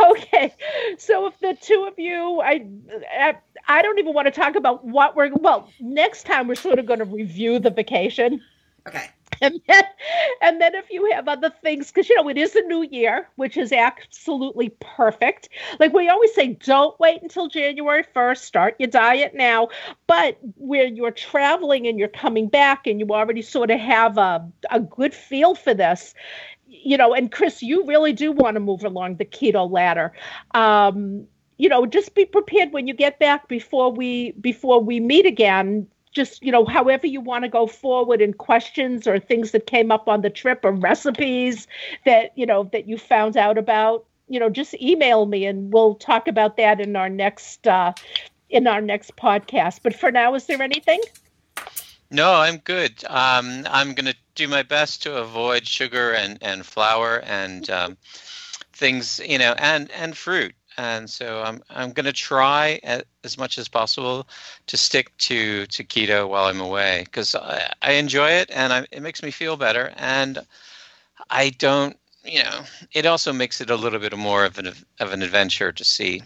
okay 0.00 0.54
so 0.96 1.26
if 1.26 1.38
the 1.40 1.54
two 1.60 1.84
of 1.86 1.98
you 1.98 2.40
i 2.40 2.64
I- 3.12 3.36
i 3.68 3.82
don't 3.82 3.98
even 3.98 4.14
want 4.14 4.24
to 4.26 4.30
talk 4.30 4.54
about 4.56 4.82
what 4.84 5.14
we're 5.14 5.30
well 5.34 5.68
next 5.80 6.24
time 6.24 6.48
we're 6.48 6.54
sort 6.54 6.78
of 6.78 6.86
going 6.86 7.00
to 7.00 7.04
review 7.04 7.58
the 7.58 7.68
vacation 7.70 8.40
Okay. 8.88 9.10
and 9.40 9.60
then, 9.68 9.84
and 10.42 10.60
then 10.60 10.74
if 10.74 10.90
you 10.90 11.10
have 11.12 11.28
other 11.28 11.50
things 11.62 11.88
because 11.88 12.08
you 12.08 12.16
know 12.16 12.28
it 12.28 12.36
is 12.36 12.54
a 12.56 12.62
new 12.62 12.82
year 12.90 13.28
which 13.36 13.56
is 13.56 13.72
absolutely 13.72 14.70
perfect. 14.80 15.48
Like 15.78 15.92
we 15.92 16.08
always 16.08 16.34
say 16.34 16.54
don't 16.54 16.98
wait 17.00 17.22
until 17.22 17.48
january 17.48 18.04
1st 18.14 18.38
start 18.38 18.74
your 18.78 18.88
diet 18.88 19.34
now. 19.34 19.68
But 20.06 20.38
where 20.56 20.86
you're 20.86 21.10
traveling 21.10 21.86
and 21.86 21.98
you're 21.98 22.08
coming 22.08 22.48
back 22.48 22.86
and 22.86 22.98
you 23.00 23.08
already 23.10 23.42
sort 23.42 23.70
of 23.70 23.80
have 23.80 24.18
a, 24.18 24.46
a 24.70 24.80
good 24.80 25.14
feel 25.14 25.54
for 25.54 25.74
this 25.74 26.14
you 26.66 26.96
know 26.96 27.12
and 27.14 27.32
chris 27.32 27.62
you 27.62 27.84
really 27.86 28.12
do 28.12 28.30
want 28.32 28.54
to 28.54 28.60
move 28.60 28.84
along 28.84 29.16
the 29.16 29.24
keto 29.24 29.70
ladder. 29.70 30.12
Um 30.52 31.26
you 31.58 31.68
know 31.68 31.86
just 31.86 32.14
be 32.14 32.24
prepared 32.24 32.72
when 32.72 32.86
you 32.86 32.94
get 32.94 33.18
back 33.18 33.48
before 33.48 33.92
we 33.92 34.32
before 34.32 34.82
we 34.82 34.98
meet 35.00 35.26
again 35.26 35.86
just 36.12 36.42
you 36.42 36.50
know 36.52 36.64
however 36.64 37.06
you 37.06 37.20
want 37.20 37.44
to 37.44 37.48
go 37.48 37.66
forward 37.66 38.20
in 38.20 38.32
questions 38.32 39.06
or 39.06 39.18
things 39.18 39.52
that 39.52 39.66
came 39.66 39.90
up 39.90 40.08
on 40.08 40.22
the 40.22 40.30
trip 40.30 40.60
or 40.64 40.72
recipes 40.72 41.66
that 42.04 42.32
you 42.36 42.46
know 42.46 42.64
that 42.72 42.88
you 42.88 42.98
found 42.98 43.36
out 43.36 43.58
about 43.58 44.04
you 44.28 44.40
know 44.40 44.50
just 44.50 44.74
email 44.74 45.26
me 45.26 45.44
and 45.46 45.72
we'll 45.72 45.94
talk 45.94 46.28
about 46.28 46.56
that 46.56 46.80
in 46.80 46.96
our 46.96 47.08
next 47.08 47.66
uh 47.66 47.92
in 48.48 48.66
our 48.66 48.80
next 48.80 49.16
podcast 49.16 49.80
but 49.82 49.94
for 49.94 50.10
now 50.10 50.34
is 50.34 50.46
there 50.46 50.62
anything 50.62 51.00
No, 52.10 52.32
I'm 52.32 52.56
good. 52.56 53.04
Um, 53.04 53.64
I'm 53.70 53.94
gonna 53.94 54.16
do 54.34 54.48
my 54.48 54.64
best 54.64 55.02
to 55.04 55.18
avoid 55.18 55.64
sugar 55.64 56.12
and 56.12 56.38
and 56.42 56.66
flour 56.66 57.22
and 57.24 57.70
um, 57.70 57.96
things, 58.72 59.20
you 59.24 59.38
know, 59.38 59.54
and 59.58 59.90
and 59.92 60.16
fruit. 60.16 60.54
And 60.80 61.10
so 61.10 61.42
I'm 61.42 61.62
I'm 61.68 61.92
going 61.92 62.06
to 62.06 62.12
try 62.12 62.80
as 63.22 63.36
much 63.36 63.58
as 63.58 63.68
possible 63.68 64.26
to 64.66 64.76
stick 64.78 65.14
to 65.18 65.66
to 65.66 65.84
keto 65.84 66.26
while 66.26 66.46
I'm 66.46 66.60
away 66.60 67.02
because 67.04 67.34
I, 67.34 67.70
I 67.82 67.92
enjoy 67.92 68.30
it 68.30 68.50
and 68.50 68.72
I, 68.72 68.86
it 68.90 69.02
makes 69.02 69.22
me 69.22 69.30
feel 69.30 69.58
better 69.58 69.92
and 69.98 70.38
I 71.28 71.50
don't 71.50 71.98
you 72.24 72.42
know 72.42 72.62
it 72.94 73.04
also 73.04 73.30
makes 73.30 73.60
it 73.60 73.68
a 73.68 73.76
little 73.76 73.98
bit 73.98 74.16
more 74.16 74.46
of 74.46 74.58
an 74.58 74.68
of 75.00 75.12
an 75.12 75.20
adventure 75.22 75.70
to 75.70 75.84
see 75.84 76.22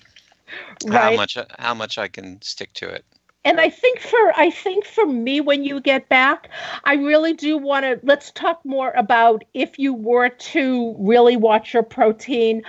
right. 0.87 1.03
how 1.03 1.17
much 1.17 1.37
how 1.59 1.75
much 1.75 1.99
I 1.99 2.07
can 2.07 2.41
stick 2.41 2.73
to 2.75 2.89
it 2.89 3.05
and 3.45 3.61
I 3.61 3.71
think 3.71 3.99
for 3.99 4.33
I 4.37 4.51
think 4.51 4.85
for 4.85 5.05
me 5.05 5.41
when 5.41 5.65
you 5.65 5.81
get 5.81 6.09
back, 6.09 6.49
I 6.85 6.95
really 6.95 7.35
do 7.35 7.59
want 7.59 7.85
to 7.85 8.01
let's 8.03 8.31
talk 8.31 8.65
more 8.65 8.93
about 8.93 9.45
if 9.53 9.79
you 9.79 9.93
were 9.93 10.31
to 10.31 10.95
really 10.99 11.37
watch 11.37 11.75
your 11.75 11.83
protein. 11.83 12.63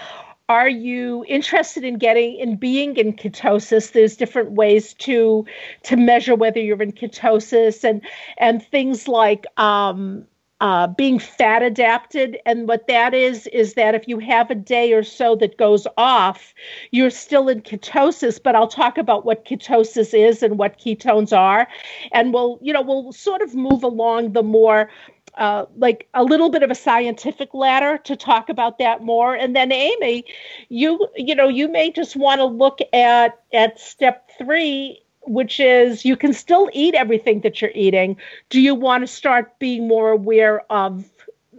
Are 0.47 0.69
you 0.69 1.25
interested 1.27 1.83
in 1.83 1.97
getting 1.97 2.35
in 2.35 2.57
being 2.57 2.97
in 2.97 3.13
ketosis? 3.13 3.93
There's 3.93 4.15
different 4.15 4.51
ways 4.51 4.93
to 4.95 5.43
to 5.83 5.95
measure 5.97 6.35
whether 6.35 6.59
you're 6.59 6.81
in 6.83 6.91
ketosis 6.91 7.83
and 7.83 8.01
and 8.37 8.63
things 8.63 9.07
like 9.07 9.47
um, 9.57 10.27
uh, 10.61 10.87
being 10.87 11.17
fat 11.19 11.63
adapted. 11.63 12.37
And 12.45 12.67
what 12.67 12.87
that 12.87 13.13
is, 13.13 13.47
is 13.47 13.73
that 13.73 13.95
if 13.95 14.07
you 14.07 14.19
have 14.19 14.51
a 14.51 14.55
day 14.55 14.93
or 14.93 15.03
so 15.03 15.35
that 15.37 15.57
goes 15.57 15.87
off, 15.97 16.53
you're 16.91 17.09
still 17.09 17.49
in 17.49 17.61
ketosis. 17.61 18.41
But 18.41 18.55
I'll 18.55 18.67
talk 18.67 18.97
about 18.97 19.25
what 19.25 19.45
ketosis 19.45 20.13
is 20.13 20.43
and 20.43 20.57
what 20.59 20.79
ketones 20.79 21.35
are. 21.35 21.67
And 22.11 22.33
we'll, 22.33 22.59
you 22.61 22.71
know, 22.71 22.81
we'll 22.81 23.11
sort 23.11 23.41
of 23.41 23.55
move 23.55 23.83
along 23.83 24.33
the 24.33 24.43
more 24.43 24.89
uh, 25.37 25.65
like 25.77 26.07
a 26.13 26.23
little 26.23 26.49
bit 26.49 26.63
of 26.63 26.71
a 26.71 26.75
scientific 26.75 27.53
ladder 27.53 27.97
to 28.05 28.15
talk 28.15 28.49
about 28.49 28.77
that 28.79 29.03
more. 29.03 29.35
And 29.35 29.55
then 29.55 29.71
Amy, 29.71 30.25
you 30.69 31.07
you 31.15 31.35
know 31.35 31.47
you 31.47 31.67
may 31.67 31.91
just 31.91 32.15
want 32.15 32.39
to 32.39 32.45
look 32.45 32.79
at 32.93 33.39
at 33.53 33.79
step 33.79 34.29
three 34.37 35.01
which 35.27 35.59
is 35.59 36.05
you 36.05 36.15
can 36.15 36.33
still 36.33 36.69
eat 36.73 36.93
everything 36.93 37.41
that 37.41 37.61
you're 37.61 37.71
eating. 37.73 38.17
Do 38.49 38.61
you 38.61 38.75
want 38.75 39.01
to 39.03 39.07
start 39.07 39.57
being 39.59 39.87
more 39.87 40.11
aware 40.11 40.61
of 40.71 41.09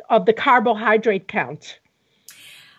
of 0.08 0.26
the 0.26 0.32
carbohydrate 0.32 1.28
count? 1.28 1.78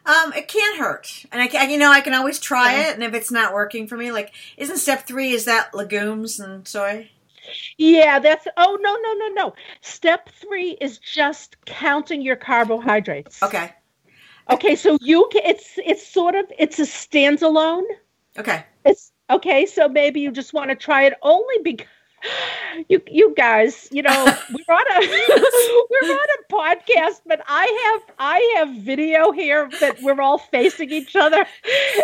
Um, 0.06 0.32
it 0.34 0.48
can't 0.48 0.80
hurt, 0.80 1.26
and 1.34 1.42
I 1.42 1.48
can, 1.48 1.70
you 1.70 1.78
know, 1.78 1.92
I 1.92 2.00
can 2.00 2.14
always 2.14 2.40
try 2.40 2.74
yeah. 2.74 2.90
it. 2.90 2.94
And 2.94 3.04
if 3.04 3.14
it's 3.14 3.30
not 3.30 3.54
working 3.54 3.88
for 3.88 3.98
me, 3.98 4.14
like, 4.14 4.32
isn't 4.56 4.78
step 4.78 5.06
three 5.06 5.32
is 5.32 5.44
that 5.46 5.74
legumes 5.74 6.40
and 6.40 6.66
soy? 6.66 7.10
Yeah, 7.78 8.20
that's. 8.20 8.48
Oh 8.58 8.78
no, 8.82 8.96
no, 8.96 9.14
no, 9.14 9.28
no. 9.34 9.54
Step 9.82 10.30
three 10.30 10.72
is 10.82 10.98
just 10.98 11.58
counting 11.66 12.22
your 12.22 12.36
carbohydrates. 12.36 13.42
Okay. 13.44 13.74
Okay, 14.50 14.76
so 14.76 14.98
you 15.02 15.28
can. 15.32 15.42
It's 15.46 15.74
it's 15.78 16.08
sort 16.08 16.36
of 16.36 16.46
it's 16.58 16.80
a 16.80 16.84
standalone. 16.84 17.84
Okay. 18.38 18.64
It's 18.86 19.12
Okay, 19.30 19.66
so 19.66 19.90
maybe 19.90 20.22
you 20.22 20.32
just 20.32 20.54
want 20.54 20.70
to 20.70 20.76
try 20.76 21.04
it 21.04 21.14
only 21.22 21.56
because 21.64 21.88
you 22.90 23.02
you 23.08 23.34
guys, 23.36 23.90
you 23.92 24.02
know, 24.02 24.10
we're 24.52 24.76
on 24.76 24.86
a 24.92 25.08
we're 25.90 26.12
on 26.14 26.28
a 26.40 26.54
podcast, 26.54 27.22
but 27.26 27.42
I 27.48 28.00
have 28.06 28.16
I 28.18 28.54
have 28.58 28.70
video 28.84 29.32
here 29.32 29.70
that 29.82 30.02
we're 30.02 30.22
all 30.22 30.38
facing 30.38 30.92
each 30.92 31.16
other, 31.16 31.46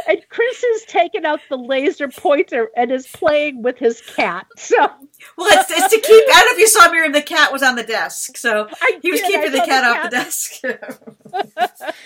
and 0.08 0.22
Chris 0.30 0.64
has 0.74 0.84
taken 0.84 1.26
out 1.26 1.40
the 1.50 1.58
laser 1.58 2.10
pointer 2.10 2.70
and 2.76 2.92
is 2.92 3.08
playing 3.08 3.64
with 3.64 3.78
his 3.78 4.02
cat. 4.02 4.46
So 4.58 4.90
well, 5.38 5.48
it's, 5.52 5.72
it's 5.72 5.94
to 5.94 6.00
keep. 6.00 6.24
I 6.30 6.40
don't 6.40 6.46
know 6.46 6.52
if 6.54 6.60
you 6.60 6.68
saw 6.68 6.92
Miriam. 6.92 7.12
The 7.12 7.22
cat 7.22 7.52
was 7.52 7.64
on 7.64 7.76
the 7.76 7.84
desk, 7.84 8.38
so 8.38 8.68
he 9.02 9.12
was 9.12 9.22
did, 9.22 9.32
keeping 9.32 9.52
the 9.52 9.66
cat, 9.66 9.84
off 9.84 10.04
the 10.04 10.10
desk. 10.10 10.62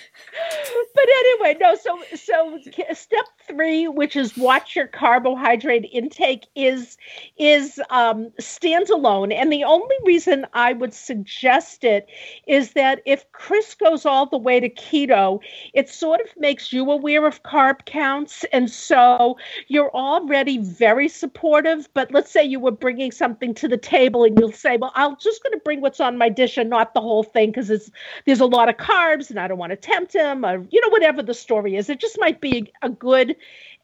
but 0.95 1.05
anyway, 1.19 1.57
no. 1.59 1.75
So 1.75 1.99
so 2.15 2.59
step 2.93 3.25
three, 3.47 3.87
which 3.87 4.15
is 4.15 4.37
watch 4.37 4.75
your 4.75 4.87
carbohydrate 4.87 5.89
intake, 5.91 6.47
is 6.55 6.97
is 7.37 7.79
um, 7.89 8.31
standalone, 8.39 9.33
and 9.33 9.51
the 9.51 9.63
only 9.63 9.95
reason 10.05 10.45
I 10.53 10.73
would 10.73 10.93
suggest 10.93 11.83
it 11.83 12.07
is 12.47 12.73
that 12.73 13.01
if 13.05 13.29
Chris 13.31 13.75
goes 13.75 14.05
all 14.05 14.25
the 14.25 14.37
way 14.37 14.59
to 14.59 14.69
keto, 14.69 15.39
it 15.73 15.89
sort 15.89 16.21
of 16.21 16.27
makes 16.37 16.71
you 16.71 16.89
aware 16.89 17.25
of 17.25 17.43
carb 17.43 17.85
counts, 17.85 18.45
and 18.53 18.69
so 18.69 19.37
you're 19.67 19.91
already 19.91 20.59
very 20.59 21.09
supportive. 21.09 21.89
But 21.93 22.11
let's 22.11 22.31
say 22.31 22.43
you 22.43 22.59
were 22.59 22.71
bringing 22.71 23.06
something 23.11 23.53
to 23.55 23.67
the 23.67 23.77
table, 23.77 24.23
and 24.23 24.37
you'll 24.37 24.51
say, 24.51 24.77
"Well, 24.77 24.91
I'm 24.95 25.15
just 25.19 25.43
going 25.43 25.53
to 25.53 25.61
bring 25.63 25.81
what's 25.81 25.99
on 25.99 26.17
my 26.17 26.29
dish 26.29 26.57
and 26.57 26.69
not 26.69 26.93
the 26.93 27.01
whole 27.01 27.23
thing 27.23 27.51
because 27.51 27.89
there's 28.25 28.39
a 28.39 28.45
lot 28.45 28.69
of 28.69 28.77
carbs, 28.77 29.29
and 29.29 29.39
I 29.39 29.47
don't 29.47 29.57
want 29.57 29.71
to 29.71 29.77
tempt 29.77 30.13
him." 30.13 30.45
or 30.45 30.65
you 30.69 30.81
know 30.81 30.89
whatever 30.89 31.21
the 31.23 31.33
story 31.33 31.75
is 31.75 31.89
it 31.89 31.99
just 31.99 32.19
might 32.19 32.41
be 32.41 32.71
a 32.81 32.89
good 32.89 33.35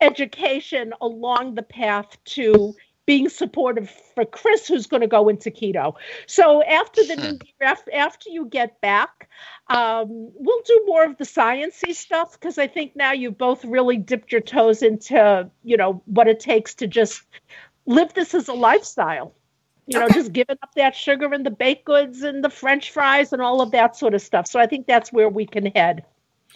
education 0.01 0.93
along 1.01 1.55
the 1.55 1.63
path 1.63 2.17
to 2.25 2.75
being 3.05 3.27
supportive 3.27 3.89
for 3.89 4.25
Chris, 4.25 4.67
who's 4.67 4.87
going 4.87 5.01
to 5.01 5.07
go 5.07 5.27
into 5.27 5.51
keto. 5.51 5.93
So 6.25 6.63
after 6.63 7.03
the 7.05 7.15
new 7.17 7.39
year, 7.61 7.75
after 7.93 8.29
you 8.29 8.45
get 8.45 8.79
back, 8.79 9.29
um, 9.67 10.07
we'll 10.09 10.61
do 10.65 10.83
more 10.85 11.03
of 11.03 11.17
the 11.17 11.25
sciency 11.25 11.93
stuff 11.93 12.33
because 12.33 12.57
I 12.57 12.67
think 12.67 12.95
now 12.95 13.11
you've 13.11 13.37
both 13.37 13.65
really 13.65 13.97
dipped 13.97 14.31
your 14.31 14.41
toes 14.41 14.81
into 14.81 15.49
you 15.63 15.75
know 15.77 16.01
what 16.05 16.27
it 16.27 16.39
takes 16.39 16.73
to 16.75 16.87
just 16.87 17.23
live 17.85 18.13
this 18.13 18.33
as 18.33 18.47
a 18.47 18.53
lifestyle. 18.53 19.33
You 19.85 19.99
know, 19.99 20.05
okay. 20.05 20.13
just 20.13 20.31
giving 20.31 20.57
up 20.63 20.73
that 20.75 20.95
sugar 20.95 21.33
and 21.33 21.45
the 21.45 21.51
baked 21.51 21.85
goods 21.85 22.21
and 22.21 22.43
the 22.43 22.49
French 22.49 22.91
fries 22.91 23.33
and 23.33 23.41
all 23.41 23.61
of 23.61 23.71
that 23.71 23.97
sort 23.97 24.13
of 24.13 24.21
stuff. 24.21 24.47
So 24.47 24.59
I 24.59 24.65
think 24.65 24.87
that's 24.87 25.11
where 25.11 25.27
we 25.27 25.45
can 25.45 25.65
head. 25.67 26.05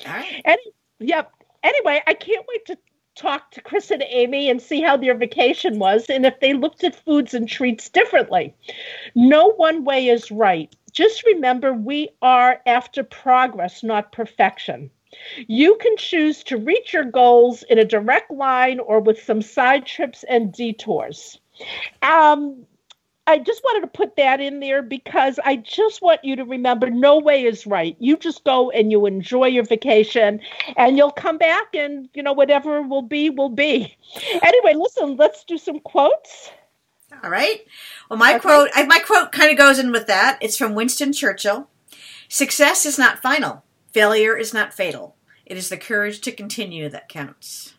All 0.06 0.14
right. 0.14 0.42
Any, 0.46 0.62
yep. 1.00 1.32
Anyway, 1.62 2.02
I 2.08 2.14
can't 2.14 2.46
wait 2.48 2.66
to 2.68 2.78
talk 3.16 3.52
to 3.52 3.62
Chris 3.62 3.92
and 3.92 4.04
Amy 4.08 4.50
and 4.50 4.62
see 4.62 4.82
how 4.82 4.96
their 4.96 5.16
vacation 5.16 5.80
was 5.80 6.06
and 6.10 6.26
if 6.26 6.40
they 6.40 6.54
looked 6.54 6.84
at 6.84 6.96
foods 6.96 7.34
and 7.34 7.50
treats 7.50 7.90
differently. 7.90 8.56
No 9.16 9.48
one 9.48 9.84
way 9.84 10.08
is 10.08 10.32
right. 10.32 10.74
Just 10.94 11.26
remember, 11.26 11.74
we 11.74 12.10
are 12.22 12.62
after 12.66 13.04
progress, 13.04 13.84
not 13.84 14.12
perfection. 14.12 14.90
You 15.48 15.78
can 15.82 15.96
choose 15.98 16.44
to 16.46 16.58
reach 16.58 16.94
your 16.94 17.06
goals 17.06 17.64
in 17.64 17.80
a 17.80 17.86
direct 17.86 18.32
line 18.32 18.80
or 18.80 19.00
with 19.00 19.22
some 19.22 19.42
side 19.42 19.86
trips 19.86 20.24
and 20.28 20.52
detours. 20.52 21.40
Um, 22.02 22.66
I 23.30 23.40
just 23.40 23.62
wanted 23.62 23.82
to 23.82 23.88
put 23.88 24.16
that 24.16 24.40
in 24.40 24.62
there 24.62 24.82
because 24.82 25.38
I 25.44 25.58
just 25.58 26.02
want 26.02 26.24
you 26.24 26.38
to 26.38 26.46
remember 26.46 26.90
no 26.90 27.20
way 27.20 27.44
is 27.44 27.68
right. 27.68 27.98
You 28.00 28.16
just 28.16 28.46
go 28.46 28.72
and 28.72 28.90
you 28.90 29.06
enjoy 29.06 29.48
your 29.48 29.66
vacation 29.66 30.40
and 30.78 30.98
you'll 30.98 31.12
come 31.12 31.38
back 31.38 31.76
and, 31.76 32.08
you 32.14 32.24
know, 32.24 32.32
whatever 32.32 32.82
will 32.82 33.02
be, 33.02 33.30
will 33.30 33.50
be. 33.50 33.98
Anyway, 34.42 34.76
listen, 34.76 35.18
let's 35.18 35.44
do 35.44 35.58
some 35.58 35.82
quotes. 35.82 36.52
All 37.22 37.30
right. 37.30 37.66
Well, 38.10 38.18
my 38.18 38.36
okay. 38.36 38.40
quote, 38.40 38.70
my 38.88 39.00
quote 39.00 39.34
kind 39.34 39.52
of 39.52 39.58
goes 39.58 39.78
in 39.78 39.92
with 39.92 40.08
that. 40.08 40.38
It's 40.42 40.58
from 40.58 40.74
Winston 40.74 41.12
Churchill. 41.12 41.68
Success 42.30 42.86
is 42.86 42.98
not 42.98 43.22
final. 43.22 43.64
Failure 43.92 44.38
is 44.38 44.54
not 44.54 44.74
fatal. 44.74 45.16
It 45.46 45.58
is 45.58 45.70
the 45.70 45.78
courage 45.78 46.22
to 46.22 46.32
continue 46.32 46.90
that 46.90 47.10
counts. 47.10 47.74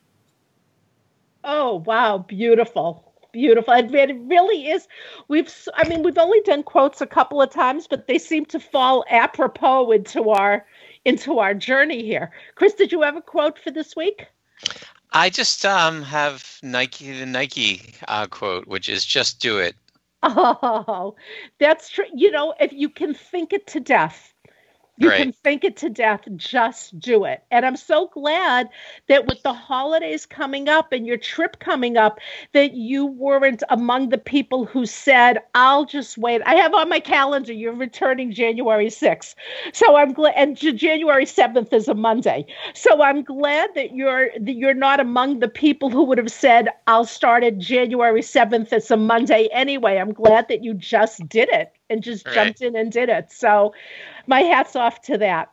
Oh, 1.44 1.76
wow. 1.76 2.18
Beautiful 2.18 3.08
beautiful. 3.32 3.72
It, 3.74 3.94
it 3.94 4.16
really 4.26 4.68
is. 4.68 4.88
We've, 5.28 5.52
I 5.74 5.88
mean, 5.88 6.02
we've 6.02 6.18
only 6.18 6.40
done 6.42 6.62
quotes 6.62 7.00
a 7.00 7.06
couple 7.06 7.40
of 7.40 7.50
times, 7.50 7.86
but 7.86 8.06
they 8.06 8.18
seem 8.18 8.44
to 8.46 8.60
fall 8.60 9.04
apropos 9.08 9.90
into 9.92 10.30
our 10.30 10.66
into 11.04 11.38
our 11.38 11.54
journey 11.54 12.02
here. 12.02 12.32
Chris, 12.54 12.74
did 12.74 12.92
you 12.92 13.02
have 13.02 13.16
a 13.16 13.22
quote 13.22 13.58
for 13.58 13.70
this 13.70 13.94
week? 13.94 14.26
I 15.12 15.30
just 15.30 15.64
um, 15.64 16.02
have 16.02 16.58
Nike 16.62 17.18
the 17.18 17.26
Nike 17.26 17.94
uh, 18.08 18.26
quote, 18.26 18.66
which 18.66 18.88
is 18.88 19.04
"Just 19.04 19.40
do 19.40 19.58
it." 19.58 19.74
Oh, 20.24 21.14
that's 21.60 21.88
true. 21.88 22.06
You 22.12 22.32
know, 22.32 22.52
if 22.58 22.72
you 22.72 22.88
can 22.88 23.14
think 23.14 23.52
it 23.52 23.68
to 23.68 23.80
death, 23.80 24.34
you 24.98 25.08
right. 25.08 25.22
can 25.22 25.32
think 25.32 25.62
it 25.62 25.76
to 25.76 25.88
death, 25.88 26.22
just 26.36 26.98
do 26.98 27.24
it. 27.24 27.44
And 27.52 27.64
I'm 27.64 27.76
so 27.76 28.08
glad 28.08 28.68
that 29.08 29.26
with 29.26 29.42
the 29.42 29.52
holidays 29.52 30.26
coming 30.26 30.68
up 30.68 30.92
and 30.92 31.06
your 31.06 31.16
trip 31.16 31.60
coming 31.60 31.96
up, 31.96 32.18
that 32.52 32.74
you 32.74 33.06
weren't 33.06 33.62
among 33.70 34.08
the 34.08 34.18
people 34.18 34.64
who 34.64 34.86
said, 34.86 35.38
I'll 35.54 35.84
just 35.84 36.18
wait. 36.18 36.42
I 36.46 36.56
have 36.56 36.74
on 36.74 36.88
my 36.88 36.98
calendar, 36.98 37.52
you're 37.52 37.74
returning 37.74 38.32
January 38.32 38.88
6th. 38.88 39.36
So 39.72 39.96
I'm 39.96 40.12
glad, 40.12 40.34
and 40.36 40.56
January 40.56 41.26
7th 41.26 41.72
is 41.72 41.86
a 41.86 41.94
Monday. 41.94 42.44
So 42.74 43.00
I'm 43.00 43.22
glad 43.22 43.70
that 43.76 43.94
you're, 43.94 44.30
that 44.40 44.54
you're 44.54 44.74
not 44.74 44.98
among 44.98 45.38
the 45.38 45.48
people 45.48 45.90
who 45.90 46.02
would 46.04 46.18
have 46.18 46.32
said, 46.32 46.70
I'll 46.88 47.04
start 47.04 47.44
at 47.44 47.58
January 47.58 48.22
7th. 48.22 48.72
It's 48.72 48.90
a 48.90 48.96
Monday 48.96 49.48
anyway. 49.52 49.98
I'm 49.98 50.12
glad 50.12 50.48
that 50.48 50.64
you 50.64 50.74
just 50.74 51.28
did 51.28 51.48
it 51.50 51.72
and 51.90 52.02
just 52.02 52.26
right. 52.26 52.34
jumped 52.34 52.62
in 52.62 52.76
and 52.76 52.92
did 52.92 53.08
it. 53.08 53.30
So 53.32 53.74
my 54.26 54.40
hat's 54.40 54.76
off 54.76 55.00
to 55.02 55.18
that. 55.18 55.50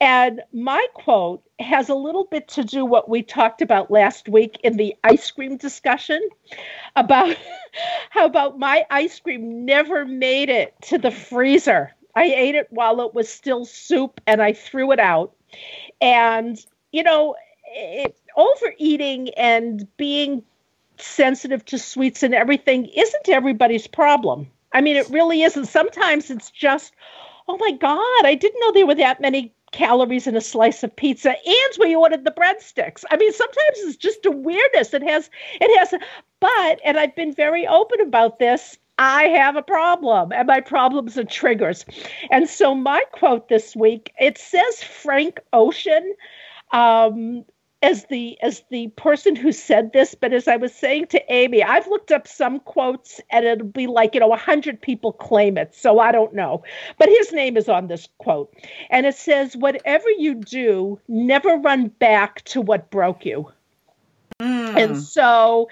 And 0.00 0.42
my 0.52 0.84
quote 0.94 1.42
has 1.58 1.88
a 1.88 1.94
little 1.94 2.24
bit 2.24 2.48
to 2.48 2.64
do 2.64 2.84
what 2.84 3.08
we 3.08 3.22
talked 3.22 3.62
about 3.62 3.90
last 3.90 4.28
week 4.28 4.58
in 4.62 4.76
the 4.76 4.94
ice 5.04 5.30
cream 5.30 5.56
discussion 5.56 6.20
about 6.96 7.36
how 8.10 8.26
about 8.26 8.58
my 8.58 8.84
ice 8.90 9.18
cream 9.20 9.64
never 9.64 10.04
made 10.04 10.48
it 10.48 10.74
to 10.82 10.98
the 10.98 11.10
freezer 11.10 11.92
I 12.16 12.24
ate 12.24 12.54
it 12.54 12.68
while 12.70 13.00
it 13.00 13.14
was 13.14 13.28
still 13.28 13.64
soup 13.64 14.20
and 14.26 14.40
I 14.40 14.52
threw 14.52 14.92
it 14.92 15.00
out. 15.00 15.34
And, 16.00 16.64
you 16.92 17.02
know, 17.02 17.34
it, 17.74 18.16
overeating 18.36 19.30
and 19.30 19.86
being 19.96 20.42
sensitive 20.98 21.64
to 21.66 21.78
sweets 21.78 22.22
and 22.22 22.34
everything 22.34 22.86
isn't 22.86 23.28
everybody's 23.28 23.86
problem. 23.86 24.48
I 24.74 24.80
mean, 24.80 24.96
it 24.96 25.08
really 25.08 25.42
isn't. 25.42 25.66
Sometimes 25.66 26.30
it's 26.30 26.50
just, 26.50 26.92
oh 27.48 27.56
my 27.56 27.70
God, 27.72 28.26
I 28.26 28.34
didn't 28.34 28.60
know 28.60 28.72
there 28.72 28.86
were 28.86 28.94
that 28.96 29.20
many 29.20 29.54
calories 29.72 30.26
in 30.26 30.36
a 30.36 30.40
slice 30.40 30.82
of 30.84 30.94
pizza 30.94 31.30
and 31.30 31.72
we 31.80 31.96
ordered 31.96 32.24
the 32.24 32.30
breadsticks. 32.30 33.04
I 33.10 33.16
mean, 33.16 33.32
sometimes 33.32 33.78
it's 33.78 33.96
just 33.96 34.26
a 34.26 34.30
weirdness. 34.30 34.94
It 34.94 35.02
has, 35.02 35.30
it 35.60 35.78
has, 35.78 35.94
but, 36.40 36.80
and 36.84 36.98
I've 36.98 37.16
been 37.16 37.32
very 37.32 37.66
open 37.66 38.00
about 38.00 38.38
this. 38.38 38.78
I 38.98 39.24
have 39.24 39.56
a 39.56 39.62
problem, 39.62 40.30
and 40.30 40.46
my 40.46 40.60
problems 40.60 41.18
are 41.18 41.24
triggers. 41.24 41.84
And 42.30 42.48
so, 42.48 42.76
my 42.76 43.02
quote 43.10 43.48
this 43.48 43.74
week 43.74 44.12
it 44.20 44.38
says 44.38 44.84
Frank 44.84 45.40
Ocean, 45.52 46.14
um, 46.72 47.44
as 47.84 48.06
the 48.06 48.40
as 48.40 48.62
the 48.70 48.88
person 48.96 49.36
who 49.36 49.52
said 49.52 49.92
this 49.92 50.14
but 50.14 50.32
as 50.32 50.48
i 50.48 50.56
was 50.56 50.74
saying 50.74 51.06
to 51.06 51.20
amy 51.32 51.62
i've 51.62 51.86
looked 51.86 52.10
up 52.10 52.26
some 52.26 52.58
quotes 52.60 53.20
and 53.30 53.44
it'll 53.44 53.66
be 53.66 53.86
like 53.86 54.14
you 54.14 54.20
know 54.20 54.28
100 54.28 54.80
people 54.80 55.12
claim 55.12 55.58
it 55.58 55.74
so 55.74 55.98
i 55.98 56.10
don't 56.10 56.34
know 56.34 56.62
but 56.98 57.08
his 57.10 57.30
name 57.32 57.58
is 57.58 57.68
on 57.68 57.86
this 57.86 58.08
quote 58.18 58.52
and 58.88 59.04
it 59.04 59.14
says 59.14 59.54
whatever 59.56 60.08
you 60.18 60.34
do 60.34 60.98
never 61.08 61.56
run 61.58 61.88
back 61.88 62.42
to 62.44 62.62
what 62.62 62.90
broke 62.90 63.26
you 63.26 63.52
mm. 64.40 64.76
and 64.82 65.00
so 65.00 65.68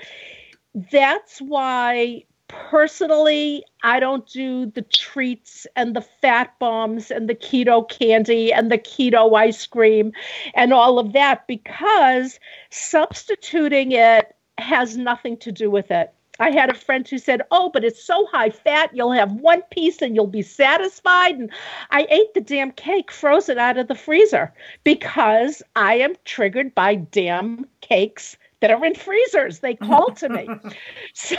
that's 0.91 1.41
why 1.41 2.23
personally, 2.71 3.65
I 3.83 4.01
don't 4.01 4.27
do 4.27 4.67
the 4.67 4.83
treats 4.83 5.67
and 5.77 5.97
the 5.97 6.01
fat 6.01 6.59
bombs 6.59 7.11
and 7.11 7.29
the 7.29 7.35
keto 7.35 7.89
candy 7.89 8.53
and 8.53 8.71
the 8.71 8.79
keto 8.79 9.35
ice 9.37 9.67
cream 9.67 10.13
and 10.55 10.73
all 10.73 10.99
of 10.99 11.13
that 11.13 11.47
because 11.47 12.39
substituting 12.71 13.93
it 13.93 14.35
has 14.59 14.97
nothing 14.97 15.37
to 15.39 15.53
do 15.53 15.71
with 15.71 15.91
it. 15.91 16.13
I 16.41 16.51
had 16.51 16.71
a 16.71 16.75
friend 16.75 17.07
who 17.07 17.19
said, 17.19 17.43
Oh, 17.51 17.71
but 17.73 17.85
it's 17.85 18.03
so 18.03 18.27
high 18.27 18.51
fat, 18.51 18.91
you'll 18.95 19.13
have 19.13 19.33
one 19.33 19.63
piece 19.71 20.03
and 20.03 20.15
you'll 20.15 20.27
be 20.27 20.43
satisfied. 20.43 21.37
And 21.37 21.51
I 21.91 22.07
ate 22.11 22.35
the 22.35 22.41
damn 22.41 22.73
cake 22.73 23.11
frozen 23.11 23.59
out 23.59 23.79
of 23.79 23.89
the 23.89 23.95
freezer 23.95 24.53
because 24.83 25.63
I 25.77 25.95
am 25.95 26.15
triggered 26.25 26.75
by 26.75 26.97
damn 26.97 27.67
cakes 27.81 28.37
that 28.63 28.71
are 28.71 28.85
in 28.85 28.95
freezers. 28.95 29.59
They 29.59 29.75
call 29.75 30.13
to 30.13 30.29
me. 30.29 30.49
so, 31.15 31.37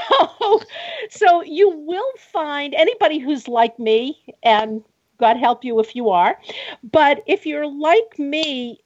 so 1.10 1.42
you 1.42 1.70
will 1.70 2.12
find 2.18 2.76
anybody 2.76 3.18
who's 3.18 3.48
like 3.48 3.80
me, 3.80 4.36
and 4.44 4.84
God 5.18 5.38
help 5.38 5.64
you 5.64 5.80
if 5.80 5.96
you 5.96 6.10
are, 6.10 6.38
but 6.84 7.24
if 7.26 7.46
you're 7.46 7.66
like 7.66 8.20
me, 8.20 8.80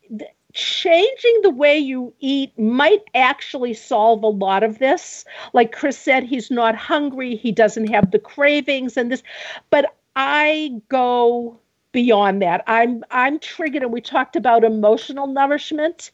changing 0.54 1.40
the 1.42 1.50
way 1.50 1.78
you 1.78 2.14
eat 2.20 2.58
might 2.58 3.04
actually 3.14 3.74
solve 3.74 4.24
a 4.24 4.28
lot 4.28 4.64
of 4.64 4.80
this. 4.80 5.26
Like 5.54 5.72
Chris 5.72 5.98
said, 5.98 6.24
he's 6.24 6.50
not 6.50 6.76
hungry, 6.76 7.36
he 7.36 7.52
doesn't 7.52 7.88
have 7.88 8.12
the 8.12 8.20
cravings 8.20 8.98
and 8.98 9.12
this, 9.12 9.24
but 9.72 9.96
I 10.16 10.72
go 10.90 11.60
beyond 11.98 12.44
that. 12.44 12.64
I'm 12.68 13.04
I'm 13.10 13.40
triggered 13.40 13.82
and 13.82 13.92
we 13.92 14.02
talked 14.02 14.36
about 14.36 14.64
emotional 14.64 15.26
nourishment 15.26 16.12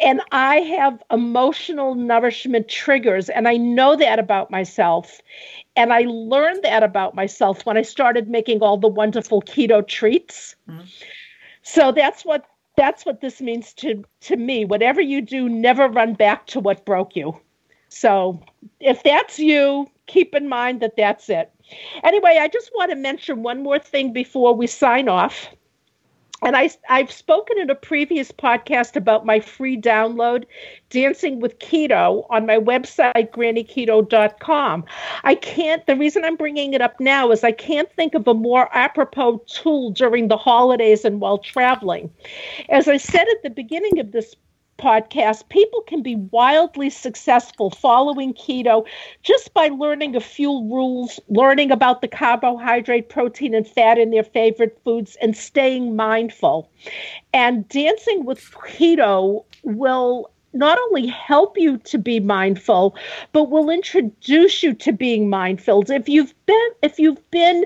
and 0.00 0.20
I 0.32 0.56
have 0.56 1.00
emotional 1.08 1.94
nourishment 1.94 2.66
triggers 2.66 3.28
and 3.28 3.46
I 3.46 3.56
know 3.56 3.94
that 3.94 4.18
about 4.18 4.50
myself. 4.50 5.20
And 5.76 5.92
I 5.92 6.00
learned 6.08 6.64
that 6.64 6.82
about 6.82 7.14
myself 7.14 7.64
when 7.64 7.76
I 7.76 7.82
started 7.82 8.28
making 8.28 8.60
all 8.60 8.76
the 8.76 8.88
wonderful 8.88 9.40
keto 9.40 9.86
treats. 9.86 10.56
Mm-hmm. 10.68 10.80
So 11.62 11.92
that's 11.92 12.24
what 12.24 12.46
that's 12.76 13.06
what 13.06 13.20
this 13.20 13.40
means 13.40 13.72
to 13.74 14.02
to 14.22 14.36
me. 14.36 14.64
Whatever 14.64 15.00
you 15.00 15.20
do, 15.20 15.48
never 15.48 15.86
run 15.86 16.14
back 16.14 16.48
to 16.48 16.58
what 16.58 16.84
broke 16.84 17.14
you. 17.14 17.38
So 17.88 18.42
if 18.80 19.04
that's 19.04 19.38
you, 19.38 19.86
keep 20.08 20.34
in 20.34 20.48
mind 20.48 20.80
that 20.80 20.96
that's 20.96 21.28
it. 21.28 21.52
Anyway, 22.02 22.38
I 22.40 22.48
just 22.48 22.70
want 22.74 22.90
to 22.90 22.96
mention 22.96 23.42
one 23.42 23.62
more 23.62 23.78
thing 23.78 24.12
before 24.12 24.54
we 24.54 24.66
sign 24.66 25.08
off. 25.08 25.48
And 26.42 26.56
I, 26.56 26.70
I've 26.88 27.12
spoken 27.12 27.58
in 27.58 27.68
a 27.68 27.74
previous 27.74 28.32
podcast 28.32 28.96
about 28.96 29.26
my 29.26 29.40
free 29.40 29.78
download, 29.78 30.44
Dancing 30.88 31.38
with 31.38 31.58
Keto, 31.58 32.24
on 32.30 32.46
my 32.46 32.56
website, 32.56 33.30
grannyketo.com. 33.30 34.84
I 35.22 35.34
can't, 35.34 35.86
the 35.86 35.96
reason 35.96 36.24
I'm 36.24 36.36
bringing 36.36 36.72
it 36.72 36.80
up 36.80 36.98
now 36.98 37.30
is 37.30 37.44
I 37.44 37.52
can't 37.52 37.92
think 37.92 38.14
of 38.14 38.26
a 38.26 38.32
more 38.32 38.74
apropos 38.74 39.42
tool 39.48 39.90
during 39.90 40.28
the 40.28 40.38
holidays 40.38 41.04
and 41.04 41.20
while 41.20 41.38
traveling. 41.38 42.10
As 42.70 42.88
I 42.88 42.96
said 42.96 43.26
at 43.30 43.42
the 43.42 43.50
beginning 43.50 43.98
of 43.98 44.12
this 44.12 44.34
podcast, 44.80 45.48
people 45.50 45.82
can 45.82 46.02
be 46.02 46.16
wildly 46.16 46.90
successful 46.90 47.70
following 47.70 48.32
keto 48.34 48.86
just 49.22 49.52
by 49.52 49.68
learning 49.68 50.16
a 50.16 50.20
few 50.20 50.50
rules, 50.50 51.20
learning 51.28 51.70
about 51.70 52.00
the 52.00 52.08
carbohydrate, 52.08 53.08
protein, 53.08 53.54
and 53.54 53.68
fat 53.68 53.98
in 53.98 54.10
their 54.10 54.24
favorite 54.24 54.80
foods, 54.82 55.16
and 55.20 55.36
staying 55.36 55.94
mindful. 55.96 56.68
And 57.32 57.68
dancing 57.68 58.24
with 58.24 58.40
keto 58.52 59.44
will 59.62 60.30
not 60.52 60.78
only 60.78 61.06
help 61.06 61.56
you 61.56 61.78
to 61.78 61.96
be 61.96 62.18
mindful 62.18 62.96
but 63.32 63.50
will 63.50 63.70
introduce 63.70 64.64
you 64.64 64.74
to 64.74 64.92
being 64.92 65.30
mindful 65.30 65.88
if 65.92 66.08
you've 66.08 66.34
been 66.44 66.68
if 66.82 66.98
you've 66.98 67.30
been 67.30 67.64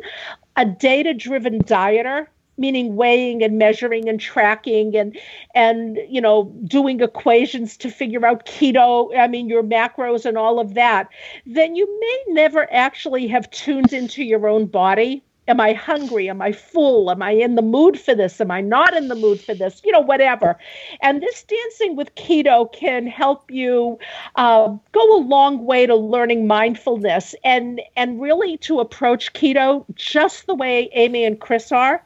a 0.56 0.66
data 0.66 1.14
driven 1.14 1.60
dieter 1.60 2.26
meaning 2.56 2.96
weighing 2.96 3.42
and 3.42 3.58
measuring 3.58 4.08
and 4.08 4.20
tracking 4.20 4.96
and 4.96 5.18
and 5.54 5.98
you 6.08 6.20
know 6.20 6.44
doing 6.64 7.00
equations 7.00 7.76
to 7.76 7.90
figure 7.90 8.24
out 8.24 8.46
keto 8.46 9.16
i 9.18 9.26
mean 9.26 9.48
your 9.48 9.62
macros 9.62 10.24
and 10.24 10.38
all 10.38 10.60
of 10.60 10.74
that 10.74 11.08
then 11.46 11.74
you 11.74 12.00
may 12.00 12.34
never 12.34 12.72
actually 12.72 13.26
have 13.26 13.50
tuned 13.50 13.92
into 13.92 14.22
your 14.22 14.46
own 14.46 14.66
body 14.66 15.22
Am 15.46 15.60
I 15.60 15.74
hungry? 15.74 16.30
Am 16.30 16.40
I 16.40 16.52
full? 16.52 17.10
Am 17.10 17.22
I 17.22 17.32
in 17.32 17.54
the 17.54 17.62
mood 17.62 18.00
for 18.00 18.14
this? 18.14 18.40
Am 18.40 18.50
I 18.50 18.60
not 18.62 18.96
in 18.96 19.08
the 19.08 19.14
mood 19.14 19.40
for 19.40 19.54
this? 19.54 19.82
You 19.84 19.92
know, 19.92 20.00
whatever. 20.00 20.58
And 21.02 21.20
this 21.20 21.42
dancing 21.42 21.96
with 21.96 22.14
keto 22.14 22.72
can 22.72 23.06
help 23.06 23.50
you 23.50 23.98
uh, 24.36 24.68
go 24.92 25.16
a 25.16 25.20
long 25.20 25.66
way 25.66 25.86
to 25.86 25.94
learning 25.94 26.46
mindfulness 26.46 27.34
and 27.44 27.82
and 27.96 28.20
really 28.20 28.56
to 28.58 28.80
approach 28.80 29.32
keto 29.34 29.84
just 29.94 30.46
the 30.46 30.54
way 30.54 30.88
Amy 30.94 31.24
and 31.24 31.38
Chris 31.40 31.72
are. 31.72 32.02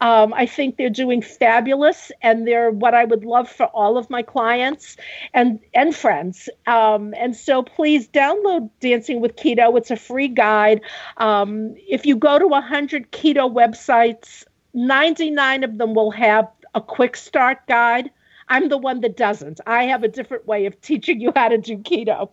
Um, 0.00 0.32
I 0.32 0.46
think 0.46 0.76
they're 0.76 0.88
doing 0.88 1.20
fabulous, 1.20 2.10
and 2.22 2.46
they're 2.46 2.70
what 2.70 2.94
I 2.94 3.04
would 3.04 3.24
love 3.24 3.50
for 3.50 3.66
all 3.66 3.98
of 3.98 4.08
my 4.08 4.22
clients 4.22 4.96
and 5.34 5.60
and 5.74 5.94
friends. 5.94 6.48
Um, 6.66 7.14
and 7.18 7.36
so, 7.36 7.62
please 7.62 8.08
download 8.08 8.70
Dancing 8.80 9.20
with 9.20 9.36
Keto. 9.36 9.76
It's 9.76 9.90
a 9.90 9.96
free 9.96 10.28
guide. 10.28 10.80
Um, 11.18 11.74
if 11.76 12.06
you 12.06 12.16
go 12.16 12.38
to 12.38 12.46
a 12.46 12.60
100 12.78 13.10
keto 13.10 13.52
websites, 13.52 14.44
99 14.72 15.64
of 15.64 15.78
them 15.78 15.94
will 15.94 16.12
have 16.12 16.46
a 16.76 16.80
quick 16.80 17.16
start 17.16 17.58
guide. 17.66 18.08
I'm 18.50 18.68
the 18.68 18.78
one 18.78 19.00
that 19.00 19.16
doesn't. 19.16 19.60
I 19.66 19.82
have 19.82 20.04
a 20.04 20.08
different 20.08 20.46
way 20.46 20.64
of 20.64 20.80
teaching 20.80 21.20
you 21.20 21.32
how 21.34 21.48
to 21.48 21.58
do 21.58 21.76
keto. 21.78 22.30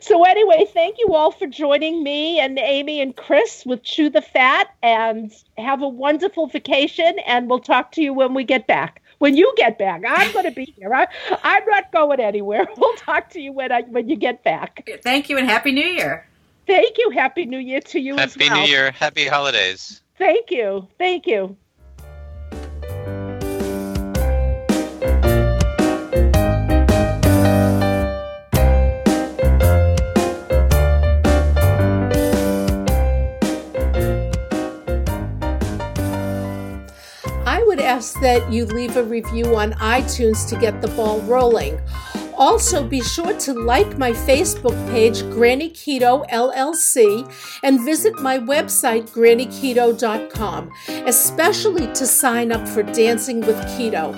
So, 0.00 0.22
anyway, 0.22 0.66
thank 0.72 0.98
you 1.00 1.14
all 1.14 1.32
for 1.32 1.48
joining 1.48 2.04
me 2.04 2.38
and 2.38 2.60
Amy 2.60 3.00
and 3.00 3.16
Chris 3.16 3.66
with 3.66 3.82
Chew 3.82 4.08
the 4.08 4.22
Fat 4.22 4.68
and 4.84 5.32
have 5.56 5.82
a 5.82 5.88
wonderful 5.88 6.46
vacation. 6.46 7.18
And 7.26 7.50
we'll 7.50 7.58
talk 7.58 7.90
to 7.92 8.00
you 8.00 8.14
when 8.14 8.34
we 8.34 8.44
get 8.44 8.68
back. 8.68 9.02
When 9.18 9.36
you 9.36 9.52
get 9.56 9.78
back, 9.78 10.02
I'm 10.06 10.32
going 10.32 10.44
to 10.44 10.52
be 10.52 10.76
here. 10.76 10.94
I, 10.94 11.08
I'm 11.42 11.64
not 11.66 11.90
going 11.90 12.20
anywhere. 12.20 12.68
We'll 12.76 12.94
talk 12.94 13.30
to 13.30 13.40
you 13.40 13.52
when 13.52 13.72
I, 13.72 13.80
when 13.82 14.08
you 14.08 14.14
get 14.14 14.44
back. 14.44 14.88
Thank 15.02 15.28
you 15.28 15.38
and 15.38 15.50
Happy 15.50 15.72
New 15.72 15.88
Year. 15.88 16.28
Thank 16.68 16.98
you. 16.98 17.08
Happy 17.08 17.46
New 17.46 17.58
Year 17.58 17.80
to 17.80 17.98
you 17.98 18.14
Happy 18.14 18.24
as 18.24 18.36
well. 18.36 18.48
Happy 18.50 18.60
New 18.60 18.68
Year. 18.68 18.90
Happy 18.90 19.26
holidays. 19.26 20.02
Thank 20.18 20.50
you. 20.50 20.86
Thank 20.98 21.26
you. 21.26 21.56
I 37.46 37.64
would 37.66 37.80
ask 37.80 38.20
that 38.20 38.52
you 38.52 38.66
leave 38.66 38.98
a 38.98 39.04
review 39.04 39.56
on 39.56 39.72
iTunes 39.72 40.46
to 40.50 40.56
get 40.58 40.82
the 40.82 40.88
ball 40.88 41.22
rolling. 41.22 41.80
Also, 42.38 42.84
be 42.84 43.02
sure 43.02 43.36
to 43.36 43.52
like 43.52 43.98
my 43.98 44.12
Facebook 44.12 44.76
page, 44.90 45.22
Granny 45.22 45.70
Keto 45.70 46.24
LLC, 46.30 47.28
and 47.64 47.84
visit 47.84 48.14
my 48.20 48.38
website, 48.38 49.10
grannyketo.com, 49.10 50.72
especially 51.06 51.88
to 51.88 52.06
sign 52.06 52.52
up 52.52 52.66
for 52.68 52.84
Dancing 52.84 53.40
with 53.40 53.56
Keto. 53.76 54.14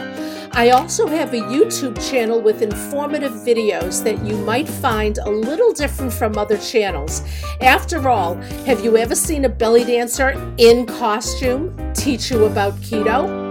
I 0.53 0.71
also 0.71 1.07
have 1.07 1.33
a 1.33 1.41
YouTube 1.41 1.97
channel 2.11 2.43
with 2.43 2.61
informative 2.61 3.33
videos 3.33 4.03
that 4.05 4.23
you 4.25 4.37
might 4.39 4.69
find 4.69 5.17
a 5.19 5.31
little 5.31 5.73
different 5.73 6.13
from 6.13 6.37
other 6.37 6.59
channels. 6.59 7.23
After 7.61 8.09
all, 8.09 8.35
have 8.67 8.85
you 8.85 8.97
ever 8.97 9.15
seen 9.15 9.47
a 9.47 9.49
belly 9.49 9.85
dancer 9.85 10.31
in 10.59 10.87
costume 10.87 11.75
teach 11.95 12.31
you 12.31 12.45
about 12.45 12.75
keto? 12.81 13.50